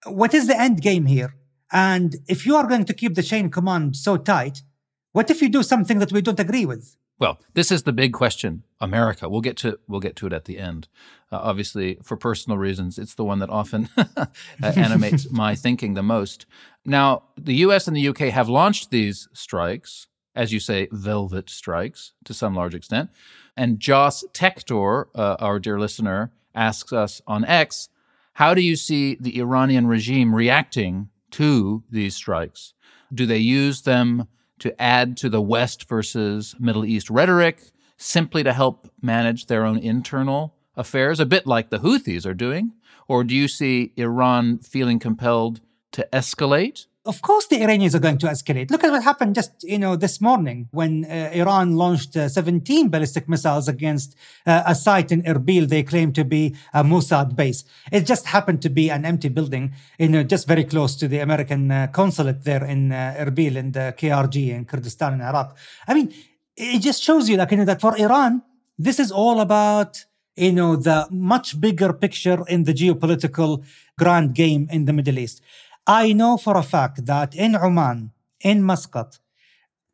what 0.05 0.33
is 0.33 0.47
the 0.47 0.59
end 0.59 0.81
game 0.81 1.05
here? 1.05 1.35
And 1.71 2.15
if 2.27 2.45
you 2.45 2.55
are 2.55 2.67
going 2.67 2.85
to 2.85 2.93
keep 2.93 3.15
the 3.15 3.23
chain 3.23 3.49
command 3.49 3.95
so 3.95 4.17
tight, 4.17 4.63
what 5.11 5.29
if 5.29 5.41
you 5.41 5.49
do 5.49 5.63
something 5.63 5.99
that 5.99 6.11
we 6.11 6.21
don't 6.21 6.39
agree 6.39 6.65
with? 6.65 6.95
Well, 7.19 7.39
this 7.53 7.69
is 7.69 7.83
the 7.83 7.91
big 7.91 8.13
question. 8.13 8.63
America. 8.79 9.27
We'll 9.27 9.41
get 9.41 9.57
to 9.57 9.77
we'll 9.87 9.99
get 9.99 10.15
to 10.17 10.27
it 10.27 10.33
at 10.33 10.45
the 10.45 10.57
end. 10.57 10.87
Uh, 11.31 11.39
obviously, 11.43 11.97
for 12.01 12.15
personal 12.15 12.57
reasons, 12.57 12.97
it's 12.97 13.15
the 13.15 13.25
one 13.25 13.39
that 13.39 13.49
often 13.49 13.89
uh, 13.97 14.27
animates 14.63 15.29
my 15.31 15.53
thinking 15.53 15.95
the 15.95 16.03
most. 16.03 16.45
Now, 16.85 17.23
the 17.35 17.55
U.S. 17.55 17.87
and 17.87 17.95
the 17.95 18.01
U.K. 18.01 18.29
have 18.29 18.47
launched 18.47 18.89
these 18.89 19.27
strikes, 19.33 20.07
as 20.33 20.53
you 20.53 20.61
say, 20.61 20.87
velvet 20.91 21.49
strikes 21.49 22.13
to 22.23 22.33
some 22.33 22.55
large 22.55 22.73
extent. 22.73 23.09
And 23.57 23.81
Joss 23.81 24.23
Tector, 24.33 25.07
uh, 25.13 25.35
our 25.39 25.59
dear 25.59 25.77
listener, 25.77 26.31
asks 26.55 26.93
us 26.93 27.21
on 27.27 27.43
X, 27.43 27.89
how 28.33 28.53
do 28.53 28.61
you 28.61 28.77
see 28.77 29.17
the 29.19 29.37
Iranian 29.39 29.87
regime 29.87 30.33
reacting 30.33 31.09
to 31.31 31.83
these 31.89 32.15
strikes? 32.15 32.73
Do 33.13 33.25
they 33.25 33.37
use 33.37 33.81
them 33.81 34.27
to 34.59 34.79
add 34.81 35.17
to 35.17 35.29
the 35.29 35.41
West 35.41 35.87
versus 35.87 36.55
Middle 36.59 36.85
East 36.85 37.09
rhetoric, 37.09 37.71
simply 37.97 38.43
to 38.43 38.53
help 38.53 38.89
manage 39.01 39.45
their 39.45 39.65
own 39.65 39.77
internal 39.77 40.55
affairs, 40.75 41.19
a 41.19 41.25
bit 41.25 41.47
like 41.47 41.69
the 41.69 41.79
Houthis 41.79 42.25
are 42.25 42.33
doing? 42.33 42.73
Or 43.07 43.23
do 43.23 43.35
you 43.35 43.47
see 43.47 43.93
Iran 43.97 44.59
feeling 44.59 44.99
compelled 44.99 45.61
to 45.93 46.07
escalate 46.13 46.85
of 47.05 47.21
course 47.21 47.47
the 47.47 47.61
Iranians 47.61 47.95
are 47.95 47.99
going 47.99 48.17
to 48.19 48.27
escalate. 48.27 48.69
Look 48.69 48.83
at 48.83 48.91
what 48.91 49.03
happened 49.03 49.35
just 49.35 49.63
you 49.63 49.79
know 49.79 49.95
this 49.95 50.19
morning 50.19 50.67
when 50.71 51.05
uh, 51.05 51.31
Iran 51.33 51.75
launched 51.75 52.15
uh, 52.15 52.29
17 52.29 52.89
ballistic 52.89 53.29
missiles 53.29 53.67
against 53.67 54.15
uh, 54.45 54.63
a 54.65 54.75
site 54.75 55.11
in 55.11 55.23
Erbil 55.23 55.67
they 55.67 55.83
claim 55.83 56.11
to 56.13 56.23
be 56.23 56.55
a 56.73 56.83
Mossad 56.83 57.35
base. 57.35 57.63
It 57.91 58.05
just 58.05 58.25
happened 58.27 58.61
to 58.63 58.69
be 58.69 58.89
an 58.89 59.05
empty 59.05 59.29
building, 59.29 59.73
you 59.97 60.09
know, 60.09 60.23
just 60.23 60.47
very 60.47 60.63
close 60.63 60.95
to 60.97 61.07
the 61.07 61.19
American 61.19 61.71
uh, 61.71 61.87
consulate 61.87 62.43
there 62.43 62.65
in 62.65 62.91
uh, 62.91 63.15
Erbil 63.17 63.55
in 63.55 63.71
the 63.71 63.93
KRG 63.97 64.49
in 64.49 64.65
Kurdistan 64.65 65.13
in 65.13 65.21
Iraq. 65.21 65.57
I 65.87 65.93
mean, 65.93 66.13
it 66.55 66.79
just 66.79 67.01
shows 67.01 67.29
you 67.29 67.37
like 67.37 67.51
you 67.51 67.57
know 67.57 67.65
that 67.65 67.81
for 67.81 67.97
Iran 67.97 68.41
this 68.77 68.99
is 68.99 69.11
all 69.11 69.39
about 69.41 70.05
you 70.35 70.53
know 70.53 70.75
the 70.75 71.07
much 71.11 71.59
bigger 71.59 71.93
picture 71.93 72.43
in 72.47 72.63
the 72.63 72.73
geopolitical 72.73 73.63
grand 73.97 74.33
game 74.33 74.67
in 74.71 74.85
the 74.85 74.93
Middle 74.93 75.19
East. 75.19 75.41
I 75.89 76.13
know 76.13 76.37
for 76.37 76.55
a 76.55 76.61
fact 76.61 77.07
that 77.07 77.33
in 77.33 77.55
Oman, 77.55 78.11
in 78.41 78.61
Muscat, 78.61 79.17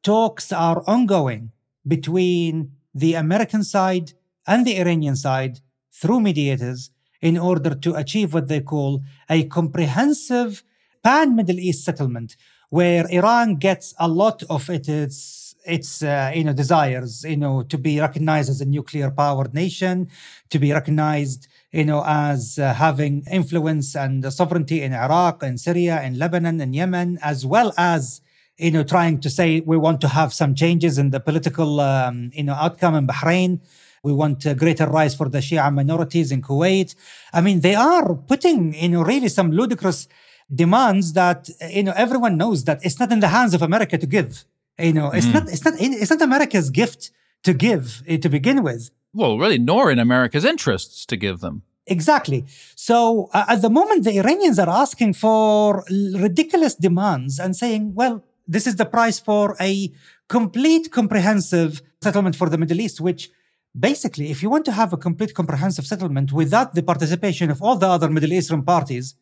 talks 0.03 0.51
are 0.51 0.83
ongoing 0.85 1.53
between 1.87 2.73
the 2.93 3.13
American 3.13 3.63
side 3.63 4.11
and 4.45 4.67
the 4.67 4.77
Iranian 4.77 5.15
side 5.15 5.61
through 5.93 6.19
mediators 6.19 6.89
in 7.21 7.37
order 7.37 7.73
to 7.73 7.95
achieve 7.95 8.33
what 8.33 8.49
they 8.49 8.59
call 8.59 9.03
a 9.29 9.45
comprehensive 9.45 10.65
pan 11.01 11.33
Middle 11.33 11.59
East 11.59 11.85
settlement 11.85 12.35
where 12.69 13.07
Iran 13.09 13.55
gets 13.55 13.93
a 13.97 14.09
lot 14.09 14.43
of 14.49 14.69
its 14.69 15.55
its 15.65 16.03
uh, 16.03 16.31
you 16.35 16.43
know 16.43 16.53
desires 16.53 17.23
you 17.23 17.37
know 17.37 17.63
to 17.63 17.77
be 17.77 18.01
recognized 18.01 18.49
as 18.49 18.59
a 18.59 18.65
nuclear 18.65 19.09
powered 19.11 19.53
nation 19.53 20.09
to 20.49 20.59
be 20.59 20.73
recognized 20.73 21.47
you 21.76 21.84
know, 21.84 22.01
as 22.05 22.57
uh, 22.57 22.73
having 22.73 23.23
influence 23.30 23.95
and 23.95 24.32
sovereignty 24.32 24.82
in 24.82 24.93
Iraq 24.93 25.43
and 25.43 25.59
Syria 25.59 25.95
and 26.03 26.17
Lebanon 26.17 26.61
and 26.61 26.73
Yemen, 26.73 27.19
as 27.21 27.45
well 27.45 27.73
as 27.78 28.21
you 28.57 28.71
know, 28.71 28.84
trying 28.84 29.19
to 29.19 29.30
say 29.30 29.59
we 29.59 29.78
want 29.78 29.99
to 30.01 30.07
have 30.07 30.34
some 30.34 30.55
changes 30.55 30.97
in 30.97 31.09
the 31.09 31.19
political, 31.19 31.82
um, 31.82 32.32
you 32.34 32.43
know, 32.43 32.53
outcome 32.53 32.95
in 32.95 33.05
Bahrain. 33.05 33.59
We 34.01 34.13
want 34.13 34.45
a 34.45 34.55
greater 34.55 34.88
rise 34.88 35.13
for 35.13 35.28
the 35.28 35.39
Shia 35.39 35.73
minorities 35.73 36.32
in 36.32 36.41
Kuwait. 36.41 36.95
I 37.34 37.41
mean, 37.41 37.59
they 37.59 37.76
are 37.76 38.15
putting, 38.15 38.73
you 38.73 38.89
know, 38.89 39.01
really 39.01 39.28
some 39.28 39.51
ludicrous 39.51 40.07
demands 40.53 41.13
that, 41.13 41.49
you 41.69 41.84
know, 41.84 41.93
everyone 41.97 42.38
knows 42.38 42.63
that 42.65 42.80
it's 42.86 42.99
not 42.99 43.11
in 43.11 43.19
the 43.19 43.28
hands 43.28 43.53
of 43.53 43.61
America 43.61 43.97
to 43.97 44.05
give. 44.05 44.45
You 44.80 44.93
know, 44.93 45.11
it's 45.11 45.26
mm. 45.26 45.34
not, 45.34 45.49
it's 45.49 45.65
not, 45.65 45.73
it's 45.78 46.11
not 46.11 46.21
America's 46.21 46.69
gift 46.69 47.11
to 47.43 47.53
give 47.53 48.03
eh, 48.07 48.17
to 48.17 48.30
begin 48.30 48.63
with 48.63 48.91
well, 49.16 49.39
really, 49.39 49.57
nor 49.57 49.89
in 49.89 49.99
America's 49.99 50.45
interests 50.45 51.05
to 51.07 51.16
give 51.16 51.39
them. 51.39 51.63
Exactly. 51.88 52.45
So 52.76 53.30
uh, 53.34 53.45
at 53.47 53.61
the 53.61 53.70
moment, 53.70 54.03
the 54.03 54.20
Iranians 54.20 54.59
are 54.59 54.70
asking 54.70 55.13
for 55.13 55.86
ridiculous 55.89 56.76
demands 56.76 57.39
and 57.39 57.55
saying, 57.55 57.93
well, 57.95 58.24
this 58.47 58.68
is 58.68 58.76
the 58.76 58.86
price 58.86 59.20
for 59.20 59.55
a 59.59 59.91
complete 60.28 60.91
comprehensive 60.91 61.82
settlement 62.01 62.36
for 62.36 62.49
the 62.49 62.57
Middle 62.57 62.82
East, 62.82 62.99
which 62.99 63.30
basically, 63.78 64.32
if 64.32 64.41
you 64.43 64.49
want 64.49 64.66
to 64.66 64.72
have 64.72 64.93
a 64.93 64.97
complete 64.97 65.34
comprehensive 65.34 65.86
settlement 65.86 66.32
without 66.32 66.74
the 66.74 66.84
participation 66.84 67.49
of 67.49 67.61
all 67.61 67.78
the 67.78 67.88
other 67.88 68.09
Middle 68.09 68.34
Eastern 68.34 68.63
parties, 68.63 69.16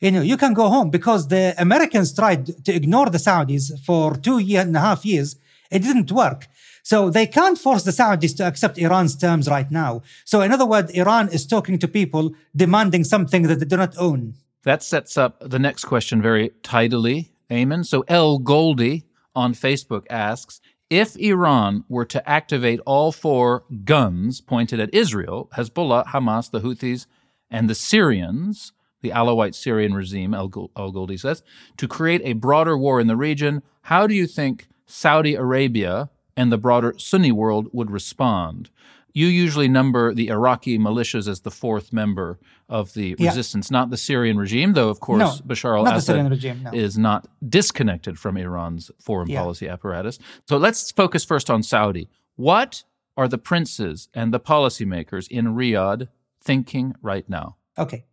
you 0.00 0.10
know, 0.10 0.22
you 0.22 0.36
can 0.36 0.54
go 0.54 0.68
home 0.68 0.90
because 0.90 1.28
the 1.28 1.54
Americans 1.58 2.14
tried 2.14 2.64
to 2.64 2.74
ignore 2.74 3.08
the 3.10 3.18
Saudis 3.18 3.78
for 3.84 4.14
two 4.16 4.38
year 4.38 4.62
and 4.62 4.76
a 4.76 4.80
half 4.80 5.04
years. 5.04 5.36
It 5.70 5.80
didn't 5.80 6.12
work. 6.12 6.48
So 6.86 7.10
they 7.10 7.26
can't 7.26 7.58
force 7.58 7.82
the 7.82 7.90
Saudis 7.90 8.36
to 8.36 8.44
accept 8.44 8.78
Iran's 8.78 9.16
terms 9.16 9.48
right 9.48 9.68
now. 9.72 10.02
So, 10.24 10.40
in 10.40 10.52
other 10.52 10.64
words, 10.64 10.92
Iran 10.92 11.28
is 11.30 11.44
talking 11.44 11.80
to 11.80 11.88
people 11.88 12.32
demanding 12.54 13.02
something 13.02 13.42
that 13.48 13.58
they 13.58 13.64
do 13.64 13.76
not 13.76 13.98
own. 13.98 14.34
That 14.62 14.84
sets 14.84 15.18
up 15.18 15.36
the 15.40 15.58
next 15.58 15.86
question 15.86 16.22
very 16.22 16.52
tidily, 16.62 17.32
Aimen. 17.50 17.82
So, 17.82 18.04
L. 18.06 18.38
Goldie 18.38 19.04
on 19.34 19.52
Facebook 19.52 20.04
asks 20.10 20.60
If 20.88 21.16
Iran 21.16 21.82
were 21.88 22.04
to 22.04 22.22
activate 22.28 22.78
all 22.86 23.10
four 23.10 23.64
guns 23.84 24.40
pointed 24.40 24.78
at 24.78 24.94
Israel, 24.94 25.50
Hezbollah, 25.56 26.06
Hamas, 26.06 26.52
the 26.52 26.60
Houthis, 26.60 27.06
and 27.50 27.68
the 27.68 27.74
Syrians, 27.74 28.72
the 29.02 29.10
Alawite 29.10 29.56
Syrian 29.56 29.92
regime, 29.92 30.34
Al 30.34 30.46
Goldie 30.46 31.16
says, 31.16 31.42
to 31.78 31.88
create 31.88 32.22
a 32.22 32.34
broader 32.34 32.78
war 32.78 33.00
in 33.00 33.08
the 33.08 33.16
region, 33.16 33.64
how 33.82 34.06
do 34.06 34.14
you 34.14 34.28
think 34.28 34.68
Saudi 34.86 35.34
Arabia 35.34 36.10
and 36.36 36.52
the 36.52 36.58
broader 36.58 36.94
Sunni 36.98 37.32
world 37.32 37.68
would 37.72 37.90
respond. 37.90 38.70
You 39.12 39.28
usually 39.28 39.68
number 39.68 40.12
the 40.12 40.28
Iraqi 40.28 40.78
militias 40.78 41.26
as 41.26 41.40
the 41.40 41.50
fourth 41.50 41.90
member 41.90 42.38
of 42.68 42.92
the 42.92 43.16
yeah. 43.18 43.28
resistance, 43.28 43.70
not 43.70 43.88
the 43.88 43.96
Syrian 43.96 44.36
regime, 44.36 44.74
though, 44.74 44.90
of 44.90 45.00
course, 45.00 45.18
no, 45.18 45.54
Bashar 45.54 45.78
al 45.78 45.86
Assad 45.86 46.62
no. 46.62 46.70
is 46.72 46.98
not 46.98 47.26
disconnected 47.48 48.18
from 48.18 48.36
Iran's 48.36 48.90
foreign 49.00 49.28
yeah. 49.28 49.40
policy 49.40 49.68
apparatus. 49.68 50.18
So 50.46 50.58
let's 50.58 50.90
focus 50.92 51.24
first 51.24 51.48
on 51.48 51.62
Saudi. 51.62 52.10
What 52.34 52.84
are 53.16 53.26
the 53.26 53.38
princes 53.38 54.08
and 54.12 54.34
the 54.34 54.40
policymakers 54.40 55.28
in 55.28 55.46
Riyadh 55.46 56.08
thinking 56.42 56.94
right 57.00 57.26
now? 57.26 57.56
Okay. 57.78 58.04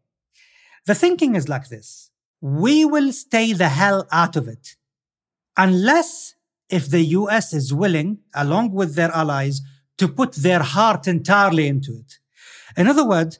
The 0.85 0.95
thinking 0.95 1.35
is 1.35 1.49
like 1.49 1.67
this 1.67 2.11
we 2.43 2.83
will 2.83 3.13
stay 3.13 3.53
the 3.53 3.69
hell 3.69 4.05
out 4.11 4.35
of 4.35 4.49
it 4.49 4.75
unless 5.55 6.32
if 6.69 6.89
the 6.89 7.01
US 7.01 7.53
is 7.53 7.73
willing, 7.73 8.19
along 8.33 8.71
with 8.71 8.95
their 8.95 9.11
allies, 9.11 9.61
to 9.97 10.07
put 10.07 10.33
their 10.33 10.61
heart 10.61 11.07
entirely 11.07 11.67
into 11.67 11.93
it. 11.93 12.17
In 12.75 12.87
other 12.87 13.07
words, 13.07 13.39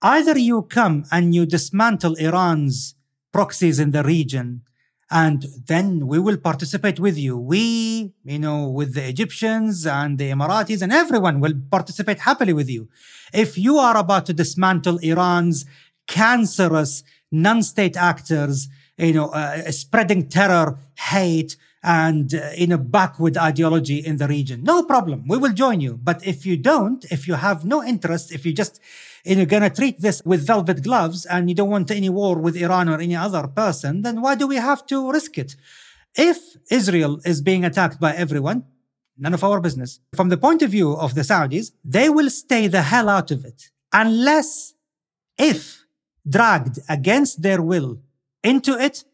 either 0.00 0.38
you 0.38 0.62
come 0.62 1.04
and 1.10 1.34
you 1.34 1.46
dismantle 1.46 2.14
Iran's 2.14 2.94
proxies 3.32 3.78
in 3.78 3.90
the 3.90 4.02
region, 4.02 4.62
and 5.10 5.44
then 5.66 6.06
we 6.06 6.18
will 6.18 6.38
participate 6.38 6.98
with 6.98 7.18
you. 7.18 7.36
We, 7.36 8.14
you 8.24 8.38
know, 8.38 8.68
with 8.68 8.94
the 8.94 9.06
Egyptians 9.06 9.86
and 9.86 10.18
the 10.18 10.30
Emiratis 10.30 10.80
and 10.80 10.90
everyone 10.90 11.38
will 11.40 11.52
participate 11.70 12.20
happily 12.20 12.54
with 12.54 12.70
you. 12.70 12.88
If 13.34 13.58
you 13.58 13.76
are 13.76 13.96
about 13.96 14.24
to 14.26 14.32
dismantle 14.32 14.98
Iran's 14.98 15.66
cancerous 16.06 17.02
non-state 17.30 17.96
actors, 17.96 18.68
you 18.96 19.12
know, 19.12 19.28
uh, 19.28 19.70
spreading 19.70 20.28
terror, 20.28 20.78
hate, 20.98 21.56
and 21.82 22.34
uh, 22.34 22.50
in 22.56 22.70
a 22.72 22.78
backward 22.78 23.36
ideology 23.36 23.98
in 23.98 24.16
the 24.16 24.28
region. 24.28 24.62
No 24.62 24.84
problem. 24.84 25.24
We 25.26 25.38
will 25.38 25.52
join 25.52 25.80
you. 25.80 25.98
But 26.02 26.24
if 26.26 26.46
you 26.46 26.56
don't, 26.56 27.04
if 27.10 27.26
you 27.26 27.34
have 27.34 27.64
no 27.64 27.82
interest, 27.82 28.32
if 28.32 28.46
you 28.46 28.52
just 28.52 28.80
you 29.24 29.36
know, 29.36 29.44
gonna 29.44 29.70
treat 29.70 30.00
this 30.00 30.22
with 30.24 30.46
velvet 30.46 30.82
gloves 30.82 31.26
and 31.26 31.48
you 31.48 31.54
don't 31.54 31.70
want 31.70 31.90
any 31.90 32.08
war 32.08 32.38
with 32.38 32.56
Iran 32.56 32.88
or 32.88 33.00
any 33.00 33.16
other 33.16 33.46
person, 33.48 34.02
then 34.02 34.20
why 34.20 34.34
do 34.34 34.46
we 34.46 34.56
have 34.56 34.86
to 34.86 35.10
risk 35.10 35.38
it? 35.38 35.56
If 36.16 36.38
Israel 36.70 37.20
is 37.24 37.40
being 37.40 37.64
attacked 37.64 37.98
by 38.00 38.12
everyone, 38.14 38.64
none 39.16 39.34
of 39.34 39.42
our 39.42 39.60
business. 39.60 40.00
From 40.14 40.28
the 40.28 40.36
point 40.36 40.62
of 40.62 40.70
view 40.70 40.92
of 40.92 41.14
the 41.14 41.22
Saudis, 41.22 41.72
they 41.84 42.08
will 42.08 42.30
stay 42.30 42.66
the 42.68 42.82
hell 42.82 43.08
out 43.08 43.30
of 43.30 43.44
it 43.44 43.70
unless 43.92 44.74
if 45.38 45.84
dragged 46.28 46.78
against 46.88 47.42
their 47.42 47.60
will 47.60 47.98
into 48.42 48.78
it, 48.78 49.04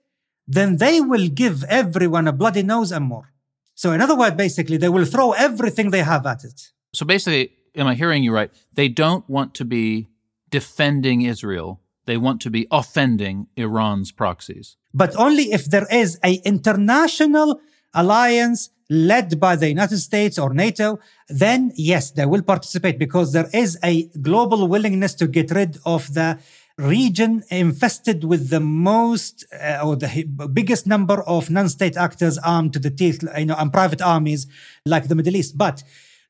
then 0.48 0.78
they 0.78 1.00
will 1.00 1.28
give 1.28 1.62
everyone 1.64 2.26
a 2.26 2.32
bloody 2.32 2.62
nose 2.62 2.90
and 2.90 3.04
more. 3.04 3.32
So, 3.74 3.92
in 3.92 4.00
other 4.00 4.16
words, 4.16 4.34
basically, 4.34 4.78
they 4.78 4.88
will 4.88 5.04
throw 5.04 5.32
everything 5.32 5.90
they 5.90 6.02
have 6.02 6.26
at 6.26 6.42
it. 6.42 6.72
So, 6.94 7.04
basically, 7.06 7.52
am 7.76 7.86
I 7.86 7.94
hearing 7.94 8.24
you 8.24 8.32
right? 8.32 8.50
They 8.72 8.88
don't 8.88 9.28
want 9.28 9.54
to 9.54 9.64
be 9.64 10.08
defending 10.50 11.22
Israel. 11.22 11.80
They 12.06 12.16
want 12.16 12.40
to 12.40 12.50
be 12.50 12.66
offending 12.70 13.46
Iran's 13.56 14.10
proxies. 14.10 14.76
But 14.94 15.14
only 15.16 15.52
if 15.52 15.66
there 15.66 15.86
is 15.92 16.18
an 16.24 16.38
international 16.44 17.60
alliance 17.94 18.70
led 18.90 19.38
by 19.38 19.54
the 19.54 19.68
United 19.68 19.98
States 19.98 20.38
or 20.38 20.54
NATO, 20.54 20.98
then 21.28 21.72
yes, 21.74 22.10
they 22.10 22.24
will 22.24 22.42
participate 22.42 22.98
because 22.98 23.32
there 23.32 23.50
is 23.52 23.78
a 23.84 24.04
global 24.22 24.66
willingness 24.66 25.14
to 25.16 25.26
get 25.26 25.50
rid 25.50 25.78
of 25.84 26.14
the 26.14 26.38
region 26.78 27.42
infested 27.50 28.24
with 28.24 28.50
the 28.50 28.60
most 28.60 29.44
uh, 29.52 29.80
or 29.84 29.96
the 29.96 30.24
biggest 30.52 30.86
number 30.86 31.22
of 31.24 31.50
non-state 31.50 31.96
actors 31.96 32.38
armed 32.38 32.72
to 32.72 32.78
the 32.78 32.90
teeth, 32.90 33.24
you 33.36 33.46
know, 33.46 33.56
and 33.58 33.72
private 33.72 34.00
armies 34.00 34.46
like 34.86 35.08
the 35.08 35.14
Middle 35.14 35.36
East. 35.36 35.58
But 35.58 35.82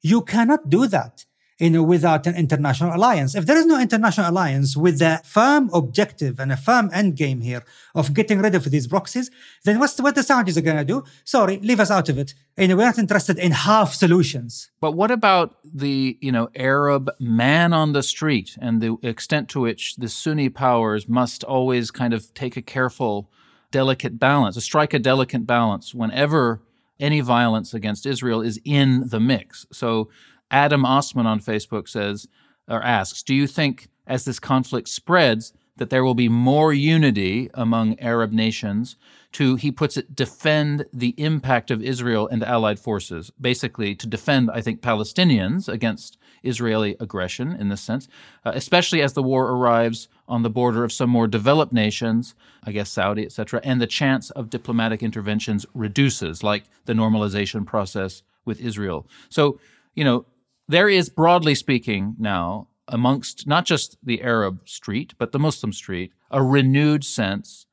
you 0.02 0.22
cannot 0.22 0.70
do 0.70 0.86
that 0.88 1.26
you 1.58 1.70
know, 1.70 1.82
without 1.82 2.26
an 2.26 2.36
international 2.36 2.94
alliance. 2.94 3.34
If 3.34 3.46
there 3.46 3.56
is 3.56 3.66
no 3.66 3.80
international 3.80 4.30
alliance 4.30 4.76
with 4.76 5.02
a 5.02 5.20
firm 5.24 5.70
objective 5.74 6.38
and 6.38 6.52
a 6.52 6.56
firm 6.56 6.88
end 6.92 7.16
game 7.16 7.40
here 7.40 7.64
of 7.94 8.14
getting 8.14 8.38
rid 8.40 8.54
of 8.54 8.64
these 8.64 8.86
proxies, 8.86 9.30
then 9.64 9.80
what's 9.80 10.00
what 10.00 10.14
the 10.14 10.20
Saudis 10.20 10.56
are 10.56 10.60
going 10.60 10.76
to 10.76 10.84
do? 10.84 11.02
Sorry, 11.24 11.58
leave 11.58 11.80
us 11.80 11.90
out 11.90 12.08
of 12.08 12.16
it. 12.16 12.34
You 12.56 12.68
know, 12.68 12.76
we're 12.76 12.84
not 12.84 12.98
interested 12.98 13.38
in 13.38 13.52
half 13.52 13.92
solutions. 13.92 14.70
But 14.80 14.92
what 14.92 15.10
about 15.10 15.56
the, 15.64 16.16
you 16.20 16.30
know, 16.30 16.48
Arab 16.54 17.10
man 17.18 17.72
on 17.72 17.92
the 17.92 18.04
street 18.04 18.56
and 18.60 18.80
the 18.80 18.96
extent 19.02 19.48
to 19.50 19.60
which 19.60 19.96
the 19.96 20.08
Sunni 20.08 20.48
powers 20.48 21.08
must 21.08 21.42
always 21.42 21.90
kind 21.90 22.14
of 22.14 22.32
take 22.34 22.56
a 22.56 22.62
careful, 22.62 23.30
delicate 23.72 24.18
balance, 24.20 24.62
strike 24.62 24.94
a 24.94 24.98
delicate 25.00 25.44
balance 25.44 25.92
whenever 25.92 26.60
any 27.00 27.20
violence 27.20 27.74
against 27.74 28.06
Israel 28.06 28.40
is 28.42 28.60
in 28.64 29.08
the 29.08 29.20
mix. 29.20 29.66
So 29.72 30.08
Adam 30.50 30.84
Osman 30.84 31.26
on 31.26 31.40
Facebook 31.40 31.88
says 31.88 32.26
or 32.68 32.82
asks, 32.82 33.22
"Do 33.22 33.34
you 33.34 33.46
think 33.46 33.88
as 34.06 34.24
this 34.24 34.40
conflict 34.40 34.88
spreads 34.88 35.52
that 35.78 35.90
there 35.90 36.04
will 36.04 36.14
be 36.14 36.28
more 36.28 36.72
unity 36.72 37.48
among 37.54 37.98
Arab 38.00 38.32
nations 38.32 38.96
to, 39.32 39.56
he 39.56 39.70
puts 39.70 39.96
it, 39.96 40.14
defend 40.14 40.86
the 40.92 41.14
impact 41.16 41.70
of 41.70 41.82
Israel 41.82 42.28
and 42.28 42.42
allied 42.42 42.78
forces, 42.78 43.30
basically 43.40 43.94
to 43.94 44.06
defend, 44.06 44.50
I 44.50 44.60
think, 44.60 44.80
Palestinians 44.80 45.68
against 45.68 46.18
Israeli 46.42 46.96
aggression 47.00 47.52
in 47.52 47.68
this 47.68 47.80
sense, 47.80 48.08
uh, 48.44 48.52
especially 48.54 49.02
as 49.02 49.12
the 49.12 49.22
war 49.22 49.50
arrives 49.50 50.08
on 50.28 50.42
the 50.42 50.50
border 50.50 50.84
of 50.84 50.92
some 50.92 51.10
more 51.10 51.26
developed 51.26 51.72
nations, 51.72 52.34
I 52.64 52.72
guess 52.72 52.90
Saudi, 52.90 53.24
etc., 53.24 53.60
and 53.64 53.80
the 53.80 53.86
chance 53.86 54.30
of 54.30 54.50
diplomatic 54.50 55.02
interventions 55.02 55.66
reduces, 55.74 56.42
like 56.42 56.64
the 56.86 56.92
normalization 56.92 57.66
process 57.66 58.22
with 58.44 58.60
Israel. 58.60 59.06
So, 59.28 59.60
you 59.94 60.04
know, 60.04 60.26
there 60.68 60.88
is, 60.88 61.08
broadly 61.08 61.54
speaking, 61.54 62.14
now 62.18 62.68
amongst 62.86 63.46
not 63.46 63.64
just 63.64 63.96
the 64.02 64.22
Arab 64.22 64.68
street, 64.68 65.14
but 65.18 65.32
the 65.32 65.38
Muslim 65.38 65.72
street, 65.72 66.12
a 66.30 66.42
renewed 66.42 67.04
sense 67.04 67.66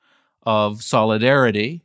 of 0.43 0.83
solidarity 0.83 1.83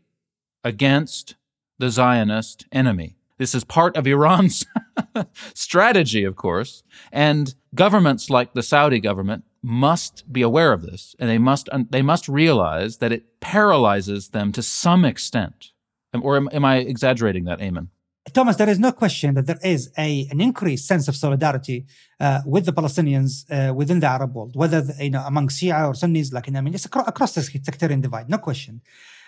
against 0.65 1.37
the 1.79 1.91
Zionist 1.91 2.67
enemy. 2.73 3.17
This 3.39 3.55
is 3.55 3.65
part 3.65 3.97
of 3.97 4.07
Iran's 4.07 4.67
strategy, 5.55 6.25
of 6.25 6.37
course, 6.37 6.83
and 7.11 7.55
governments 7.75 8.29
like 8.29 8.53
the 8.53 8.63
Saudi 8.63 9.01
government 9.01 9.45
must 9.63 10.31
be 10.31 10.43
aware 10.43 10.73
of 10.73 10.83
this, 10.83 11.17
and 11.19 11.29
they 11.29 11.39
must 11.39 11.69
they 11.91 12.03
must 12.03 12.29
realize 12.29 12.99
that 12.99 13.13
it 13.13 13.41
paralyzes 13.41 14.29
them 14.29 14.53
to 14.53 14.63
some 14.63 15.05
extent. 15.05 15.73
Or 16.13 16.37
am, 16.37 16.49
am 16.53 16.65
I 16.65 16.79
exaggerating 16.79 17.45
that, 17.45 17.63
Aimen? 17.63 17.89
Thomas, 18.33 18.57
there 18.57 18.69
is 18.69 18.79
no 18.79 18.93
question 18.93 19.35
that 19.35 19.47
there 19.47 19.59
is 19.63 19.91
a, 19.97 20.27
an 20.31 20.41
increased 20.41 20.87
sense 20.87 21.09
of 21.09 21.17
solidarity 21.17 21.87
uh, 22.19 22.41
with 22.45 22.67
the 22.67 22.73
Palestinians 22.73 23.45
uh, 23.51 23.73
within 23.75 24.01
the 24.01 24.07
Arab 24.07 24.35
world, 24.35 24.57
whether 24.57 24.83
you 24.99 25.11
know 25.11 25.25
among 25.27 25.49
Shia 25.49 25.89
or 25.89 25.95
Sunnis, 25.95 26.33
like 26.33 26.49
I 26.49 26.61
mean, 26.61 26.75
it's 26.75 26.85
across, 26.85 27.09
across 27.09 27.35
the 27.35 27.43
sectarian 27.43 28.01
divide, 28.01 28.29
no 28.29 28.39
question. 28.39 28.81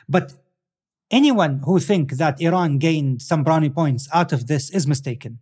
But 0.09 0.33
anyone 1.11 1.61
who 1.65 1.79
thinks 1.79 2.19
that 2.19 2.41
Iran 2.41 2.79
gained 2.79 3.23
some 3.23 3.45
brownie 3.45 3.71
points 3.71 4.09
out 4.13 4.33
of 4.33 4.47
this 4.47 4.71
is 4.71 4.87
mistaken. 4.87 5.39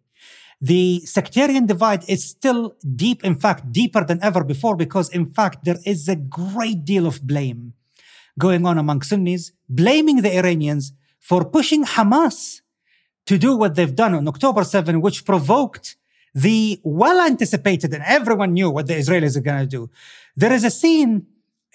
The 0.60 1.00
sectarian 1.06 1.64
divide 1.66 2.04
is 2.08 2.22
still 2.22 2.76
deep, 2.94 3.24
in 3.24 3.34
fact, 3.34 3.72
deeper 3.72 4.04
than 4.04 4.22
ever 4.22 4.44
before, 4.44 4.76
because 4.76 5.08
in 5.08 5.26
fact 5.26 5.64
there 5.64 5.78
is 5.86 6.08
a 6.08 6.16
great 6.16 6.84
deal 6.84 7.06
of 7.06 7.26
blame 7.26 7.72
going 8.38 8.66
on 8.66 8.76
among 8.76 9.02
Sunnis, 9.02 9.52
blaming 9.68 10.22
the 10.22 10.36
Iranians 10.36 10.92
for 11.18 11.44
pushing 11.44 11.84
Hamas 11.84 12.60
to 13.26 13.38
do 13.38 13.56
what 13.56 13.74
they've 13.74 13.94
done 13.94 14.14
on 14.14 14.26
October 14.28 14.64
7, 14.64 15.00
which 15.00 15.24
provoked 15.24 15.96
the 16.34 16.80
well 16.84 17.20
anticipated, 17.20 17.92
and 17.92 18.02
everyone 18.06 18.52
knew 18.52 18.70
what 18.70 18.86
the 18.86 18.94
Israelis 18.94 19.36
are 19.36 19.40
going 19.40 19.60
to 19.60 19.66
do. 19.66 19.90
There 20.36 20.52
is 20.52 20.64
a 20.64 20.70
scene 20.70 21.26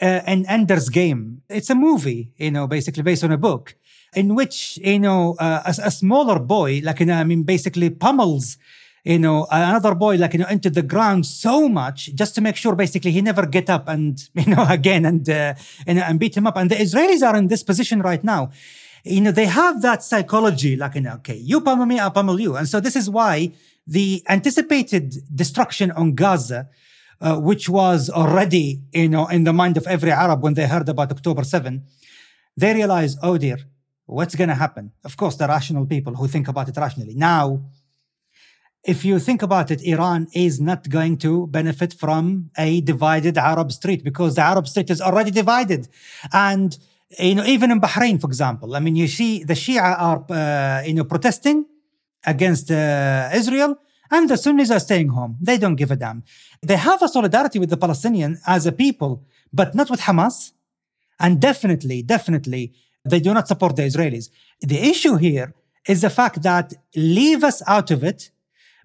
uh, 0.02 0.22
in 0.28 0.46
Ender's 0.48 0.90
Game. 0.90 1.42
It's 1.50 1.70
a 1.70 1.76
movie, 1.76 2.32
you 2.38 2.52
know, 2.52 2.68
basically 2.68 3.04
based 3.04 3.24
on 3.24 3.32
a 3.32 3.38
book, 3.38 3.76
in 4.14 4.36
which, 4.36 4.78
you 4.78 5.00
know, 5.00 5.36
uh, 5.40 5.62
a, 5.66 5.88
a, 5.88 5.92
smaller 5.92 6.40
boy, 6.40 6.82
like, 6.84 7.00
you 7.02 7.06
know, 7.06 7.16
I 7.16 7.24
mean, 7.24 7.44
basically 7.44 7.90
pummels, 7.90 8.58
you 9.04 9.20
know, 9.20 9.46
another 9.52 9.94
boy, 9.94 10.16
like, 10.16 10.34
you 10.34 10.40
know, 10.40 10.48
into 10.48 10.70
the 10.70 10.82
ground 10.82 11.26
so 11.26 11.70
much 11.70 12.14
just 12.16 12.34
to 12.36 12.42
make 12.42 12.56
sure 12.56 12.76
basically 12.76 13.12
he 13.12 13.22
never 13.22 13.46
get 13.46 13.70
up 13.70 13.88
and, 13.88 14.30
you 14.34 14.48
know, 14.48 14.66
again 14.70 15.06
and, 15.06 15.30
uh, 15.30 15.54
and, 15.86 16.00
and 16.00 16.20
beat 16.20 16.36
him 16.36 16.48
up. 16.48 16.58
And 16.58 16.72
the 16.72 16.76
Israelis 16.76 17.26
are 17.26 17.36
in 17.36 17.48
this 17.48 17.64
position 17.64 18.02
right 18.02 18.24
now 18.24 18.52
you 19.06 19.22
know, 19.22 19.32
they 19.32 19.46
have 19.46 19.82
that 19.84 20.04
psychology, 20.04 20.76
like, 20.76 20.96
you 20.96 21.02
know, 21.02 21.14
okay, 21.14 21.36
you 21.36 21.62
pummel 21.62 21.86
me, 21.86 22.00
I'll 22.00 22.12
pummel 22.12 22.40
you. 22.40 22.56
And 22.56 22.68
so 22.68 22.80
this 22.80 22.96
is 22.96 23.08
why 23.08 23.54
the 23.86 24.24
anticipated 24.28 25.16
destruction 25.34 25.92
on 25.92 26.16
Gaza, 26.16 26.70
uh, 27.22 27.40
which 27.40 27.70
was 27.70 28.10
already, 28.10 28.82
you 28.92 29.08
know, 29.08 29.28
in 29.28 29.44
the 29.44 29.54
mind 29.54 29.78
of 29.78 29.86
every 29.86 30.12
Arab 30.12 30.42
when 30.42 30.56
they 30.56 30.68
heard 30.68 30.90
about 30.90 31.12
October 31.12 31.44
7, 31.44 31.84
they 32.58 32.74
realize, 32.74 33.16
oh 33.22 33.38
dear, 33.38 33.60
what's 34.08 34.36
going 34.36 34.50
to 34.50 34.56
happen? 34.56 34.92
Of 35.04 35.18
course, 35.18 35.36
the 35.36 35.48
rational 35.48 35.86
people 35.86 36.16
who 36.16 36.28
think 36.28 36.48
about 36.48 36.68
it 36.68 36.78
rationally. 36.78 37.14
Now, 37.14 37.64
if 38.84 39.06
you 39.06 39.20
think 39.20 39.44
about 39.44 39.70
it, 39.70 39.84
Iran 39.84 40.28
is 40.34 40.60
not 40.60 40.90
going 40.90 41.18
to 41.18 41.48
benefit 41.48 41.94
from 41.94 42.50
a 42.58 42.82
divided 42.82 43.38
Arab 43.38 43.72
street 43.72 44.04
because 44.04 44.36
the 44.36 44.42
Arab 44.42 44.68
street 44.68 44.90
is 44.90 45.02
already 45.02 45.32
divided. 45.32 45.88
And 46.32 46.78
you 47.20 47.36
know, 47.36 47.46
even 47.46 47.72
in 47.72 47.80
Bahrain, 47.80 48.20
for 48.20 48.28
example, 48.28 48.76
I 48.76 48.80
mean, 48.80 48.96
you 48.96 49.08
see 49.08 49.44
the 49.44 49.54
Shia 49.54 49.82
are, 49.82 50.26
uh, 50.30 50.84
you 50.86 50.94
know, 50.94 51.04
protesting 51.04 51.66
against 52.26 52.72
uh, 52.72 53.30
Israel, 53.34 53.78
and 54.12 54.30
the 54.30 54.38
Sunnis 54.38 54.72
are 54.72 54.80
staying 54.80 55.10
home. 55.10 55.38
They 55.42 55.58
don't 55.58 55.76
give 55.76 55.92
a 55.92 55.96
damn. 55.96 56.24
They 56.62 56.78
have 56.78 57.02
a 57.02 57.08
solidarity 57.08 57.60
with 57.60 57.70
the 57.70 57.78
Palestinian 57.78 58.40
as 58.46 58.66
a 58.66 58.72
people, 58.72 59.24
but 59.54 59.76
not 59.76 59.90
with 59.90 60.02
Hamas. 60.02 60.52
And 61.20 61.40
definitely, 61.40 62.02
definitely, 62.02 62.74
they 63.04 63.20
do 63.20 63.34
not 63.34 63.48
support 63.48 63.76
the 63.76 63.84
Israelis. 63.84 64.30
The 64.62 64.80
issue 64.80 65.16
here 65.16 65.54
is 65.88 66.02
the 66.02 66.10
fact 66.10 66.42
that 66.44 66.74
leave 66.96 67.44
us 67.44 67.62
out 67.68 67.92
of 67.92 68.04
it 68.04 68.32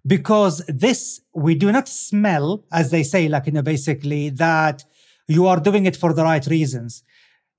because 0.06 0.64
this, 0.68 1.20
we 1.34 1.54
do 1.54 1.72
not 1.72 1.88
smell, 1.88 2.64
as 2.72 2.90
they 2.90 3.02
say, 3.02 3.28
like, 3.28 3.46
you 3.46 3.52
know, 3.52 3.62
basically 3.62 4.30
that 4.30 4.84
you 5.26 5.46
are 5.46 5.60
doing 5.60 5.86
it 5.86 5.96
for 5.96 6.12
the 6.12 6.22
right 6.22 6.46
reasons. 6.46 7.02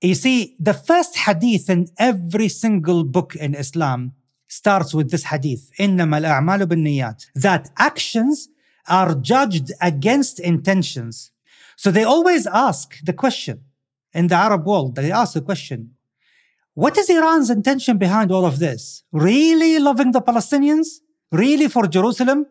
You 0.01 0.15
see, 0.15 0.55
the 0.59 0.73
first 0.73 1.17
hadith 1.17 1.69
in 1.69 1.87
every 1.97 2.49
single 2.49 3.03
book 3.03 3.35
in 3.35 3.55
Islam 3.55 4.13
starts 4.47 4.93
with 4.93 5.11
this 5.11 5.25
hadith, 5.25 5.71
إنما 5.79 6.19
الأعمال 6.19 6.67
بالنيات, 6.67 7.25
that 7.35 7.69
actions 7.77 8.49
are 8.87 9.15
judged 9.15 9.71
against 9.81 10.39
intentions. 10.39 11.31
So 11.75 11.91
they 11.91 12.03
always 12.03 12.47
ask 12.47 12.97
the 13.03 13.13
question 13.13 13.63
in 14.13 14.27
the 14.27 14.35
Arab 14.35 14.65
world, 14.65 14.95
they 14.95 15.11
ask 15.11 15.33
the 15.33 15.41
question, 15.41 15.91
what 16.73 16.97
is 16.97 17.09
Iran's 17.09 17.49
intention 17.49 17.97
behind 17.97 18.31
all 18.31 18.45
of 18.45 18.59
this? 18.59 19.03
Really 19.11 19.79
loving 19.79 20.11
the 20.11 20.21
Palestinians? 20.21 20.99
Really 21.31 21.67
for 21.67 21.87
Jerusalem? 21.87 22.45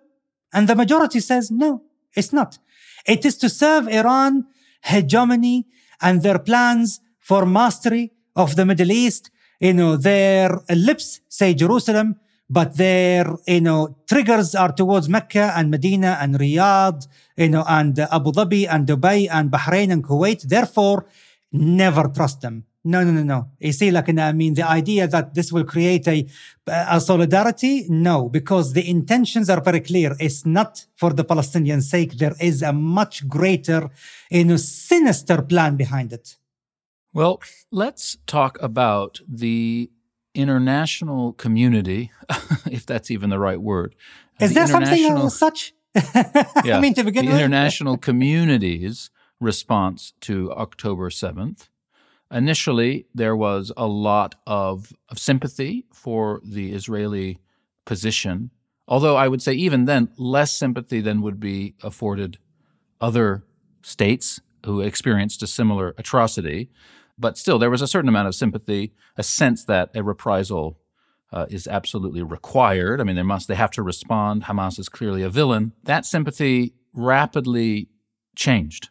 And 0.52 0.68
the 0.68 0.74
majority 0.74 1.20
says, 1.20 1.50
no, 1.50 1.82
it's 2.14 2.32
not. 2.32 2.58
It 3.06 3.24
is 3.24 3.36
to 3.38 3.48
serve 3.48 3.88
Iran 3.88 4.46
hegemony 4.82 5.66
and 6.00 6.22
their 6.22 6.40
plans 6.40 7.00
for 7.31 7.45
mastery 7.45 8.11
of 8.35 8.57
the 8.57 8.65
Middle 8.65 8.91
East. 8.91 9.31
You 9.61 9.73
know, 9.73 9.95
their 9.95 10.49
lips 10.89 11.21
say 11.29 11.53
Jerusalem, 11.53 12.17
but 12.49 12.75
their, 12.75 13.25
you 13.47 13.61
know, 13.61 13.95
triggers 14.09 14.53
are 14.53 14.73
towards 14.73 15.07
Mecca 15.07 15.53
and 15.55 15.71
Medina 15.71 16.17
and 16.19 16.37
Riyadh, 16.37 17.07
you 17.37 17.47
know, 17.47 17.63
and 17.69 17.97
Abu 17.99 18.33
Dhabi 18.33 18.67
and 18.69 18.85
Dubai 18.85 19.29
and 19.31 19.49
Bahrain 19.49 19.93
and 19.93 20.03
Kuwait. 20.03 20.41
Therefore, 20.41 21.05
never 21.53 22.09
trust 22.09 22.41
them. 22.41 22.65
No, 22.83 23.01
no, 23.05 23.11
no, 23.11 23.23
no. 23.23 23.39
You 23.59 23.71
see, 23.71 23.91
like, 23.91 24.09
I 24.09 24.33
mean, 24.33 24.55
the 24.55 24.67
idea 24.67 25.07
that 25.07 25.33
this 25.33 25.53
will 25.53 25.63
create 25.63 26.09
a, 26.09 26.27
a 26.67 26.99
solidarity, 26.99 27.85
no, 27.87 28.27
because 28.27 28.73
the 28.73 28.89
intentions 28.89 29.49
are 29.49 29.61
very 29.61 29.79
clear. 29.79 30.17
It's 30.19 30.45
not 30.45 30.85
for 30.95 31.13
the 31.13 31.23
Palestinian 31.23 31.81
sake. 31.81 32.17
There 32.17 32.35
is 32.41 32.61
a 32.61 32.73
much 32.73 33.25
greater, 33.29 33.89
you 34.29 34.43
know, 34.43 34.57
sinister 34.57 35.41
plan 35.43 35.77
behind 35.77 36.11
it. 36.11 36.35
Well, 37.13 37.41
let's 37.71 38.17
talk 38.25 38.61
about 38.61 39.19
the 39.27 39.91
international 40.33 41.33
community, 41.33 42.11
if 42.71 42.85
that's 42.85 43.11
even 43.11 43.29
the 43.29 43.39
right 43.39 43.61
word. 43.61 43.95
Is 44.39 44.51
the 44.51 44.55
there 44.55 44.67
something 44.67 45.29
such? 45.29 45.73
yeah, 46.63 46.77
I 46.77 46.79
mean, 46.79 46.93
to 46.93 47.03
begin 47.03 47.25
the 47.25 47.31
with, 47.31 47.41
international 47.41 47.97
community's 48.09 49.09
response 49.41 50.13
to 50.21 50.51
October 50.53 51.09
7th. 51.09 51.67
Initially, 52.31 53.07
there 53.13 53.35
was 53.35 53.73
a 53.75 53.87
lot 53.87 54.35
of, 54.47 54.93
of 55.09 55.19
sympathy 55.19 55.85
for 55.93 56.39
the 56.45 56.71
Israeli 56.71 57.39
position, 57.85 58.51
although 58.87 59.17
I 59.17 59.27
would 59.27 59.41
say 59.41 59.51
even 59.53 59.83
then, 59.83 60.11
less 60.17 60.55
sympathy 60.55 61.01
than 61.01 61.21
would 61.21 61.41
be 61.41 61.75
afforded 61.83 62.37
other 63.01 63.43
states 63.81 64.39
who 64.65 64.79
experienced 64.79 65.43
a 65.43 65.47
similar 65.47 65.93
atrocity. 65.97 66.69
But 67.21 67.37
still, 67.37 67.59
there 67.59 67.69
was 67.69 67.83
a 67.83 67.87
certain 67.87 68.09
amount 68.09 68.27
of 68.27 68.35
sympathy, 68.35 68.93
a 69.15 69.23
sense 69.23 69.63
that 69.65 69.91
a 69.95 70.01
reprisal 70.01 70.79
uh, 71.31 71.45
is 71.49 71.67
absolutely 71.67 72.23
required. 72.23 72.99
I 72.99 73.03
mean, 73.03 73.15
they 73.15 73.21
must, 73.23 73.47
they 73.47 73.55
have 73.55 73.71
to 73.71 73.83
respond. 73.83 74.45
Hamas 74.45 74.79
is 74.79 74.89
clearly 74.89 75.21
a 75.21 75.29
villain. 75.29 75.73
That 75.83 76.05
sympathy 76.05 76.73
rapidly 76.93 77.89
changed 78.35 78.89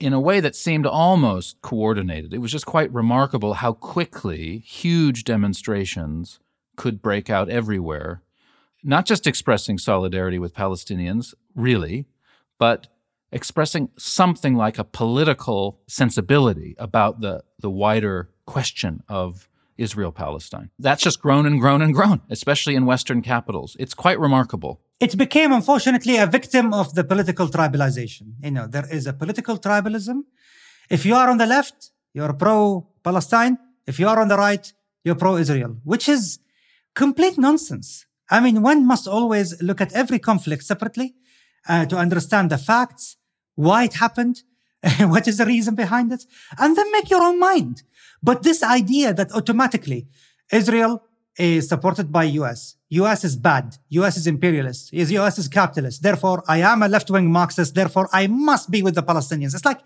in 0.00 0.12
a 0.12 0.20
way 0.20 0.40
that 0.40 0.56
seemed 0.56 0.86
almost 0.86 1.60
coordinated. 1.60 2.32
It 2.34 2.38
was 2.38 2.50
just 2.50 2.66
quite 2.66 2.92
remarkable 2.92 3.54
how 3.54 3.74
quickly 3.74 4.58
huge 4.58 5.22
demonstrations 5.24 6.40
could 6.76 7.02
break 7.02 7.30
out 7.30 7.48
everywhere, 7.48 8.22
not 8.82 9.06
just 9.06 9.26
expressing 9.26 9.78
solidarity 9.78 10.38
with 10.38 10.54
Palestinians, 10.54 11.34
really, 11.54 12.06
but 12.58 12.88
expressing 13.34 13.90
something 13.98 14.54
like 14.64 14.78
a 14.78 14.84
political 14.84 15.60
sensibility 15.88 16.70
about 16.78 17.20
the, 17.20 17.42
the 17.58 17.70
wider 17.70 18.30
question 18.46 19.02
of 19.08 19.48
Israel 19.76 20.12
Palestine. 20.12 20.70
That's 20.78 21.02
just 21.02 21.20
grown 21.20 21.44
and 21.44 21.60
grown 21.60 21.82
and 21.82 21.92
grown, 21.92 22.18
especially 22.30 22.74
in 22.76 22.86
Western 22.86 23.20
capitals. 23.22 23.76
It's 23.78 23.94
quite 24.04 24.18
remarkable. 24.20 24.80
It 25.00 25.18
became, 25.18 25.52
unfortunately, 25.52 26.16
a 26.16 26.26
victim 26.26 26.72
of 26.72 26.94
the 26.94 27.04
political 27.12 27.48
tribalization. 27.48 28.26
You 28.42 28.52
know, 28.52 28.66
there 28.68 28.88
is 28.90 29.06
a 29.06 29.12
political 29.12 29.58
tribalism. 29.58 30.16
If 30.88 31.04
you 31.04 31.14
are 31.16 31.28
on 31.28 31.38
the 31.38 31.46
left, 31.46 31.90
you're 32.12 32.32
pro 32.34 32.86
Palestine. 33.02 33.58
If 33.86 33.98
you 33.98 34.06
are 34.08 34.20
on 34.20 34.28
the 34.28 34.36
right, 34.36 34.72
you're 35.04 35.16
pro 35.16 35.36
Israel, 35.36 35.72
which 35.82 36.08
is 36.08 36.38
complete 36.94 37.36
nonsense. 37.36 38.06
I 38.30 38.38
mean, 38.40 38.62
one 38.62 38.86
must 38.86 39.06
always 39.08 39.60
look 39.60 39.80
at 39.80 39.92
every 39.92 40.20
conflict 40.20 40.62
separately 40.62 41.14
uh, 41.68 41.84
to 41.86 41.96
understand 41.96 42.50
the 42.50 42.58
facts, 42.58 43.16
why 43.54 43.84
it 43.84 43.94
happened, 43.94 44.42
what 45.00 45.26
is 45.28 45.38
the 45.38 45.46
reason 45.46 45.74
behind 45.74 46.12
it, 46.12 46.24
and 46.58 46.76
then 46.76 46.90
make 46.92 47.10
your 47.10 47.22
own 47.22 47.38
mind. 47.38 47.82
But 48.22 48.42
this 48.42 48.62
idea 48.62 49.12
that 49.14 49.32
automatically 49.32 50.08
Israel 50.52 51.02
is 51.36 51.68
supported 51.68 52.12
by 52.12 52.24
US, 52.24 52.76
US 52.90 53.24
is 53.24 53.36
bad, 53.36 53.76
US 53.90 54.16
is 54.16 54.26
imperialist, 54.26 54.92
is 54.92 55.10
US 55.12 55.38
is 55.38 55.48
capitalist, 55.48 56.02
therefore 56.02 56.42
I 56.46 56.58
am 56.58 56.82
a 56.82 56.88
left-wing 56.88 57.30
Marxist, 57.30 57.74
therefore 57.74 58.08
I 58.12 58.26
must 58.26 58.70
be 58.70 58.82
with 58.82 58.94
the 58.94 59.02
Palestinians. 59.02 59.54
It's 59.54 59.64
like, 59.64 59.80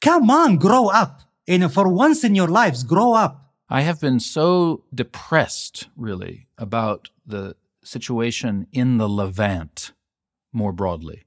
come 0.00 0.30
on, 0.30 0.56
grow 0.56 0.88
up. 0.88 1.22
You 1.46 1.58
know, 1.58 1.68
for 1.68 1.88
once 1.88 2.24
in 2.24 2.34
your 2.34 2.48
lives, 2.48 2.82
grow 2.84 3.14
up. 3.14 3.48
I 3.70 3.82
have 3.82 4.00
been 4.00 4.20
so 4.20 4.84
depressed, 4.94 5.88
really, 5.96 6.46
about 6.56 7.10
the 7.26 7.54
situation 7.84 8.66
in 8.72 8.98
the 8.98 9.08
Levant 9.08 9.92
more 10.52 10.72
broadly. 10.72 11.24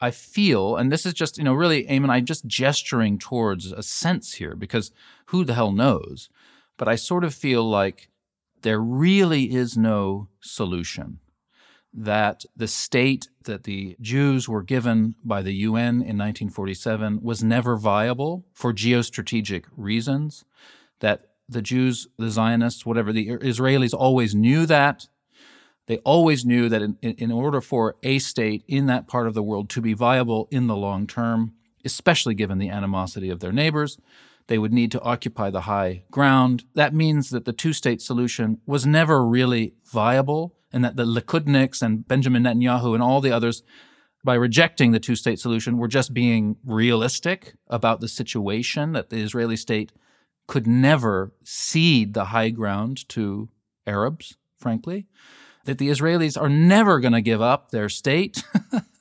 I 0.00 0.10
feel, 0.10 0.76
and 0.76 0.92
this 0.92 1.04
is 1.04 1.12
just, 1.12 1.38
you 1.38 1.44
know, 1.44 1.54
really, 1.54 1.88
Aimen, 1.88 2.10
I'm 2.10 2.24
just 2.24 2.46
gesturing 2.46 3.18
towards 3.18 3.72
a 3.72 3.82
sense 3.82 4.34
here 4.34 4.54
because 4.54 4.92
who 5.26 5.44
the 5.44 5.54
hell 5.54 5.72
knows? 5.72 6.28
But 6.76 6.88
I 6.88 6.94
sort 6.94 7.24
of 7.24 7.34
feel 7.34 7.68
like 7.68 8.08
there 8.62 8.80
really 8.80 9.54
is 9.54 9.76
no 9.76 10.28
solution. 10.40 11.18
That 11.92 12.44
the 12.56 12.68
state 12.68 13.28
that 13.44 13.64
the 13.64 13.96
Jews 14.00 14.48
were 14.48 14.62
given 14.62 15.16
by 15.24 15.42
the 15.42 15.54
UN 15.54 16.02
in 16.02 16.16
1947 16.16 17.20
was 17.22 17.42
never 17.42 17.76
viable 17.76 18.44
for 18.52 18.72
geostrategic 18.72 19.64
reasons. 19.76 20.44
That 21.00 21.28
the 21.48 21.62
Jews, 21.62 22.06
the 22.18 22.30
Zionists, 22.30 22.84
whatever, 22.84 23.12
the 23.12 23.28
Israelis 23.28 23.94
always 23.94 24.34
knew 24.34 24.66
that 24.66 25.08
they 25.88 25.96
always 25.98 26.44
knew 26.44 26.68
that 26.68 26.82
in, 26.82 26.96
in 27.00 27.32
order 27.32 27.62
for 27.62 27.96
a 28.02 28.18
state 28.18 28.62
in 28.68 28.86
that 28.86 29.08
part 29.08 29.26
of 29.26 29.32
the 29.32 29.42
world 29.42 29.70
to 29.70 29.80
be 29.80 29.94
viable 29.94 30.46
in 30.50 30.66
the 30.66 30.76
long 30.76 31.06
term, 31.06 31.54
especially 31.82 32.34
given 32.34 32.58
the 32.58 32.68
animosity 32.68 33.30
of 33.30 33.40
their 33.40 33.52
neighbors, 33.52 33.98
they 34.48 34.58
would 34.58 34.72
need 34.72 34.92
to 34.92 35.00
occupy 35.00 35.48
the 35.48 35.62
high 35.62 36.04
ground. 36.10 36.64
That 36.74 36.94
means 36.94 37.30
that 37.30 37.46
the 37.46 37.54
two 37.54 37.72
state 37.72 38.02
solution 38.02 38.60
was 38.66 38.84
never 38.84 39.24
really 39.24 39.74
viable, 39.90 40.54
and 40.70 40.84
that 40.84 40.96
the 40.96 41.06
Likudniks 41.06 41.80
and 41.80 42.06
Benjamin 42.06 42.42
Netanyahu 42.42 42.92
and 42.92 43.02
all 43.02 43.22
the 43.22 43.32
others, 43.32 43.62
by 44.22 44.34
rejecting 44.34 44.92
the 44.92 45.00
two 45.00 45.16
state 45.16 45.38
solution, 45.38 45.78
were 45.78 45.88
just 45.88 46.12
being 46.12 46.56
realistic 46.66 47.54
about 47.68 48.00
the 48.00 48.08
situation 48.08 48.92
that 48.92 49.08
the 49.08 49.22
Israeli 49.22 49.56
state 49.56 49.92
could 50.46 50.66
never 50.66 51.32
cede 51.44 52.12
the 52.12 52.26
high 52.26 52.50
ground 52.50 53.08
to 53.08 53.48
Arabs, 53.86 54.36
frankly 54.58 55.06
that 55.68 55.76
the 55.76 55.90
Israelis 55.90 56.40
are 56.40 56.48
never 56.48 56.98
going 56.98 57.12
to 57.12 57.20
give 57.20 57.42
up 57.42 57.72
their 57.72 57.90
state, 57.90 58.42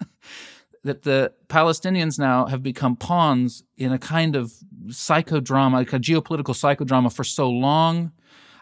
that 0.84 1.04
the 1.04 1.32
Palestinians 1.48 2.20
now 2.20 2.48
have 2.48 2.62
become 2.62 2.98
pawns 2.98 3.64
in 3.78 3.94
a 3.94 3.98
kind 3.98 4.36
of 4.36 4.52
psychodrama, 4.88 5.72
like 5.72 5.94
a 5.94 5.98
geopolitical 5.98 6.54
psychodrama 6.64 7.10
for 7.10 7.24
so 7.24 7.50
long. 7.50 8.12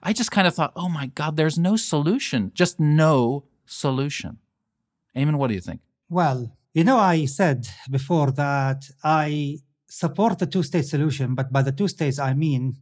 I 0.04 0.14
just 0.14 0.30
kind 0.30 0.46
of 0.46 0.54
thought, 0.54 0.72
oh 0.76 0.88
my 0.88 1.08
God, 1.08 1.36
there's 1.36 1.58
no 1.58 1.76
solution, 1.78 2.52
just 2.54 2.80
no 2.80 3.46
solution. 3.66 4.38
Aimen, 5.16 5.40
what 5.40 5.48
do 5.48 5.56
you 5.56 5.62
think? 5.62 5.82
Well, 6.08 6.56
you 6.76 6.84
know, 6.84 7.00
I 7.00 7.26
said 7.26 7.68
before 7.90 8.30
that 8.34 8.86
I 9.04 9.58
support 9.90 10.38
the 10.38 10.46
two 10.46 10.62
state 10.62 10.86
solution, 10.86 11.34
but 11.34 11.52
by 11.52 11.64
the 11.64 11.72
two 11.72 11.88
states, 11.88 12.20
I 12.20 12.36
mean 12.36 12.76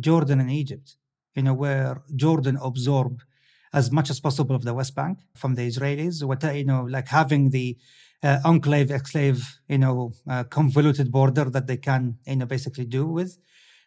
Jordan 0.00 0.40
and 0.40 0.50
Egypt, 0.50 0.96
you 1.36 1.44
know, 1.44 1.54
where 1.54 2.02
Jordan 2.16 2.58
absorbed 2.60 3.22
as 3.74 3.90
much 3.90 4.08
as 4.08 4.20
possible 4.20 4.54
of 4.54 4.62
the 4.62 4.72
West 4.72 4.94
Bank 4.94 5.18
from 5.34 5.56
the 5.56 5.66
Israelis. 5.70 6.22
What 6.24 6.42
you 6.54 6.64
know, 6.64 6.82
like 6.84 7.08
having 7.08 7.50
the 7.50 7.76
uh, 8.22 8.38
enclave, 8.44 8.88
exclave, 8.88 9.40
you 9.68 9.78
know, 9.78 10.12
uh, 10.30 10.44
convoluted 10.44 11.10
border 11.12 11.44
that 11.50 11.66
they 11.66 11.76
can, 11.76 12.16
you 12.26 12.36
know, 12.36 12.46
basically 12.46 12.86
do 12.86 13.04
with, 13.06 13.36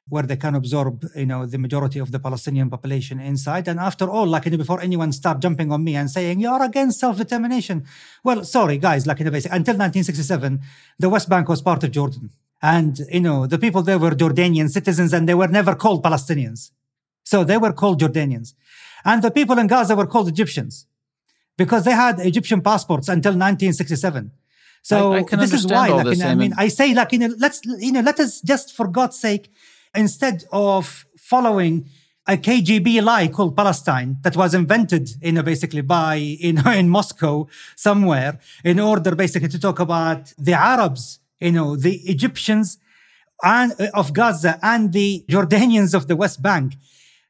where 0.09 0.23
they 0.23 0.35
can 0.35 0.55
absorb, 0.55 1.05
you 1.15 1.25
know, 1.25 1.45
the 1.45 1.57
majority 1.57 1.99
of 1.99 2.11
the 2.11 2.19
Palestinian 2.19 2.69
population 2.69 3.19
inside. 3.19 3.67
And 3.67 3.79
after 3.79 4.09
all, 4.09 4.27
like 4.27 4.45
you 4.45 4.51
know, 4.51 4.57
before 4.57 4.81
anyone 4.81 5.11
start 5.11 5.39
jumping 5.39 5.71
on 5.71 5.83
me 5.83 5.95
and 5.95 6.11
saying 6.11 6.39
you're 6.39 6.63
against 6.63 6.99
self-determination, 6.99 7.85
well, 8.23 8.43
sorry 8.43 8.77
guys, 8.77 9.07
like 9.07 9.19
you 9.19 9.25
know, 9.25 9.31
basically, 9.31 9.57
until 9.57 9.73
1967, 9.73 10.59
the 10.99 11.09
West 11.09 11.29
Bank 11.29 11.47
was 11.47 11.61
part 11.61 11.83
of 11.83 11.91
Jordan. 11.91 12.29
And, 12.61 12.99
you 13.11 13.21
know, 13.21 13.47
the 13.47 13.59
people 13.59 13.83
there 13.83 13.99
were 13.99 14.11
Jordanian 14.11 14.69
citizens 14.69 15.13
and 15.13 15.29
they 15.29 15.35
were 15.35 15.47
never 15.47 15.75
called 15.75 16.03
Palestinians. 16.03 16.71
So 17.23 17.43
they 17.43 17.57
were 17.57 17.73
called 17.73 17.99
Jordanians. 17.99 18.53
And 19.05 19.21
the 19.21 19.31
people 19.31 19.57
in 19.57 19.67
Gaza 19.67 19.95
were 19.95 20.07
called 20.07 20.27
Egyptians 20.27 20.87
because 21.57 21.85
they 21.85 21.91
had 21.91 22.19
Egyptian 22.19 22.61
passports 22.61 23.07
until 23.07 23.31
1967. 23.31 24.31
So 24.83 25.13
I, 25.13 25.17
I 25.31 25.35
this 25.35 25.53
is 25.53 25.67
why, 25.67 25.89
like, 25.89 26.05
this, 26.05 26.21
I 26.21 26.35
mean, 26.35 26.53
I 26.57 26.67
say, 26.69 26.93
like, 26.93 27.11
you 27.11 27.19
know, 27.19 27.33
let's, 27.37 27.61
you 27.65 27.91
know, 27.91 28.01
let 28.01 28.19
us 28.19 28.41
just, 28.41 28.73
for 28.73 28.87
God's 28.87 29.19
sake, 29.19 29.51
instead 29.93 30.45
of 30.51 31.05
following 31.17 31.89
a 32.27 32.37
KGB 32.37 33.01
lie 33.01 33.27
called 33.27 33.55
Palestine 33.55 34.17
that 34.21 34.35
was 34.35 34.53
invented, 34.53 35.09
you 35.21 35.31
know, 35.31 35.43
basically 35.43 35.81
by, 35.81 36.15
you 36.15 36.53
know, 36.53 36.71
in 36.71 36.89
Moscow 36.89 37.47
somewhere 37.75 38.39
in 38.63 38.79
order 38.79 39.15
basically 39.15 39.49
to 39.49 39.59
talk 39.59 39.79
about 39.79 40.33
the 40.37 40.53
Arabs, 40.53 41.19
you 41.39 41.51
know, 41.51 41.75
the 41.75 41.95
Egyptians 42.05 42.77
and 43.43 43.73
uh, 43.79 43.87
of 43.93 44.13
Gaza 44.13 44.59
and 44.61 44.91
the 44.93 45.23
Jordanians 45.29 45.93
of 45.93 46.07
the 46.07 46.15
West 46.15 46.41
Bank 46.41 46.75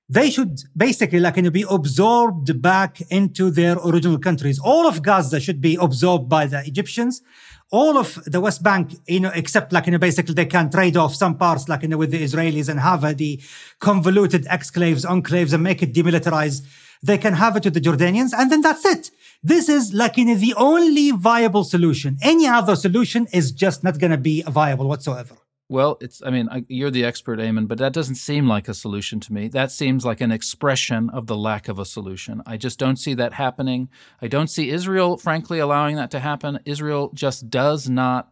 they 0.09 0.29
should 0.29 0.61
basically 0.75 1.19
like 1.19 1.35
you 1.35 1.43
know, 1.43 1.49
be 1.49 1.65
absorbed 1.69 2.61
back 2.61 3.01
into 3.09 3.51
their 3.51 3.77
original 3.77 4.17
countries. 4.17 4.59
All 4.59 4.87
of 4.87 5.01
Gaza 5.01 5.39
should 5.39 5.59
be 5.59 5.75
absorbed 5.75 6.29
by 6.29 6.45
the 6.45 6.65
Egyptians. 6.65 7.21
All 7.69 7.97
of 7.97 8.17
the 8.25 8.39
West 8.39 8.63
Bank, 8.63 8.95
you 9.07 9.19
know, 9.19 9.31
except 9.35 9.73
like 9.73 9.85
you 9.87 9.91
know, 9.91 9.97
basically 9.97 10.33
they 10.33 10.45
can 10.45 10.69
trade 10.69 10.95
off 10.95 11.13
some 11.13 11.37
parts 11.37 11.67
like 11.67 11.81
you 11.81 11.89
know 11.89 11.97
with 11.97 12.11
the 12.11 12.23
Israelis 12.23 12.69
and 12.69 12.79
have 12.79 13.03
uh, 13.03 13.11
the 13.11 13.41
convoluted 13.79 14.45
exclaves, 14.45 15.05
enclaves, 15.05 15.51
and 15.51 15.63
make 15.63 15.83
it 15.83 15.93
demilitarized. 15.93 16.65
They 17.03 17.17
can 17.17 17.33
have 17.33 17.57
it 17.57 17.63
to 17.63 17.69
the 17.69 17.81
Jordanians, 17.81 18.31
and 18.33 18.49
then 18.49 18.61
that's 18.61 18.85
it. 18.85 19.11
This 19.43 19.67
is 19.67 19.93
like 19.93 20.15
you 20.15 20.25
know, 20.25 20.35
the 20.35 20.53
only 20.55 21.11
viable 21.11 21.65
solution. 21.65 22.17
Any 22.21 22.47
other 22.47 22.77
solution 22.77 23.27
is 23.33 23.51
just 23.51 23.83
not 23.83 23.99
going 23.99 24.11
to 24.11 24.17
be 24.17 24.43
viable 24.43 24.87
whatsoever. 24.87 25.35
Well, 25.69 25.97
it's, 25.99 26.21
I 26.23 26.29
mean, 26.29 26.47
I, 26.49 26.63
you're 26.69 26.91
the 26.91 27.03
expert, 27.03 27.41
Aimen, 27.41 27.65
but 27.65 27.77
that 27.79 27.91
doesn't 27.91 28.15
seem 28.15 28.47
like 28.47 28.69
a 28.69 28.73
solution 28.73 29.19
to 29.19 29.33
me. 29.33 29.49
That 29.49 29.69
seems 29.69 30.05
like 30.05 30.21
an 30.21 30.31
expression 30.31 31.09
of 31.09 31.27
the 31.27 31.35
lack 31.35 31.67
of 31.67 31.77
a 31.77 31.83
solution. 31.83 32.41
I 32.45 32.55
just 32.55 32.79
don't 32.79 32.95
see 32.95 33.13
that 33.15 33.33
happening. 33.33 33.89
I 34.21 34.29
don't 34.29 34.49
see 34.49 34.69
Israel, 34.69 35.17
frankly, 35.17 35.59
allowing 35.59 35.97
that 35.97 36.09
to 36.11 36.19
happen. 36.19 36.59
Israel 36.63 37.11
just 37.13 37.49
does 37.49 37.89
not, 37.89 38.31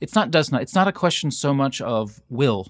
it's 0.00 0.14
not, 0.14 0.30
does 0.30 0.52
not, 0.52 0.62
it's 0.62 0.74
not 0.74 0.86
a 0.86 0.92
question 0.92 1.32
so 1.32 1.52
much 1.52 1.80
of 1.80 2.22
will. 2.28 2.68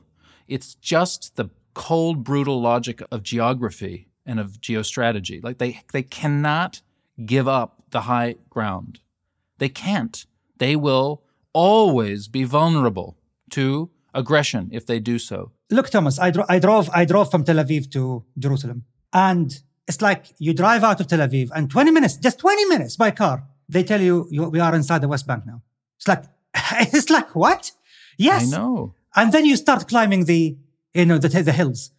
It's 0.48 0.76
just 0.76 1.36
the 1.36 1.50
cold, 1.74 2.24
brutal 2.24 2.60
logic 2.60 3.02
of 3.10 3.22
geography 3.22 4.08
and 4.24 4.40
of 4.40 4.62
geostrategy. 4.62 5.44
Like 5.44 5.58
they, 5.58 5.82
they 5.92 6.02
cannot 6.02 6.80
give 7.26 7.46
up 7.46 7.82
the 7.90 8.02
high 8.02 8.36
ground. 8.48 9.00
They 9.58 9.68
can't. 9.68 10.24
They 10.56 10.74
will 10.74 11.22
always 11.52 12.28
be 12.28 12.44
vulnerable 12.44 13.18
to 13.52 13.90
aggression 14.14 14.68
if 14.72 14.86
they 14.86 14.98
do 14.98 15.18
so. 15.18 15.52
Look, 15.70 15.90
Thomas, 15.90 16.18
I, 16.18 16.30
dro- 16.30 16.46
I 16.48 16.58
drove 16.58 16.90
I 16.92 17.04
drove 17.04 17.30
from 17.30 17.44
Tel 17.44 17.56
Aviv 17.56 17.90
to 17.92 18.24
Jerusalem, 18.38 18.84
and 19.12 19.58
it's 19.86 20.02
like 20.02 20.26
you 20.38 20.52
drive 20.54 20.82
out 20.82 21.00
of 21.00 21.06
Tel 21.06 21.20
Aviv, 21.20 21.50
and 21.54 21.70
20 21.70 21.90
minutes, 21.90 22.16
just 22.16 22.38
20 22.38 22.64
minutes 22.66 22.96
by 22.96 23.10
car, 23.10 23.44
they 23.68 23.84
tell 23.84 24.00
you, 24.00 24.26
you 24.30 24.48
we 24.48 24.60
are 24.60 24.74
inside 24.74 25.00
the 25.00 25.08
West 25.08 25.26
Bank 25.26 25.46
now. 25.46 25.62
It's 25.96 26.08
like 26.08 26.24
it's 26.94 27.10
like 27.10 27.34
what? 27.34 27.72
Yes. 28.18 28.52
I 28.52 28.58
know. 28.58 28.94
And 29.16 29.32
then 29.32 29.44
you 29.44 29.56
start 29.56 29.88
climbing 29.88 30.24
the, 30.26 30.56
you 30.94 31.06
know, 31.06 31.18
the, 31.18 31.28
the 31.28 31.52
hills. 31.52 31.90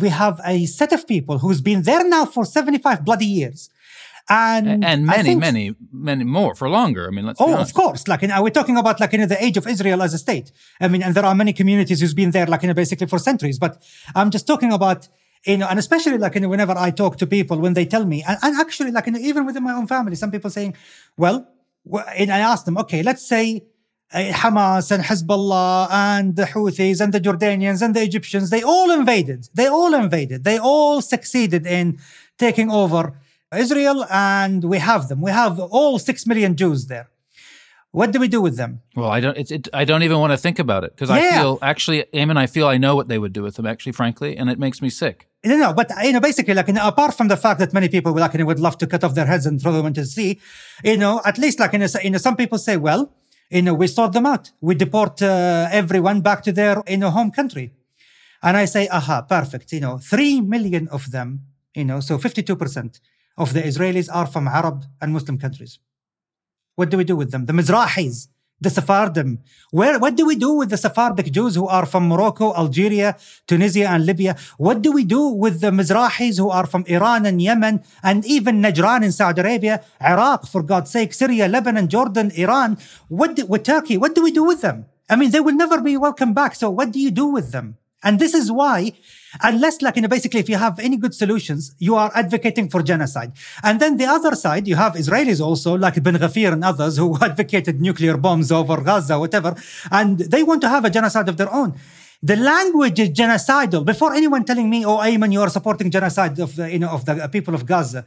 We 0.00 0.08
have 0.10 0.40
a 0.44 0.66
set 0.66 0.92
of 0.92 1.06
people 1.08 1.38
who's 1.38 1.60
been 1.60 1.82
there 1.82 2.06
now 2.06 2.24
for 2.24 2.44
75 2.44 3.04
bloody 3.04 3.26
years. 3.26 3.70
And, 4.30 4.84
and 4.84 5.06
many, 5.06 5.22
think- 5.24 5.40
many, 5.40 5.74
many 5.92 6.22
more 6.22 6.54
for 6.54 6.68
longer. 6.68 7.08
I 7.08 7.10
mean, 7.10 7.26
let's 7.26 7.40
Oh, 7.40 7.56
of 7.56 7.74
course. 7.74 8.06
Like, 8.06 8.22
you 8.22 8.28
know, 8.28 8.40
we're 8.42 8.50
talking 8.50 8.76
about 8.76 9.00
like, 9.00 9.12
you 9.12 9.18
know, 9.18 9.26
the 9.26 9.42
age 9.44 9.56
of 9.56 9.66
Israel 9.66 10.02
as 10.02 10.14
a 10.14 10.18
state. 10.18 10.52
I 10.80 10.86
mean, 10.86 11.02
and 11.02 11.14
there 11.16 11.24
are 11.24 11.34
many 11.34 11.52
communities 11.52 12.00
who's 12.00 12.14
been 12.14 12.30
there, 12.30 12.46
like, 12.46 12.62
you 12.62 12.68
know, 12.68 12.74
basically 12.74 13.08
for 13.08 13.18
centuries. 13.18 13.58
But 13.58 13.82
I'm 14.14 14.30
just 14.30 14.46
talking 14.46 14.72
about, 14.72 15.08
you 15.44 15.56
know, 15.56 15.66
and 15.68 15.78
especially 15.80 16.16
like, 16.16 16.36
you 16.36 16.42
know, 16.42 16.48
whenever 16.48 16.74
I 16.78 16.90
talk 16.92 17.16
to 17.16 17.26
people, 17.26 17.58
when 17.58 17.74
they 17.74 17.86
tell 17.86 18.04
me, 18.04 18.22
and, 18.26 18.38
and 18.40 18.60
actually, 18.60 18.92
like, 18.92 19.06
you 19.06 19.12
know, 19.12 19.18
even 19.18 19.46
within 19.46 19.64
my 19.64 19.72
own 19.72 19.88
family, 19.88 20.14
some 20.14 20.30
people 20.30 20.50
saying, 20.50 20.76
well, 21.16 21.48
and 22.16 22.30
I 22.30 22.38
ask 22.38 22.64
them, 22.66 22.78
okay, 22.78 23.02
let's 23.02 23.26
say 23.26 23.64
uh, 24.12 24.18
Hamas 24.18 24.92
and 24.92 25.02
Hezbollah 25.02 25.88
and 25.90 26.36
the 26.36 26.44
Houthis 26.44 27.00
and 27.00 27.12
the 27.12 27.20
Jordanians 27.20 27.82
and 27.82 27.96
the 27.96 28.02
Egyptians, 28.02 28.50
they 28.50 28.62
all 28.62 28.90
invaded. 28.90 29.48
They 29.54 29.66
all 29.66 29.94
invaded. 29.94 30.44
They 30.44 30.58
all 30.58 31.00
succeeded 31.00 31.66
in 31.66 31.98
taking 32.38 32.70
over 32.70 33.18
Israel, 33.56 34.06
and 34.10 34.64
we 34.64 34.78
have 34.78 35.08
them. 35.08 35.20
We 35.20 35.30
have 35.30 35.58
all 35.58 35.98
six 35.98 36.26
million 36.26 36.56
Jews 36.56 36.86
there. 36.86 37.08
What 37.92 38.12
do 38.12 38.20
we 38.20 38.28
do 38.28 38.40
with 38.40 38.56
them? 38.56 38.82
Well, 38.94 39.10
I 39.10 39.18
don't. 39.18 39.36
It's. 39.36 39.50
It, 39.50 39.68
I 39.72 39.84
don't 39.84 40.04
even 40.04 40.18
want 40.18 40.32
to 40.32 40.36
think 40.36 40.60
about 40.60 40.84
it 40.84 40.94
because 40.94 41.10
I 41.10 41.30
feel 41.32 41.58
actually, 41.60 42.04
Aimen, 42.12 42.36
I 42.36 42.46
feel 42.46 42.68
I 42.68 42.78
know 42.78 42.94
what 42.94 43.08
they 43.08 43.18
would 43.18 43.32
do 43.32 43.42
with 43.42 43.56
them. 43.56 43.66
Actually, 43.66 43.92
frankly, 43.92 44.36
and 44.36 44.48
it 44.48 44.60
makes 44.60 44.80
me 44.80 44.90
sick. 44.90 45.28
No, 45.44 45.56
no, 45.56 45.72
but 45.72 45.90
you 46.04 46.12
know, 46.12 46.20
basically, 46.20 46.54
like, 46.54 46.68
you 46.68 46.74
know, 46.74 46.86
apart 46.86 47.14
from 47.14 47.26
the 47.28 47.36
fact 47.36 47.58
that 47.58 47.72
many 47.72 47.88
people 47.88 48.12
would, 48.12 48.20
like, 48.20 48.34
you 48.34 48.38
know, 48.38 48.44
would 48.44 48.60
love 48.60 48.78
to 48.78 48.86
cut 48.86 49.02
off 49.02 49.14
their 49.14 49.26
heads 49.26 49.46
and 49.46 49.60
throw 49.60 49.72
them 49.72 49.86
into 49.86 50.02
the 50.02 50.06
sea, 50.06 50.38
you 50.84 50.96
know, 50.96 51.20
at 51.24 51.38
least, 51.38 51.58
like, 51.58 51.72
you 51.72 51.80
know, 51.80 51.86
you 52.04 52.10
know, 52.10 52.18
some 52.18 52.36
people 52.36 52.58
say, 52.58 52.76
well, 52.76 53.12
you 53.50 53.62
know, 53.62 53.74
we 53.74 53.88
sort 53.88 54.12
them 54.12 54.26
out. 54.26 54.52
We 54.60 54.74
deport 54.76 55.20
uh, 55.22 55.68
everyone 55.72 56.20
back 56.20 56.42
to 56.44 56.52
their, 56.52 56.82
you 56.86 56.98
know, 56.98 57.10
home 57.10 57.32
country. 57.32 57.72
And 58.42 58.56
I 58.56 58.66
say, 58.66 58.86
aha, 58.88 59.22
perfect. 59.22 59.72
You 59.72 59.80
know, 59.80 59.98
three 59.98 60.40
million 60.40 60.86
of 60.88 61.10
them, 61.10 61.46
you 61.74 61.84
know, 61.84 62.00
so 62.00 62.18
52% 62.18 63.00
of 63.40 63.54
the 63.54 63.62
Israelis 63.62 64.08
are 64.18 64.26
from 64.26 64.46
Arab 64.46 64.84
and 65.00 65.14
Muslim 65.16 65.38
countries. 65.38 65.78
What 66.76 66.90
do 66.90 66.96
we 66.98 67.04
do 67.04 67.16
with 67.16 67.30
them? 67.32 67.46
The 67.46 67.54
Mizrahis, 67.54 68.28
the 68.60 68.68
Sephardim. 68.68 69.30
Where, 69.70 69.98
what 69.98 70.14
do 70.14 70.26
we 70.26 70.36
do 70.36 70.52
with 70.60 70.68
the 70.68 70.76
Sephardic 70.76 71.32
Jews 71.32 71.54
who 71.54 71.66
are 71.66 71.86
from 71.86 72.06
Morocco, 72.06 72.52
Algeria, 72.54 73.16
Tunisia, 73.46 73.88
and 73.88 74.04
Libya? 74.04 74.36
What 74.58 74.82
do 74.82 74.92
we 74.92 75.04
do 75.04 75.22
with 75.28 75.62
the 75.62 75.70
Mizrahis 75.70 76.36
who 76.38 76.50
are 76.50 76.66
from 76.66 76.84
Iran 76.86 77.24
and 77.24 77.40
Yemen, 77.40 77.82
and 78.02 78.26
even 78.26 78.60
Najran 78.60 79.02
in 79.02 79.12
Saudi 79.12 79.40
Arabia, 79.40 79.82
Iraq, 80.02 80.46
for 80.46 80.62
God's 80.62 80.90
sake, 80.90 81.14
Syria, 81.14 81.48
Lebanon, 81.48 81.88
Jordan, 81.88 82.30
Iran? 82.32 82.76
What 83.08 83.36
do, 83.36 83.46
with 83.46 83.64
Turkey? 83.64 83.96
What 83.96 84.14
do 84.14 84.22
we 84.22 84.32
do 84.32 84.44
with 84.44 84.60
them? 84.60 84.84
I 85.08 85.16
mean, 85.16 85.30
they 85.30 85.40
will 85.40 85.56
never 85.64 85.80
be 85.80 85.96
welcome 85.96 86.34
back. 86.34 86.54
So 86.54 86.68
what 86.68 86.92
do 86.92 87.00
you 87.00 87.10
do 87.10 87.26
with 87.26 87.52
them? 87.52 87.78
And 88.02 88.18
this 88.18 88.32
is 88.32 88.50
why, 88.50 88.92
unless, 89.42 89.82
like, 89.82 89.96
you 89.96 90.02
know, 90.02 90.08
basically, 90.08 90.40
if 90.40 90.48
you 90.48 90.56
have 90.56 90.78
any 90.78 90.96
good 90.96 91.14
solutions, 91.14 91.74
you 91.78 91.96
are 91.96 92.10
advocating 92.14 92.70
for 92.70 92.82
genocide. 92.82 93.32
And 93.62 93.78
then 93.78 93.98
the 93.98 94.06
other 94.06 94.34
side, 94.34 94.66
you 94.66 94.76
have 94.76 94.94
Israelis 94.94 95.40
also, 95.40 95.76
like 95.76 96.02
Ben 96.02 96.14
Ghafir 96.14 96.52
and 96.52 96.64
others, 96.64 96.96
who 96.96 97.18
advocated 97.22 97.80
nuclear 97.80 98.16
bombs 98.16 98.50
over 98.50 98.80
Gaza, 98.80 99.18
whatever, 99.18 99.54
and 99.90 100.18
they 100.18 100.42
want 100.42 100.62
to 100.62 100.68
have 100.68 100.84
a 100.84 100.90
genocide 100.90 101.28
of 101.28 101.36
their 101.36 101.52
own. 101.52 101.74
The 102.22 102.36
language 102.36 102.98
is 103.00 103.10
genocidal. 103.10 103.84
Before 103.84 104.14
anyone 104.14 104.44
telling 104.44 104.68
me, 104.68 104.84
"Oh, 104.84 105.02
Aimen, 105.02 105.32
you 105.32 105.40
are 105.40 105.48
supporting 105.48 105.90
genocide 105.90 106.38
of 106.38 106.54
the, 106.56 106.70
you 106.70 106.78
know, 106.78 106.90
of 106.90 107.04
the 107.06 107.28
people 107.32 107.54
of 107.54 107.64
Gaza," 107.64 108.04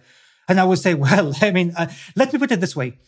and 0.47 0.59
I 0.59 0.65
would 0.65 0.79
say, 0.79 0.93
"Well, 1.05 1.33
I 1.41 1.51
mean, 1.51 1.73
uh, 1.75 1.87
let 2.15 2.31
me 2.31 2.37
put 2.37 2.51
it 2.51 2.61
this 2.61 2.75
way: 2.75 2.99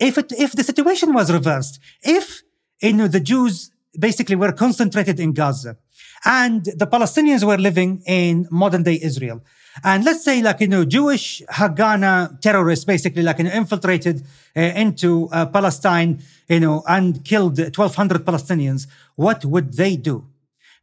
if 0.00 0.18
it, 0.18 0.32
if 0.32 0.52
the 0.52 0.64
situation 0.64 1.14
was 1.14 1.32
reversed, 1.32 1.78
if 2.02 2.42
you 2.80 2.92
know 2.92 3.08
the 3.08 3.20
Jews 3.20 3.70
basically 3.98 4.36
were 4.36 4.52
concentrated 4.52 5.20
in 5.20 5.32
Gaza, 5.32 5.76
and 6.24 6.64
the 6.64 6.86
Palestinians 6.86 7.44
were 7.44 7.58
living 7.58 8.02
in 8.06 8.48
modern 8.50 8.82
day 8.82 8.98
Israel. 9.02 9.42
And 9.84 10.04
let's 10.04 10.24
say, 10.24 10.42
like, 10.42 10.60
you 10.60 10.68
know, 10.68 10.84
Jewish 10.84 11.42
Haganah 11.50 12.40
terrorists 12.40 12.84
basically, 12.84 13.22
like, 13.22 13.38
you 13.38 13.44
know, 13.44 13.52
infiltrated 13.52 14.24
uh, 14.56 14.60
into 14.60 15.28
uh, 15.30 15.46
Palestine, 15.46 16.20
you 16.48 16.60
know, 16.60 16.82
and 16.88 17.24
killed 17.24 17.58
1,200 17.58 18.24
Palestinians. 18.24 18.86
What 19.14 19.44
would 19.44 19.74
they 19.74 19.96
do? 19.96 20.26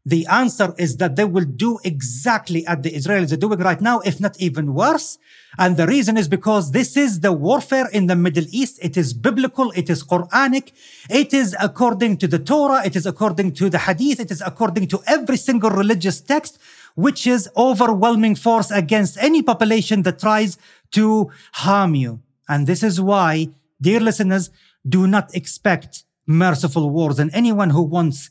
The 0.08 0.28
answer 0.28 0.76
is 0.78 0.98
that 0.98 1.16
they 1.16 1.26
will 1.26 1.46
do 1.46 1.80
exactly 1.84 2.66
as 2.68 2.82
the 2.82 2.92
Israelis 2.92 3.34
are 3.34 3.38
doing 3.38 3.58
right 3.60 3.82
now, 3.82 4.02
if 4.02 4.20
not 4.20 4.40
even 4.40 4.76
worse. 4.76 5.18
And 5.58 5.78
the 5.78 5.88
reason 5.88 6.16
is 6.16 6.28
because 6.28 6.72
this 6.72 6.96
is 6.96 7.22
the 7.22 7.32
warfare 7.32 7.90
in 7.92 8.06
the 8.06 8.16
Middle 8.16 8.46
East. 8.52 8.78
It 8.84 8.98
is 8.98 9.14
biblical. 9.14 9.72
It 9.72 9.90
is 9.90 10.04
Quranic. 10.04 10.74
It 11.10 11.34
is 11.34 11.56
according 11.60 12.18
to 12.18 12.28
the 12.28 12.38
Torah. 12.38 12.86
It 12.86 12.96
is 12.96 13.08
according 13.08 13.54
to 13.54 13.70
the 13.70 13.80
Hadith. 13.80 14.20
It 14.20 14.30
is 14.30 14.44
according 14.46 14.90
to 14.90 15.02
every 15.08 15.38
single 15.38 15.72
religious 15.72 16.22
text, 16.22 16.60
which 16.94 17.26
is 17.26 17.50
overwhelming 17.58 18.36
force 18.36 18.70
against 18.70 19.18
any 19.18 19.42
population 19.42 20.04
that 20.04 20.20
tries 20.20 20.60
to 20.92 21.32
harm 21.54 21.96
you. 21.96 22.22
And 22.48 22.68
this 22.68 22.84
is 22.84 23.02
why, 23.02 23.50
dear 23.82 24.00
listeners, 24.00 24.52
do 24.88 25.08
not 25.08 25.34
expect 25.34 26.04
merciful 26.28 26.92
wars. 26.92 27.18
And 27.18 27.32
anyone 27.34 27.72
who 27.72 27.82
wants 27.82 28.30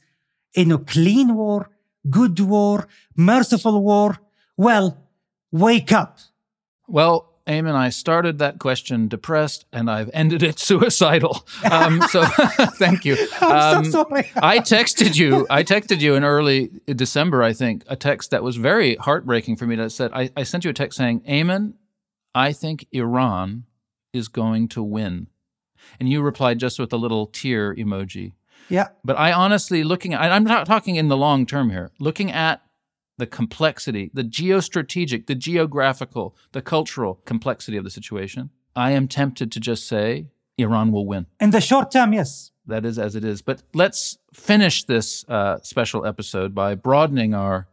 in 0.55 0.73
a 0.73 0.79
clean 0.79 1.35
war, 1.35 1.71
good 2.11 2.39
war, 2.41 2.87
merciful 3.17 3.83
war, 3.83 4.19
well, 4.57 4.97
wake 5.53 5.93
up. 5.93 6.19
Well, 6.87 7.31
Aimen, 7.47 7.75
I 7.75 7.91
started 7.91 8.39
that 8.39 8.59
question 8.59 9.07
depressed, 9.09 9.67
and 9.73 9.91
I've 9.91 10.09
ended 10.15 10.43
it 10.43 10.59
suicidal. 10.69 11.47
Um, 11.71 12.01
so, 12.09 12.25
thank 12.79 13.05
you. 13.05 13.17
I'm 13.41 13.79
Um, 13.79 13.85
so 13.85 14.05
sorry. 14.09 14.31
I 14.37 14.59
texted 14.61 15.17
you. 15.17 15.47
I 15.51 15.63
texted 15.63 16.01
you 16.01 16.15
in 16.15 16.25
early 16.25 16.71
December, 16.87 17.43
I 17.43 17.53
think, 17.53 17.85
a 17.87 17.97
text 17.97 18.31
that 18.31 18.43
was 18.43 18.57
very 18.57 18.95
heartbreaking 18.97 19.57
for 19.57 19.67
me. 19.67 19.77
That 19.77 19.91
said, 19.93 20.11
I, 20.15 20.31
I 20.37 20.43
sent 20.45 20.65
you 20.65 20.71
a 20.71 20.75
text 20.75 20.97
saying, 20.97 21.23
"Aimen, 21.27 21.75
I 22.35 22.53
think 22.53 22.87
Iran 22.93 23.65
is 24.15 24.29
going 24.29 24.69
to 24.69 24.83
win," 24.83 25.27
and 26.01 26.09
you 26.09 26.23
replied 26.23 26.59
just 26.61 26.79
with 26.79 26.93
a 26.95 26.97
little 26.97 27.27
tear 27.27 27.75
emoji. 27.75 28.33
Yeah. 28.69 28.89
But 29.05 29.19
I 29.19 29.33
honestly, 29.33 29.85
looking, 29.85 30.15
at, 30.15 30.33
I'm 30.33 30.45
not 30.45 30.67
talking 30.67 30.97
in 30.97 31.09
the 31.09 31.17
long 31.17 31.47
term 31.47 31.71
here. 31.71 31.91
Looking 31.99 32.31
at 32.31 32.63
the 33.19 33.27
complexity, 33.27 34.11
the 34.13 34.25
geostrategic, 34.25 35.27
the 35.27 35.35
geographical, 35.35 36.37
the 36.53 36.63
cultural 36.63 37.21
complexity 37.25 37.77
of 37.77 37.85
the 37.85 37.91
situation, 37.91 38.51
I 38.75 38.91
am 38.93 39.09
tempted 39.09 39.53
to 39.53 39.61
just 39.61 39.87
say 39.87 40.27
Iran 40.59 40.93
will 40.93 41.07
win. 41.07 41.27
In 41.41 41.51
the 41.51 41.61
short 41.61 41.91
term, 41.91 42.13
yes. 42.13 42.51
That 42.67 42.87
is 42.87 42.99
as 42.99 43.15
it 43.15 43.25
is. 43.25 43.43
But 43.43 43.63
let's 43.75 44.17
finish 44.33 44.85
this 44.85 45.25
uh, 45.29 45.59
special 45.63 46.07
episode 46.07 46.55
by 46.55 46.75
broadening 46.75 47.35
our 47.35 47.69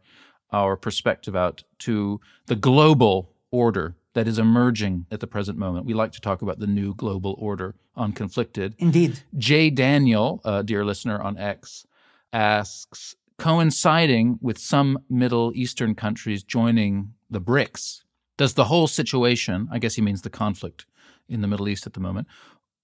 our 0.52 0.76
perspective 0.76 1.34
out 1.34 1.64
to 1.78 2.20
the 2.46 2.54
global 2.54 3.30
order 3.50 3.96
that 4.14 4.28
is 4.28 4.38
emerging 4.38 5.06
at 5.10 5.20
the 5.20 5.26
present 5.26 5.58
moment. 5.58 5.86
We 5.86 5.94
like 5.94 6.12
to 6.12 6.20
talk 6.20 6.42
about 6.42 6.58
the 6.58 6.66
new 6.66 6.94
global 6.94 7.34
order 7.38 7.74
on 7.96 8.12
conflicted. 8.12 8.74
Indeed. 8.78 9.20
Jay 9.36 9.70
Daniel, 9.70 10.40
a 10.44 10.62
dear 10.62 10.84
listener 10.84 11.20
on 11.20 11.38
X, 11.38 11.86
asks, 12.32 13.16
coinciding 13.38 14.38
with 14.40 14.58
some 14.58 14.98
Middle 15.08 15.52
Eastern 15.54 15.94
countries 15.94 16.42
joining 16.42 17.14
the 17.30 17.40
BRICS, 17.40 18.02
does 18.36 18.54
the 18.54 18.64
whole 18.64 18.86
situation, 18.86 19.68
I 19.70 19.78
guess 19.78 19.94
he 19.94 20.02
means 20.02 20.22
the 20.22 20.30
conflict 20.30 20.86
in 21.28 21.40
the 21.40 21.48
Middle 21.48 21.68
East 21.68 21.86
at 21.86 21.94
the 21.94 22.00
moment, 22.00 22.28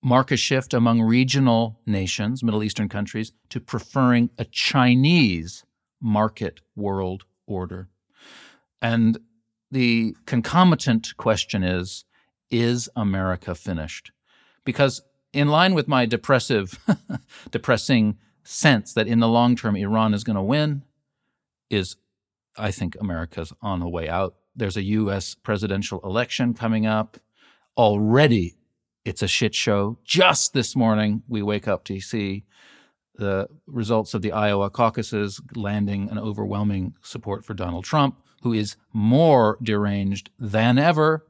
mark 0.02 0.30
a 0.30 0.36
shift 0.36 0.72
among 0.72 1.00
regional 1.02 1.80
nations, 1.86 2.42
Middle 2.42 2.62
Eastern 2.62 2.88
countries, 2.88 3.32
to 3.50 3.60
preferring 3.60 4.30
a 4.38 4.44
Chinese 4.44 5.64
market 6.00 6.60
world 6.76 7.24
order? 7.46 7.88
And 8.80 9.18
the 9.70 10.16
concomitant 10.26 11.16
question 11.16 11.62
is 11.62 12.04
Is 12.50 12.88
America 12.96 13.54
finished? 13.54 14.12
Because, 14.64 15.02
in 15.32 15.48
line 15.48 15.74
with 15.74 15.88
my 15.88 16.06
depressive, 16.06 16.78
depressing 17.50 18.18
sense 18.44 18.94
that 18.94 19.06
in 19.06 19.20
the 19.20 19.28
long 19.28 19.56
term 19.56 19.76
Iran 19.76 20.14
is 20.14 20.24
going 20.24 20.36
to 20.36 20.42
win, 20.42 20.82
is 21.70 21.96
I 22.56 22.70
think 22.70 22.96
America's 23.00 23.52
on 23.62 23.80
the 23.80 23.88
way 23.88 24.08
out. 24.08 24.34
There's 24.56 24.76
a 24.76 24.82
U.S. 24.82 25.34
presidential 25.34 26.00
election 26.02 26.54
coming 26.54 26.86
up. 26.86 27.18
Already, 27.76 28.56
it's 29.04 29.22
a 29.22 29.28
shit 29.28 29.54
show. 29.54 29.98
Just 30.04 30.52
this 30.52 30.74
morning, 30.74 31.22
we 31.28 31.42
wake 31.42 31.68
up 31.68 31.84
to 31.84 32.00
see 32.00 32.44
the 33.14 33.48
results 33.66 34.14
of 34.14 34.22
the 34.22 34.32
Iowa 34.32 34.70
caucuses 34.70 35.40
landing 35.54 36.08
an 36.10 36.18
overwhelming 36.18 36.94
support 37.02 37.44
for 37.44 37.54
Donald 37.54 37.84
Trump, 37.84 38.20
who 38.42 38.52
is 38.52 38.76
more 38.92 39.58
deranged 39.62 40.30
than 40.38 40.78
ever. 40.78 41.26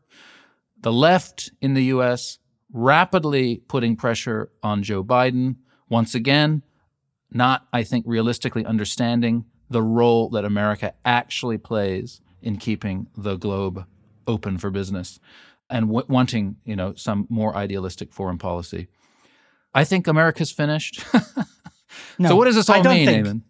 The 0.81 0.93
left 0.93 1.51
in 1.61 1.75
the 1.75 1.85
U.S. 1.85 2.39
rapidly 2.73 3.63
putting 3.69 3.97
pressure 3.97 4.51
on 4.63 4.83
Joe 4.83 5.03
Biden. 5.03 5.57
Once 5.89 6.15
again, 6.15 6.63
not, 7.31 7.67
I 7.73 7.83
think, 7.83 8.05
realistically 8.07 8.65
understanding 8.65 9.45
the 9.71 9.83
role 9.83 10.31
that 10.31 10.45
America 10.45 10.95
actually 11.05 11.59
plays 11.59 12.21
in 12.43 12.57
keeping 12.57 13.09
the 13.17 13.37
globe 13.37 13.85
open 14.27 14.59
for 14.59 14.71
business 14.71 15.19
and 15.69 15.87
w- 15.89 16.07
wanting, 16.09 16.57
you 16.65 16.77
know, 16.77 16.95
some 16.95 17.27
more 17.29 17.55
idealistic 17.57 18.13
foreign 18.13 18.39
policy. 18.39 18.89
I 19.75 19.85
think 19.85 20.07
America's 20.07 20.51
finished. 20.53 21.05
No, 22.19 22.31
so 22.31 22.37
what 22.37 22.45
does 22.45 22.55
this 22.55 22.69
all 22.69 22.77
I 22.77 22.83
don't 22.83 22.95
mean, 22.95 23.07
think. 23.07 23.27
Aimen? 23.27 23.43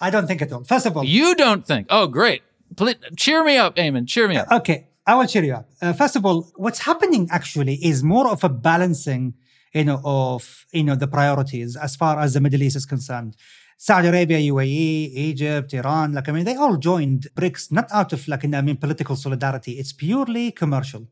I 0.00 0.10
don't 0.10 0.26
think 0.26 0.42
at 0.42 0.52
all. 0.52 0.62
First 0.64 0.86
of 0.86 0.96
all, 0.96 1.04
You 1.04 1.34
don't 1.34 1.66
think? 1.66 1.86
Oh, 1.90 2.06
great. 2.06 2.42
Please, 2.76 2.96
cheer 3.16 3.44
me 3.44 3.56
up, 3.56 3.78
Aimen. 3.78 4.06
Cheer 4.06 4.28
me 4.28 4.36
up. 4.36 4.50
Okay, 4.50 4.88
I 5.06 5.14
will 5.14 5.26
cheer 5.26 5.44
you 5.44 5.54
up. 5.54 5.68
Uh, 5.82 5.92
first 5.92 6.16
of 6.16 6.24
all, 6.24 6.50
what's 6.56 6.80
happening 6.80 7.28
actually 7.30 7.74
is 7.84 8.02
more 8.02 8.28
of 8.28 8.44
a 8.44 8.48
balancing, 8.48 9.34
you 9.74 9.84
know, 9.84 10.00
of 10.04 10.66
you 10.72 10.84
know 10.84 10.94
the 10.94 11.08
priorities 11.08 11.76
as 11.76 11.96
far 11.96 12.18
as 12.20 12.34
the 12.34 12.40
Middle 12.40 12.62
East 12.62 12.76
is 12.76 12.86
concerned. 12.86 13.36
Saudi 13.76 14.08
Arabia, 14.08 14.38
UAE, 14.38 15.10
Egypt, 15.14 15.72
Iran, 15.72 16.12
like 16.12 16.28
I 16.28 16.32
mean, 16.32 16.44
they 16.44 16.54
all 16.54 16.76
joined 16.76 17.28
BRICS 17.34 17.72
not 17.72 17.90
out 17.90 18.12
of 18.12 18.28
like 18.28 18.44
I 18.44 18.60
mean 18.60 18.76
political 18.76 19.16
solidarity. 19.16 19.72
It's 19.72 19.92
purely 19.92 20.50
commercial. 20.52 21.08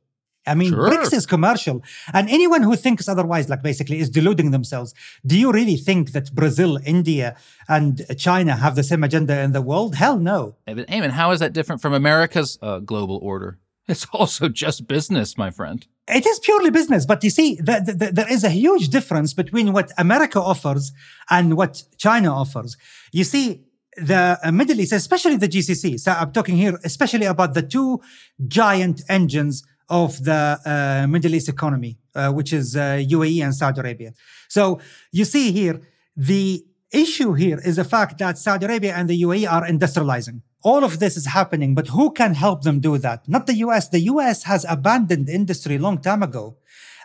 I 0.53 0.55
mean, 0.61 0.71
Sure. 0.73 0.89
BRICS 0.91 1.13
is 1.19 1.25
commercial, 1.27 1.77
and 2.17 2.25
anyone 2.39 2.63
who 2.63 2.75
thinks 2.85 3.09
otherwise, 3.09 3.49
like 3.53 3.63
basically, 3.71 3.99
is 4.05 4.09
deluding 4.19 4.51
themselves. 4.57 4.95
Do 5.31 5.37
you 5.43 5.49
really 5.59 5.77
think 5.89 6.13
that 6.13 6.27
Brazil, 6.35 6.73
India, 6.97 7.37
and 7.69 7.91
China 8.27 8.53
have 8.65 8.75
the 8.75 8.83
same 8.91 9.03
agenda 9.09 9.35
in 9.47 9.53
the 9.53 9.63
world? 9.71 9.95
Hell 9.95 10.19
no. 10.19 10.57
But 10.67 10.87
Aimen, 10.95 11.11
how 11.21 11.31
is 11.35 11.39
that 11.41 11.53
different 11.53 11.81
from 11.83 11.93
America's 11.95 12.51
uh, 12.63 12.79
global 12.81 13.19
order? 13.23 13.59
It's 13.87 14.07
also 14.19 14.49
just 14.49 14.87
business, 14.97 15.37
my 15.45 15.51
friend. 15.51 15.87
It 16.21 16.25
is 16.27 16.39
purely 16.49 16.71
business, 16.71 17.05
but 17.05 17.23
you 17.23 17.31
see, 17.39 17.57
the, 17.57 17.77
the, 17.87 17.93
the- 18.01 18.13
there 18.19 18.33
is 18.37 18.43
a 18.43 18.49
huge 18.51 18.89
difference 18.97 19.35
between 19.35 19.73
what 19.75 19.93
America 19.99 20.41
offers 20.41 20.93
and 21.29 21.47
what 21.57 21.83
China 21.99 22.31
offers. 22.43 22.77
You 23.13 23.25
see, 23.25 23.47
the 24.13 24.39
uh, 24.45 24.53
Middle 24.53 24.79
East, 24.81 24.93
especially 24.93 25.37
the 25.37 25.49
GCC, 25.49 25.99
so 26.01 26.13
I'm 26.13 26.33
talking 26.33 26.57
here 26.57 26.79
especially 26.85 27.27
about 27.27 27.53
the 27.55 27.63
two 27.63 28.01
giant 28.47 29.03
engines 29.09 29.65
of 29.89 30.23
the 30.25 30.59
uh, 30.65 31.07
Middle 31.09 31.35
East 31.35 31.49
economy, 31.49 31.99
uh, 32.15 32.31
which 32.31 32.53
is 32.53 32.77
uh, 32.77 33.03
UAE 33.17 33.43
and 33.43 33.55
Saudi 33.55 33.81
Arabia. 33.81 34.13
So 34.49 34.81
you 35.13 35.25
see 35.25 35.53
here, 35.53 35.81
the 36.17 36.65
issue 36.93 37.35
here 37.35 37.61
is 37.65 37.77
the 37.77 37.85
fact 37.85 38.19
that 38.19 38.39
Saudi 38.39 38.67
Arabia 38.67 38.95
and 38.95 39.09
the 39.09 39.23
UAE 39.23 39.51
are 39.51 39.67
industrializing. 39.67 40.43
All 40.63 40.85
of 40.85 40.99
this 40.99 41.17
is 41.17 41.27
happening, 41.27 41.75
but 41.75 41.89
who 41.89 42.11
can 42.11 42.35
help 42.35 42.63
them 42.63 42.81
do 42.81 42.99
that? 42.99 43.29
Not 43.29 43.47
the 43.47 43.55
US. 43.67 43.89
The 43.89 44.01
US 44.01 44.45
has 44.45 44.67
abandoned 44.69 45.29
industry 45.29 45.79
long 45.79 45.99
time 45.99 46.23
ago. 46.23 46.57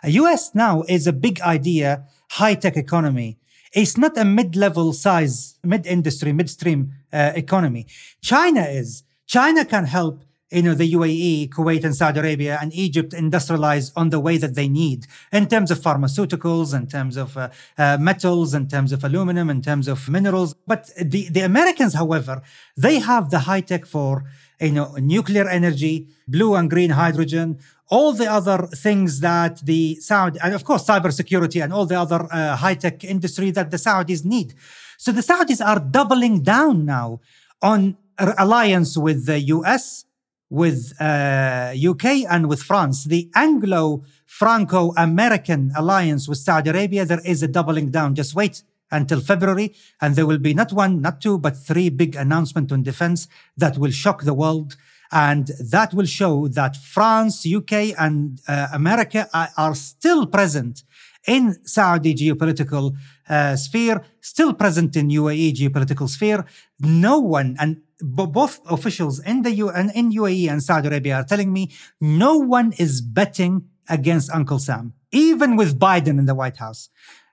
A 0.02 0.10
US 0.10 0.54
now 0.54 0.82
is 0.88 1.06
a 1.06 1.12
big 1.12 1.40
idea, 1.40 2.04
high 2.30 2.54
tech 2.54 2.76
economy. 2.76 3.38
It's 3.72 3.96
not 3.96 4.16
a 4.16 4.24
mid 4.24 4.56
level 4.56 4.92
size, 4.92 5.56
mid 5.62 5.86
industry, 5.86 6.32
midstream 6.32 6.92
uh, 7.12 7.32
economy. 7.34 7.86
China 8.22 8.62
is. 8.62 9.04
China 9.26 9.64
can 9.64 9.84
help 9.84 10.24
you 10.54 10.62
know, 10.62 10.74
the 10.74 10.92
UAE, 10.92 11.50
Kuwait, 11.50 11.84
and 11.84 11.94
Saudi 11.96 12.20
Arabia 12.20 12.58
and 12.60 12.72
Egypt 12.72 13.12
industrialize 13.12 13.90
on 13.96 14.10
the 14.10 14.20
way 14.20 14.36
that 14.38 14.54
they 14.54 14.68
need 14.68 15.06
in 15.32 15.46
terms 15.48 15.70
of 15.70 15.78
pharmaceuticals, 15.78 16.74
in 16.74 16.86
terms 16.86 17.16
of 17.16 17.36
uh, 17.36 17.48
uh, 17.76 17.98
metals, 18.00 18.54
in 18.54 18.68
terms 18.68 18.92
of 18.92 19.02
aluminum, 19.02 19.50
in 19.50 19.60
terms 19.60 19.88
of 19.88 20.08
minerals. 20.08 20.54
But 20.66 20.90
the, 20.96 21.28
the 21.28 21.40
Americans, 21.40 21.94
however, 21.94 22.42
they 22.76 23.00
have 23.00 23.30
the 23.30 23.40
high 23.40 23.62
tech 23.62 23.84
for, 23.84 24.24
you 24.60 24.72
know, 24.72 24.94
nuclear 24.96 25.48
energy, 25.48 26.08
blue 26.28 26.54
and 26.54 26.70
green 26.70 26.90
hydrogen, 26.90 27.58
all 27.88 28.12
the 28.12 28.30
other 28.30 28.68
things 28.68 29.20
that 29.20 29.58
the 29.64 29.96
Saudi, 29.96 30.38
and 30.42 30.54
of 30.54 30.64
course, 30.64 30.86
cybersecurity 30.86 31.62
and 31.62 31.72
all 31.72 31.86
the 31.86 31.98
other 31.98 32.26
uh, 32.30 32.56
high 32.56 32.74
tech 32.74 33.04
industry 33.04 33.50
that 33.50 33.70
the 33.70 33.76
Saudis 33.76 34.24
need. 34.24 34.54
So 34.98 35.12
the 35.12 35.20
Saudis 35.20 35.64
are 35.64 35.80
doubling 35.80 36.42
down 36.42 36.84
now 36.84 37.20
on 37.60 37.96
alliance 38.18 38.96
with 38.96 39.26
the 39.26 39.40
US, 39.40 40.04
with 40.50 40.92
uh, 41.00 41.72
UK 41.74 42.30
and 42.30 42.48
with 42.48 42.62
France. 42.62 43.04
The 43.04 43.30
Anglo-Franco-American 43.34 45.72
alliance 45.76 46.28
with 46.28 46.38
Saudi 46.38 46.70
Arabia, 46.70 47.04
there 47.04 47.20
is 47.24 47.42
a 47.42 47.48
doubling 47.48 47.90
down. 47.90 48.14
Just 48.14 48.34
wait 48.34 48.62
until 48.90 49.20
February, 49.20 49.74
and 50.00 50.14
there 50.14 50.26
will 50.26 50.38
be 50.38 50.54
not 50.54 50.72
one, 50.72 51.00
not 51.00 51.20
two, 51.20 51.38
but 51.38 51.56
three 51.56 51.88
big 51.88 52.16
announcements 52.16 52.72
on 52.72 52.82
defense 52.82 53.26
that 53.56 53.78
will 53.78 53.90
shock 53.90 54.22
the 54.22 54.34
world. 54.34 54.76
And 55.10 55.50
that 55.70 55.94
will 55.94 56.06
show 56.06 56.48
that 56.48 56.76
France, 56.76 57.46
UK, 57.46 57.98
and 57.98 58.40
uh, 58.48 58.68
America 58.72 59.28
are, 59.32 59.50
are 59.56 59.74
still 59.74 60.26
present 60.26 60.82
in 61.26 61.64
Saudi 61.66 62.14
geopolitical 62.14 62.96
uh, 63.28 63.56
sphere, 63.56 64.02
still 64.20 64.52
present 64.54 64.96
in 64.96 65.08
UAE 65.08 65.54
geopolitical 65.54 66.08
sphere. 66.08 66.44
No 66.80 67.18
one, 67.18 67.56
and 67.58 67.80
both 68.00 68.60
officials 68.68 69.20
in 69.20 69.42
the 69.42 69.52
U- 69.52 69.70
and 69.70 69.90
in 69.94 70.10
UAE 70.12 70.50
and 70.50 70.62
Saudi 70.62 70.88
Arabia 70.88 71.16
are 71.16 71.24
telling 71.24 71.52
me 71.52 71.70
no 72.00 72.36
one 72.36 72.72
is 72.78 73.00
betting 73.00 73.64
against 73.88 74.30
Uncle 74.30 74.58
Sam, 74.58 74.92
even 75.12 75.56
with 75.56 75.78
Biden 75.78 76.18
in 76.18 76.26
the 76.26 76.34
White 76.34 76.58
House, 76.58 76.88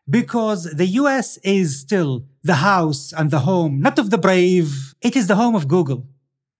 because 0.09 0.63
the 0.65 0.85
US 1.01 1.37
is 1.43 1.79
still 1.79 2.25
the 2.43 2.55
house 2.55 3.13
and 3.13 3.31
the 3.31 3.39
home, 3.39 3.81
not 3.81 3.99
of 3.99 4.09
the 4.09 4.17
brave. 4.17 4.93
It 5.01 5.15
is 5.15 5.27
the 5.27 5.35
home 5.35 5.55
of 5.55 5.67
Google, 5.67 6.07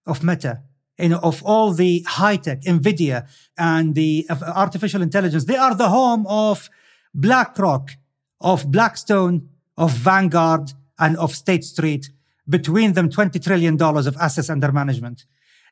of 0.06 0.22
Meta, 0.22 0.62
you 0.98 1.10
know, 1.10 1.20
of 1.22 1.42
all 1.42 1.72
the 1.72 2.04
high 2.06 2.36
tech, 2.36 2.62
Nvidia, 2.62 3.26
and 3.58 3.94
the 3.94 4.26
artificial 4.30 5.02
intelligence. 5.02 5.44
They 5.44 5.56
are 5.56 5.74
the 5.74 5.88
home 5.88 6.26
of 6.26 6.70
BlackRock, 7.14 7.96
of 8.42 8.70
Blackstone, 8.70 9.48
of 9.76 9.92
Vanguard, 9.92 10.72
and 10.98 11.16
of 11.16 11.34
State 11.34 11.64
Street. 11.64 12.10
Between 12.48 12.92
them, 12.92 13.08
$20 13.08 13.42
trillion 13.42 13.80
of 13.80 14.16
assets 14.16 14.50
under 14.50 14.72
management. 14.72 15.24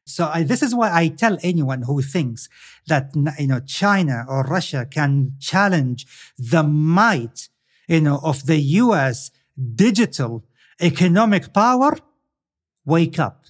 So 0.06 0.30
I, 0.32 0.42
this 0.42 0.62
is 0.62 0.74
why 0.74 0.90
I 0.92 1.08
tell 1.08 1.36
anyone 1.42 1.82
who 1.82 2.00
thinks 2.02 2.48
that 2.86 3.10
you 3.38 3.46
know 3.46 3.60
China 3.60 4.24
or 4.28 4.42
Russia 4.44 4.86
can 4.90 5.34
challenge 5.38 6.06
the 6.38 6.62
might 6.62 7.48
you 7.86 8.00
know 8.00 8.18
of 8.22 8.46
the 8.46 8.56
U.S. 8.56 9.30
digital 9.74 10.44
economic 10.80 11.52
power, 11.52 11.96
wake 12.84 13.18
up. 13.18 13.44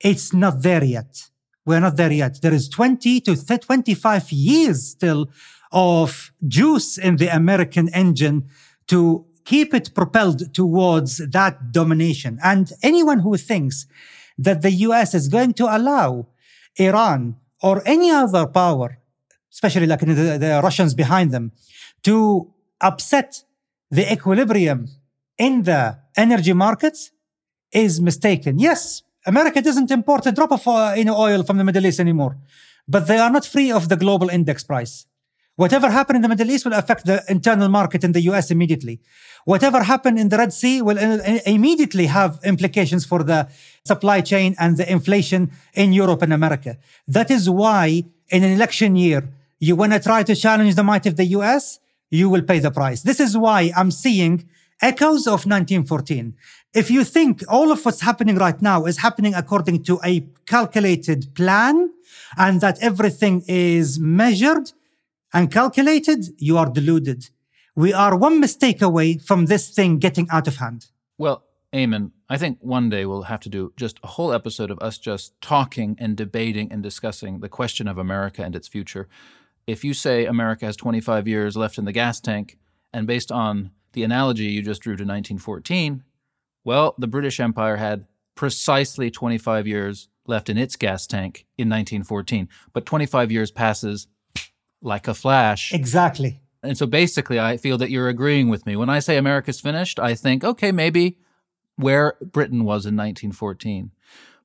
It's 0.00 0.32
not 0.32 0.62
there 0.62 0.84
yet. 0.84 1.30
We're 1.66 1.80
not 1.80 1.96
there 1.96 2.12
yet. 2.12 2.40
There 2.40 2.54
is 2.54 2.68
20 2.68 3.20
to 3.22 3.58
25 3.58 4.32
years 4.32 4.88
still 4.88 5.28
of 5.72 6.32
juice 6.46 6.98
in 6.98 7.16
the 7.16 7.28
American 7.28 7.88
engine 7.90 8.48
to 8.86 9.26
keep 9.44 9.72
it 9.72 9.94
propelled 9.94 10.54
towards 10.54 11.18
that 11.18 11.72
domination. 11.72 12.38
And 12.42 12.70
anyone 12.82 13.20
who 13.20 13.36
thinks 13.36 13.86
that 14.36 14.62
the 14.62 14.72
US 14.88 15.14
is 15.14 15.28
going 15.28 15.54
to 15.54 15.64
allow 15.64 16.28
Iran 16.76 17.36
or 17.62 17.82
any 17.86 18.10
other 18.10 18.46
power, 18.46 18.98
especially 19.52 19.86
like 19.86 20.00
the, 20.00 20.38
the 20.38 20.60
Russians 20.62 20.94
behind 20.94 21.32
them, 21.32 21.52
to 22.02 22.52
upset 22.80 23.44
the 23.90 24.10
equilibrium 24.12 24.88
in 25.38 25.62
the 25.62 25.98
energy 26.16 26.52
markets 26.52 27.10
is 27.72 28.00
mistaken. 28.00 28.58
Yes, 28.58 29.02
America 29.26 29.60
doesn't 29.60 29.90
import 29.90 30.26
a 30.26 30.32
drop 30.32 30.52
of 30.52 30.66
uh, 30.66 30.94
you 30.96 31.04
know, 31.04 31.16
oil 31.16 31.42
from 31.42 31.58
the 31.58 31.64
Middle 31.64 31.86
East 31.86 32.00
anymore, 32.00 32.36
but 32.86 33.06
they 33.06 33.18
are 33.18 33.30
not 33.30 33.44
free 33.44 33.70
of 33.72 33.88
the 33.88 33.96
global 33.96 34.28
index 34.28 34.62
price. 34.62 35.06
Whatever 35.58 35.90
happened 35.90 36.18
in 36.18 36.22
the 36.22 36.28
Middle 36.28 36.50
East 36.52 36.64
will 36.64 36.78
affect 36.82 37.04
the 37.04 37.24
internal 37.28 37.68
market 37.68 38.04
in 38.04 38.12
the 38.12 38.20
US 38.30 38.52
immediately. 38.52 39.00
Whatever 39.44 39.82
happened 39.82 40.16
in 40.16 40.28
the 40.28 40.38
Red 40.38 40.52
Sea 40.52 40.80
will 40.82 40.96
uh, 40.96 41.40
immediately 41.46 42.06
have 42.06 42.38
implications 42.44 43.04
for 43.04 43.24
the 43.24 43.48
supply 43.84 44.20
chain 44.20 44.54
and 44.60 44.76
the 44.76 44.88
inflation 44.88 45.50
in 45.74 45.92
Europe 45.92 46.22
and 46.22 46.32
America. 46.32 46.78
That 47.08 47.28
is 47.28 47.50
why 47.50 48.04
in 48.28 48.44
an 48.44 48.52
election 48.52 48.94
year, 48.94 49.28
you 49.58 49.74
want 49.74 49.94
to 49.94 49.98
try 49.98 50.22
to 50.22 50.34
challenge 50.36 50.76
the 50.76 50.84
might 50.84 51.06
of 51.06 51.16
the 51.16 51.24
US, 51.38 51.80
you 52.08 52.30
will 52.30 52.42
pay 52.42 52.60
the 52.60 52.70
price. 52.70 53.02
This 53.02 53.18
is 53.18 53.36
why 53.36 53.72
I'm 53.76 53.90
seeing 53.90 54.48
echoes 54.80 55.26
of 55.26 55.44
1914. 55.44 56.36
If 56.72 56.88
you 56.88 57.02
think 57.02 57.42
all 57.48 57.72
of 57.72 57.84
what's 57.84 58.02
happening 58.02 58.36
right 58.36 58.62
now 58.62 58.84
is 58.84 58.98
happening 58.98 59.34
according 59.34 59.82
to 59.88 59.98
a 60.04 60.24
calculated 60.46 61.34
plan 61.34 61.90
and 62.36 62.60
that 62.60 62.78
everything 62.80 63.42
is 63.48 63.98
measured 63.98 64.70
and 65.32 65.52
calculated, 65.52 66.26
you 66.38 66.56
are 66.58 66.70
deluded. 66.70 67.28
We 67.76 67.92
are 67.92 68.16
one 68.16 68.40
mistake 68.40 68.82
away 68.82 69.18
from 69.18 69.46
this 69.46 69.70
thing 69.70 69.98
getting 69.98 70.28
out 70.30 70.48
of 70.48 70.56
hand. 70.56 70.86
Well, 71.16 71.44
Aimen, 71.72 72.12
I 72.28 72.38
think 72.38 72.58
one 72.60 72.88
day 72.88 73.04
we'll 73.04 73.22
have 73.22 73.40
to 73.40 73.48
do 73.48 73.72
just 73.76 74.00
a 74.02 74.08
whole 74.08 74.32
episode 74.32 74.70
of 74.70 74.78
us 74.80 74.98
just 74.98 75.38
talking 75.40 75.96
and 75.98 76.16
debating 76.16 76.72
and 76.72 76.82
discussing 76.82 77.40
the 77.40 77.48
question 77.48 77.86
of 77.86 77.98
America 77.98 78.42
and 78.42 78.56
its 78.56 78.68
future. 78.68 79.08
If 79.66 79.84
you 79.84 79.92
say 79.92 80.24
America 80.24 80.64
has 80.64 80.76
25 80.76 81.28
years 81.28 81.56
left 81.56 81.76
in 81.76 81.84
the 81.84 81.92
gas 81.92 82.20
tank, 82.20 82.58
and 82.92 83.06
based 83.06 83.30
on 83.30 83.70
the 83.92 84.02
analogy 84.02 84.44
you 84.44 84.62
just 84.62 84.80
drew 84.80 84.94
to 84.94 85.04
1914, 85.04 86.04
well, 86.64 86.94
the 86.98 87.06
British 87.06 87.38
Empire 87.38 87.76
had 87.76 88.06
precisely 88.34 89.10
25 89.10 89.66
years 89.66 90.08
left 90.26 90.48
in 90.48 90.56
its 90.56 90.76
gas 90.76 91.06
tank 91.06 91.46
in 91.58 91.68
1914. 91.68 92.48
But 92.72 92.86
25 92.86 93.30
years 93.30 93.50
passes 93.50 94.06
like 94.82 95.08
a 95.08 95.14
flash. 95.14 95.72
Exactly. 95.72 96.40
And 96.62 96.76
so 96.76 96.86
basically, 96.86 97.38
I 97.38 97.56
feel 97.56 97.78
that 97.78 97.90
you're 97.90 98.08
agreeing 98.08 98.48
with 98.48 98.66
me. 98.66 98.76
When 98.76 98.90
I 98.90 98.98
say 98.98 99.16
America's 99.16 99.60
finished, 99.60 99.98
I 99.98 100.14
think, 100.14 100.42
okay, 100.42 100.72
maybe 100.72 101.18
where 101.76 102.16
Britain 102.20 102.64
was 102.64 102.84
in 102.84 102.96
1914. 102.96 103.92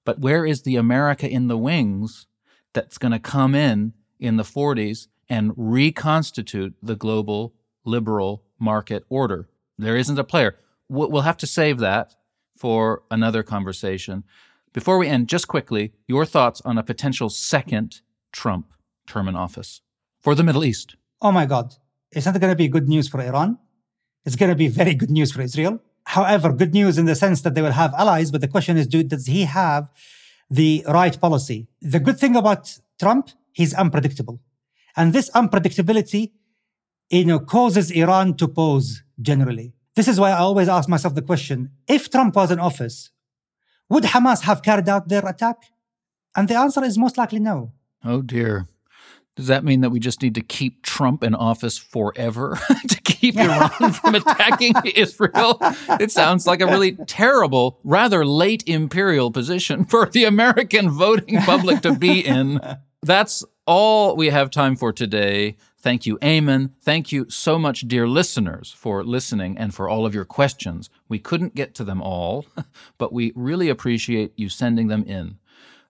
But 0.06 0.20
where 0.20 0.46
is 0.46 0.62
the 0.62 0.76
America 0.76 1.28
in 1.28 1.48
the 1.48 1.58
wings 1.58 2.28
that's 2.74 2.98
going 2.98 3.14
to 3.14 3.20
come 3.20 3.56
in 3.56 3.94
in 4.20 4.38
the 4.38 4.44
40s 4.44 5.08
and 5.30 5.54
reconstitute 5.56 6.76
the 6.84 6.96
global 6.96 7.56
liberal 7.84 8.44
market 8.60 9.06
order? 9.10 9.50
There 9.78 9.98
isn't 9.98 10.20
a 10.20 10.24
player. 10.24 10.58
we'll 10.90 11.22
have 11.22 11.38
to 11.38 11.48
save 11.48 11.80
that 11.80 12.16
for 12.56 13.04
another 13.10 13.42
conversation. 13.42 14.24
Before 14.74 14.98
we 14.98 15.08
end, 15.08 15.30
just 15.30 15.48
quickly, 15.48 15.94
your 16.08 16.26
thoughts 16.26 16.62
on 16.62 16.78
a 16.78 16.84
potential 16.84 17.30
second 17.30 18.02
Trump 18.32 18.72
term 19.08 19.28
in 19.28 19.36
office 19.36 19.82
for 20.24 20.34
the 20.36 20.44
Middle 20.44 20.64
East. 20.64 20.96
Oh 21.22 21.32
my 21.32 21.46
God. 21.46 21.76
It's 22.12 22.26
not 22.26 22.40
going 22.40 22.52
to 22.52 22.56
be 22.56 22.68
good 22.68 22.88
news 22.88 23.08
for 23.08 23.20
Iran. 23.22 23.58
It's 24.26 24.36
going 24.36 24.50
to 24.50 24.56
be 24.56 24.70
very 24.70 24.96
good 24.96 25.12
news 25.12 25.32
for 25.32 25.42
Israel. 25.42 25.80
However, 26.06 26.54
good 26.54 26.74
news 26.74 26.98
in 26.98 27.06
the 27.06 27.16
sense 27.16 27.42
that 27.42 27.56
they 27.56 27.62
will 27.62 27.72
have 27.72 27.94
allies, 27.94 28.32
but 28.32 28.42
the 28.42 28.48
question 28.48 28.78
is, 28.78 28.88
do, 28.88 29.04
does 29.04 29.26
he 29.26 29.44
have 29.44 29.92
the 30.50 30.84
right 30.88 31.20
policy? 31.20 31.68
The 31.82 32.00
good 32.00 32.20
thing 32.20 32.36
about 32.36 32.80
Trump, 33.00 33.30
he's 33.52 33.74
unpredictable. 33.74 34.40
And 34.96 35.12
this 35.12 35.30
unpredictability, 35.32 36.32
you 37.10 37.26
know, 37.26 37.40
causes 37.40 37.92
Iran 37.92 38.36
to 38.38 38.48
pause 38.48 39.04
generally. 39.22 39.74
This 39.96 40.08
is 40.08 40.20
why 40.20 40.32
I 40.32 40.40
always 40.40 40.68
ask 40.68 40.88
myself 40.90 41.16
the 41.16 41.22
question, 41.22 41.72
if 41.88 42.10
Trump 42.10 42.36
was 42.36 42.52
in 42.52 42.60
office, 42.60 43.10
would 43.90 44.06
Hamas 44.06 44.42
have 44.42 44.62
carried 44.62 44.90
out 44.90 45.08
their 45.08 45.26
attack? 45.26 45.58
And 46.36 46.48
the 46.48 46.56
answer 46.56 46.84
is 46.84 46.98
most 46.98 47.18
likely 47.18 47.40
no. 47.40 47.74
Oh 48.04 48.22
dear. 48.22 48.68
Does 49.36 49.48
that 49.48 49.64
mean 49.64 49.82
that 49.82 49.90
we 49.90 50.00
just 50.00 50.22
need 50.22 50.36
to 50.36 50.42
keep 50.42 50.84
Trump 50.84 51.24
in 51.24 51.34
office 51.34 51.78
forever 51.78 52.60
to 52.88 53.02
keep 53.02 53.36
Iran 53.36 53.70
from 53.94 54.16
attacking 54.16 54.76
Israel? 54.96 55.58
It 56.00 56.12
sounds 56.12 56.46
like 56.46 56.62
a 56.62 56.68
really 56.68 56.92
terrible, 57.08 57.80
rather 57.84 58.26
late 58.26 58.64
imperial 58.68 59.32
position 59.32 59.86
for 59.86 60.06
the 60.06 60.26
American 60.26 60.92
voting 60.92 61.40
public 61.40 61.82
to 61.82 61.94
be 61.94 62.20
in. 62.20 62.60
That's 63.02 63.44
all 63.66 64.16
we 64.16 64.30
have 64.30 64.52
time 64.52 64.76
for 64.76 64.94
today. 64.94 65.58
Thank 65.80 66.06
you, 66.06 66.18
Aimen. 66.22 66.74
Thank 66.82 67.12
you 67.12 67.26
so 67.30 67.60
much, 67.60 67.88
dear 67.88 68.08
listeners, 68.08 68.72
for 68.72 69.04
listening 69.04 69.58
and 69.58 69.74
for 69.74 69.90
all 69.90 70.06
of 70.06 70.16
your 70.16 70.26
questions. 70.26 70.90
We 71.10 71.20
couldn't 71.20 71.56
get 71.56 71.76
to 71.76 71.84
them 71.84 72.02
all, 72.02 72.46
but 72.98 73.12
we 73.12 73.34
really 73.36 73.68
appreciate 73.68 74.32
you 74.38 74.48
sending 74.48 74.88
them 74.88 75.04
in. 75.04 75.40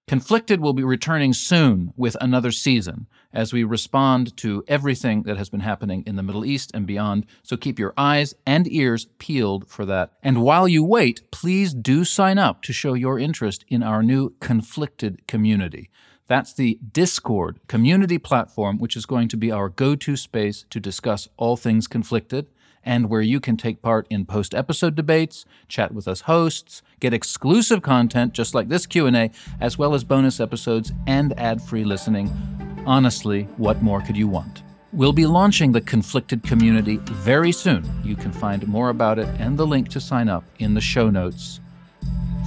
Conflicted 0.07 0.61
will 0.61 0.73
be 0.73 0.83
returning 0.83 1.33
soon 1.33 1.93
with 1.95 2.17
another 2.19 2.51
season 2.51 3.07
as 3.33 3.51
we 3.51 3.63
respond 3.63 4.37
to 4.37 4.63
everything 4.67 5.23
that 5.23 5.37
has 5.37 5.49
been 5.49 5.61
happening 5.61 6.03
in 6.05 6.15
the 6.15 6.23
Middle 6.23 6.45
East 6.45 6.71
and 6.73 6.85
beyond. 6.85 7.25
So 7.41 7.57
keep 7.57 7.79
your 7.79 7.93
eyes 7.97 8.35
and 8.45 8.71
ears 8.71 9.07
peeled 9.17 9.67
for 9.67 9.85
that. 9.85 10.13
And 10.21 10.43
while 10.43 10.67
you 10.67 10.83
wait, 10.83 11.29
please 11.31 11.73
do 11.73 12.05
sign 12.05 12.37
up 12.37 12.61
to 12.63 12.73
show 12.73 12.93
your 12.93 13.17
interest 13.17 13.65
in 13.67 13.81
our 13.81 14.03
new 14.03 14.35
Conflicted 14.39 15.27
community. 15.27 15.89
That's 16.27 16.53
the 16.53 16.79
Discord 16.91 17.59
community 17.67 18.17
platform, 18.17 18.77
which 18.77 18.95
is 18.95 19.05
going 19.05 19.27
to 19.29 19.37
be 19.37 19.51
our 19.51 19.67
go 19.67 19.95
to 19.95 20.15
space 20.15 20.65
to 20.69 20.79
discuss 20.79 21.27
all 21.37 21.57
things 21.57 21.87
conflicted 21.87 22.47
and 22.83 23.09
where 23.09 23.21
you 23.21 23.39
can 23.39 23.57
take 23.57 23.81
part 23.81 24.05
in 24.09 24.25
post-episode 24.25 24.95
debates, 24.95 25.45
chat 25.67 25.93
with 25.93 26.07
us 26.07 26.21
hosts, 26.21 26.81
get 26.99 27.13
exclusive 27.13 27.81
content 27.81 28.33
just 28.33 28.53
like 28.53 28.67
this 28.67 28.85
Q&A, 28.85 29.31
as 29.59 29.77
well 29.77 29.93
as 29.93 30.03
bonus 30.03 30.39
episodes 30.39 30.91
and 31.07 31.37
ad-free 31.39 31.85
listening. 31.85 32.72
Honestly, 32.85 33.43
what 33.55 33.81
more 33.81 34.01
could 34.01 34.17
you 34.17 34.27
want? 34.27 34.61
We'll 34.91 35.13
be 35.13 35.25
launching 35.25 35.71
the 35.71 35.81
Conflicted 35.81 36.43
community 36.43 36.97
very 36.97 37.51
soon. 37.53 37.89
You 38.03 38.15
can 38.15 38.31
find 38.33 38.67
more 38.67 38.89
about 38.89 39.17
it 39.19 39.27
and 39.39 39.57
the 39.57 39.65
link 39.65 39.89
to 39.89 40.01
sign 40.01 40.27
up 40.27 40.43
in 40.59 40.73
the 40.73 40.81
show 40.81 41.09
notes. 41.09 41.61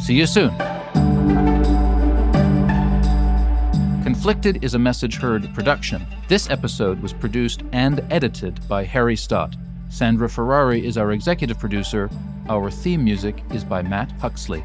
See 0.03 0.15
you 0.15 0.27
soon. 0.27 0.55
Conflicted 4.03 4.63
is 4.63 4.75
a 4.75 4.79
Message 4.79 5.17
Heard 5.17 5.53
production. 5.55 6.07
This 6.29 6.51
episode 6.51 7.01
was 7.01 7.15
produced 7.15 7.63
and 7.73 8.05
edited 8.11 8.61
by 8.69 8.85
Harry 8.85 9.17
Stott. 9.17 9.57
Sandra 9.89 10.29
Ferrari 10.29 10.87
is 10.87 10.99
our 10.99 11.13
executive 11.13 11.59
producer. 11.59 12.11
Our 12.49 12.71
theme 12.71 13.03
music 13.03 13.43
is 13.53 13.65
by 13.65 13.83
Matt 13.83 14.13
Huxley. 14.21 14.65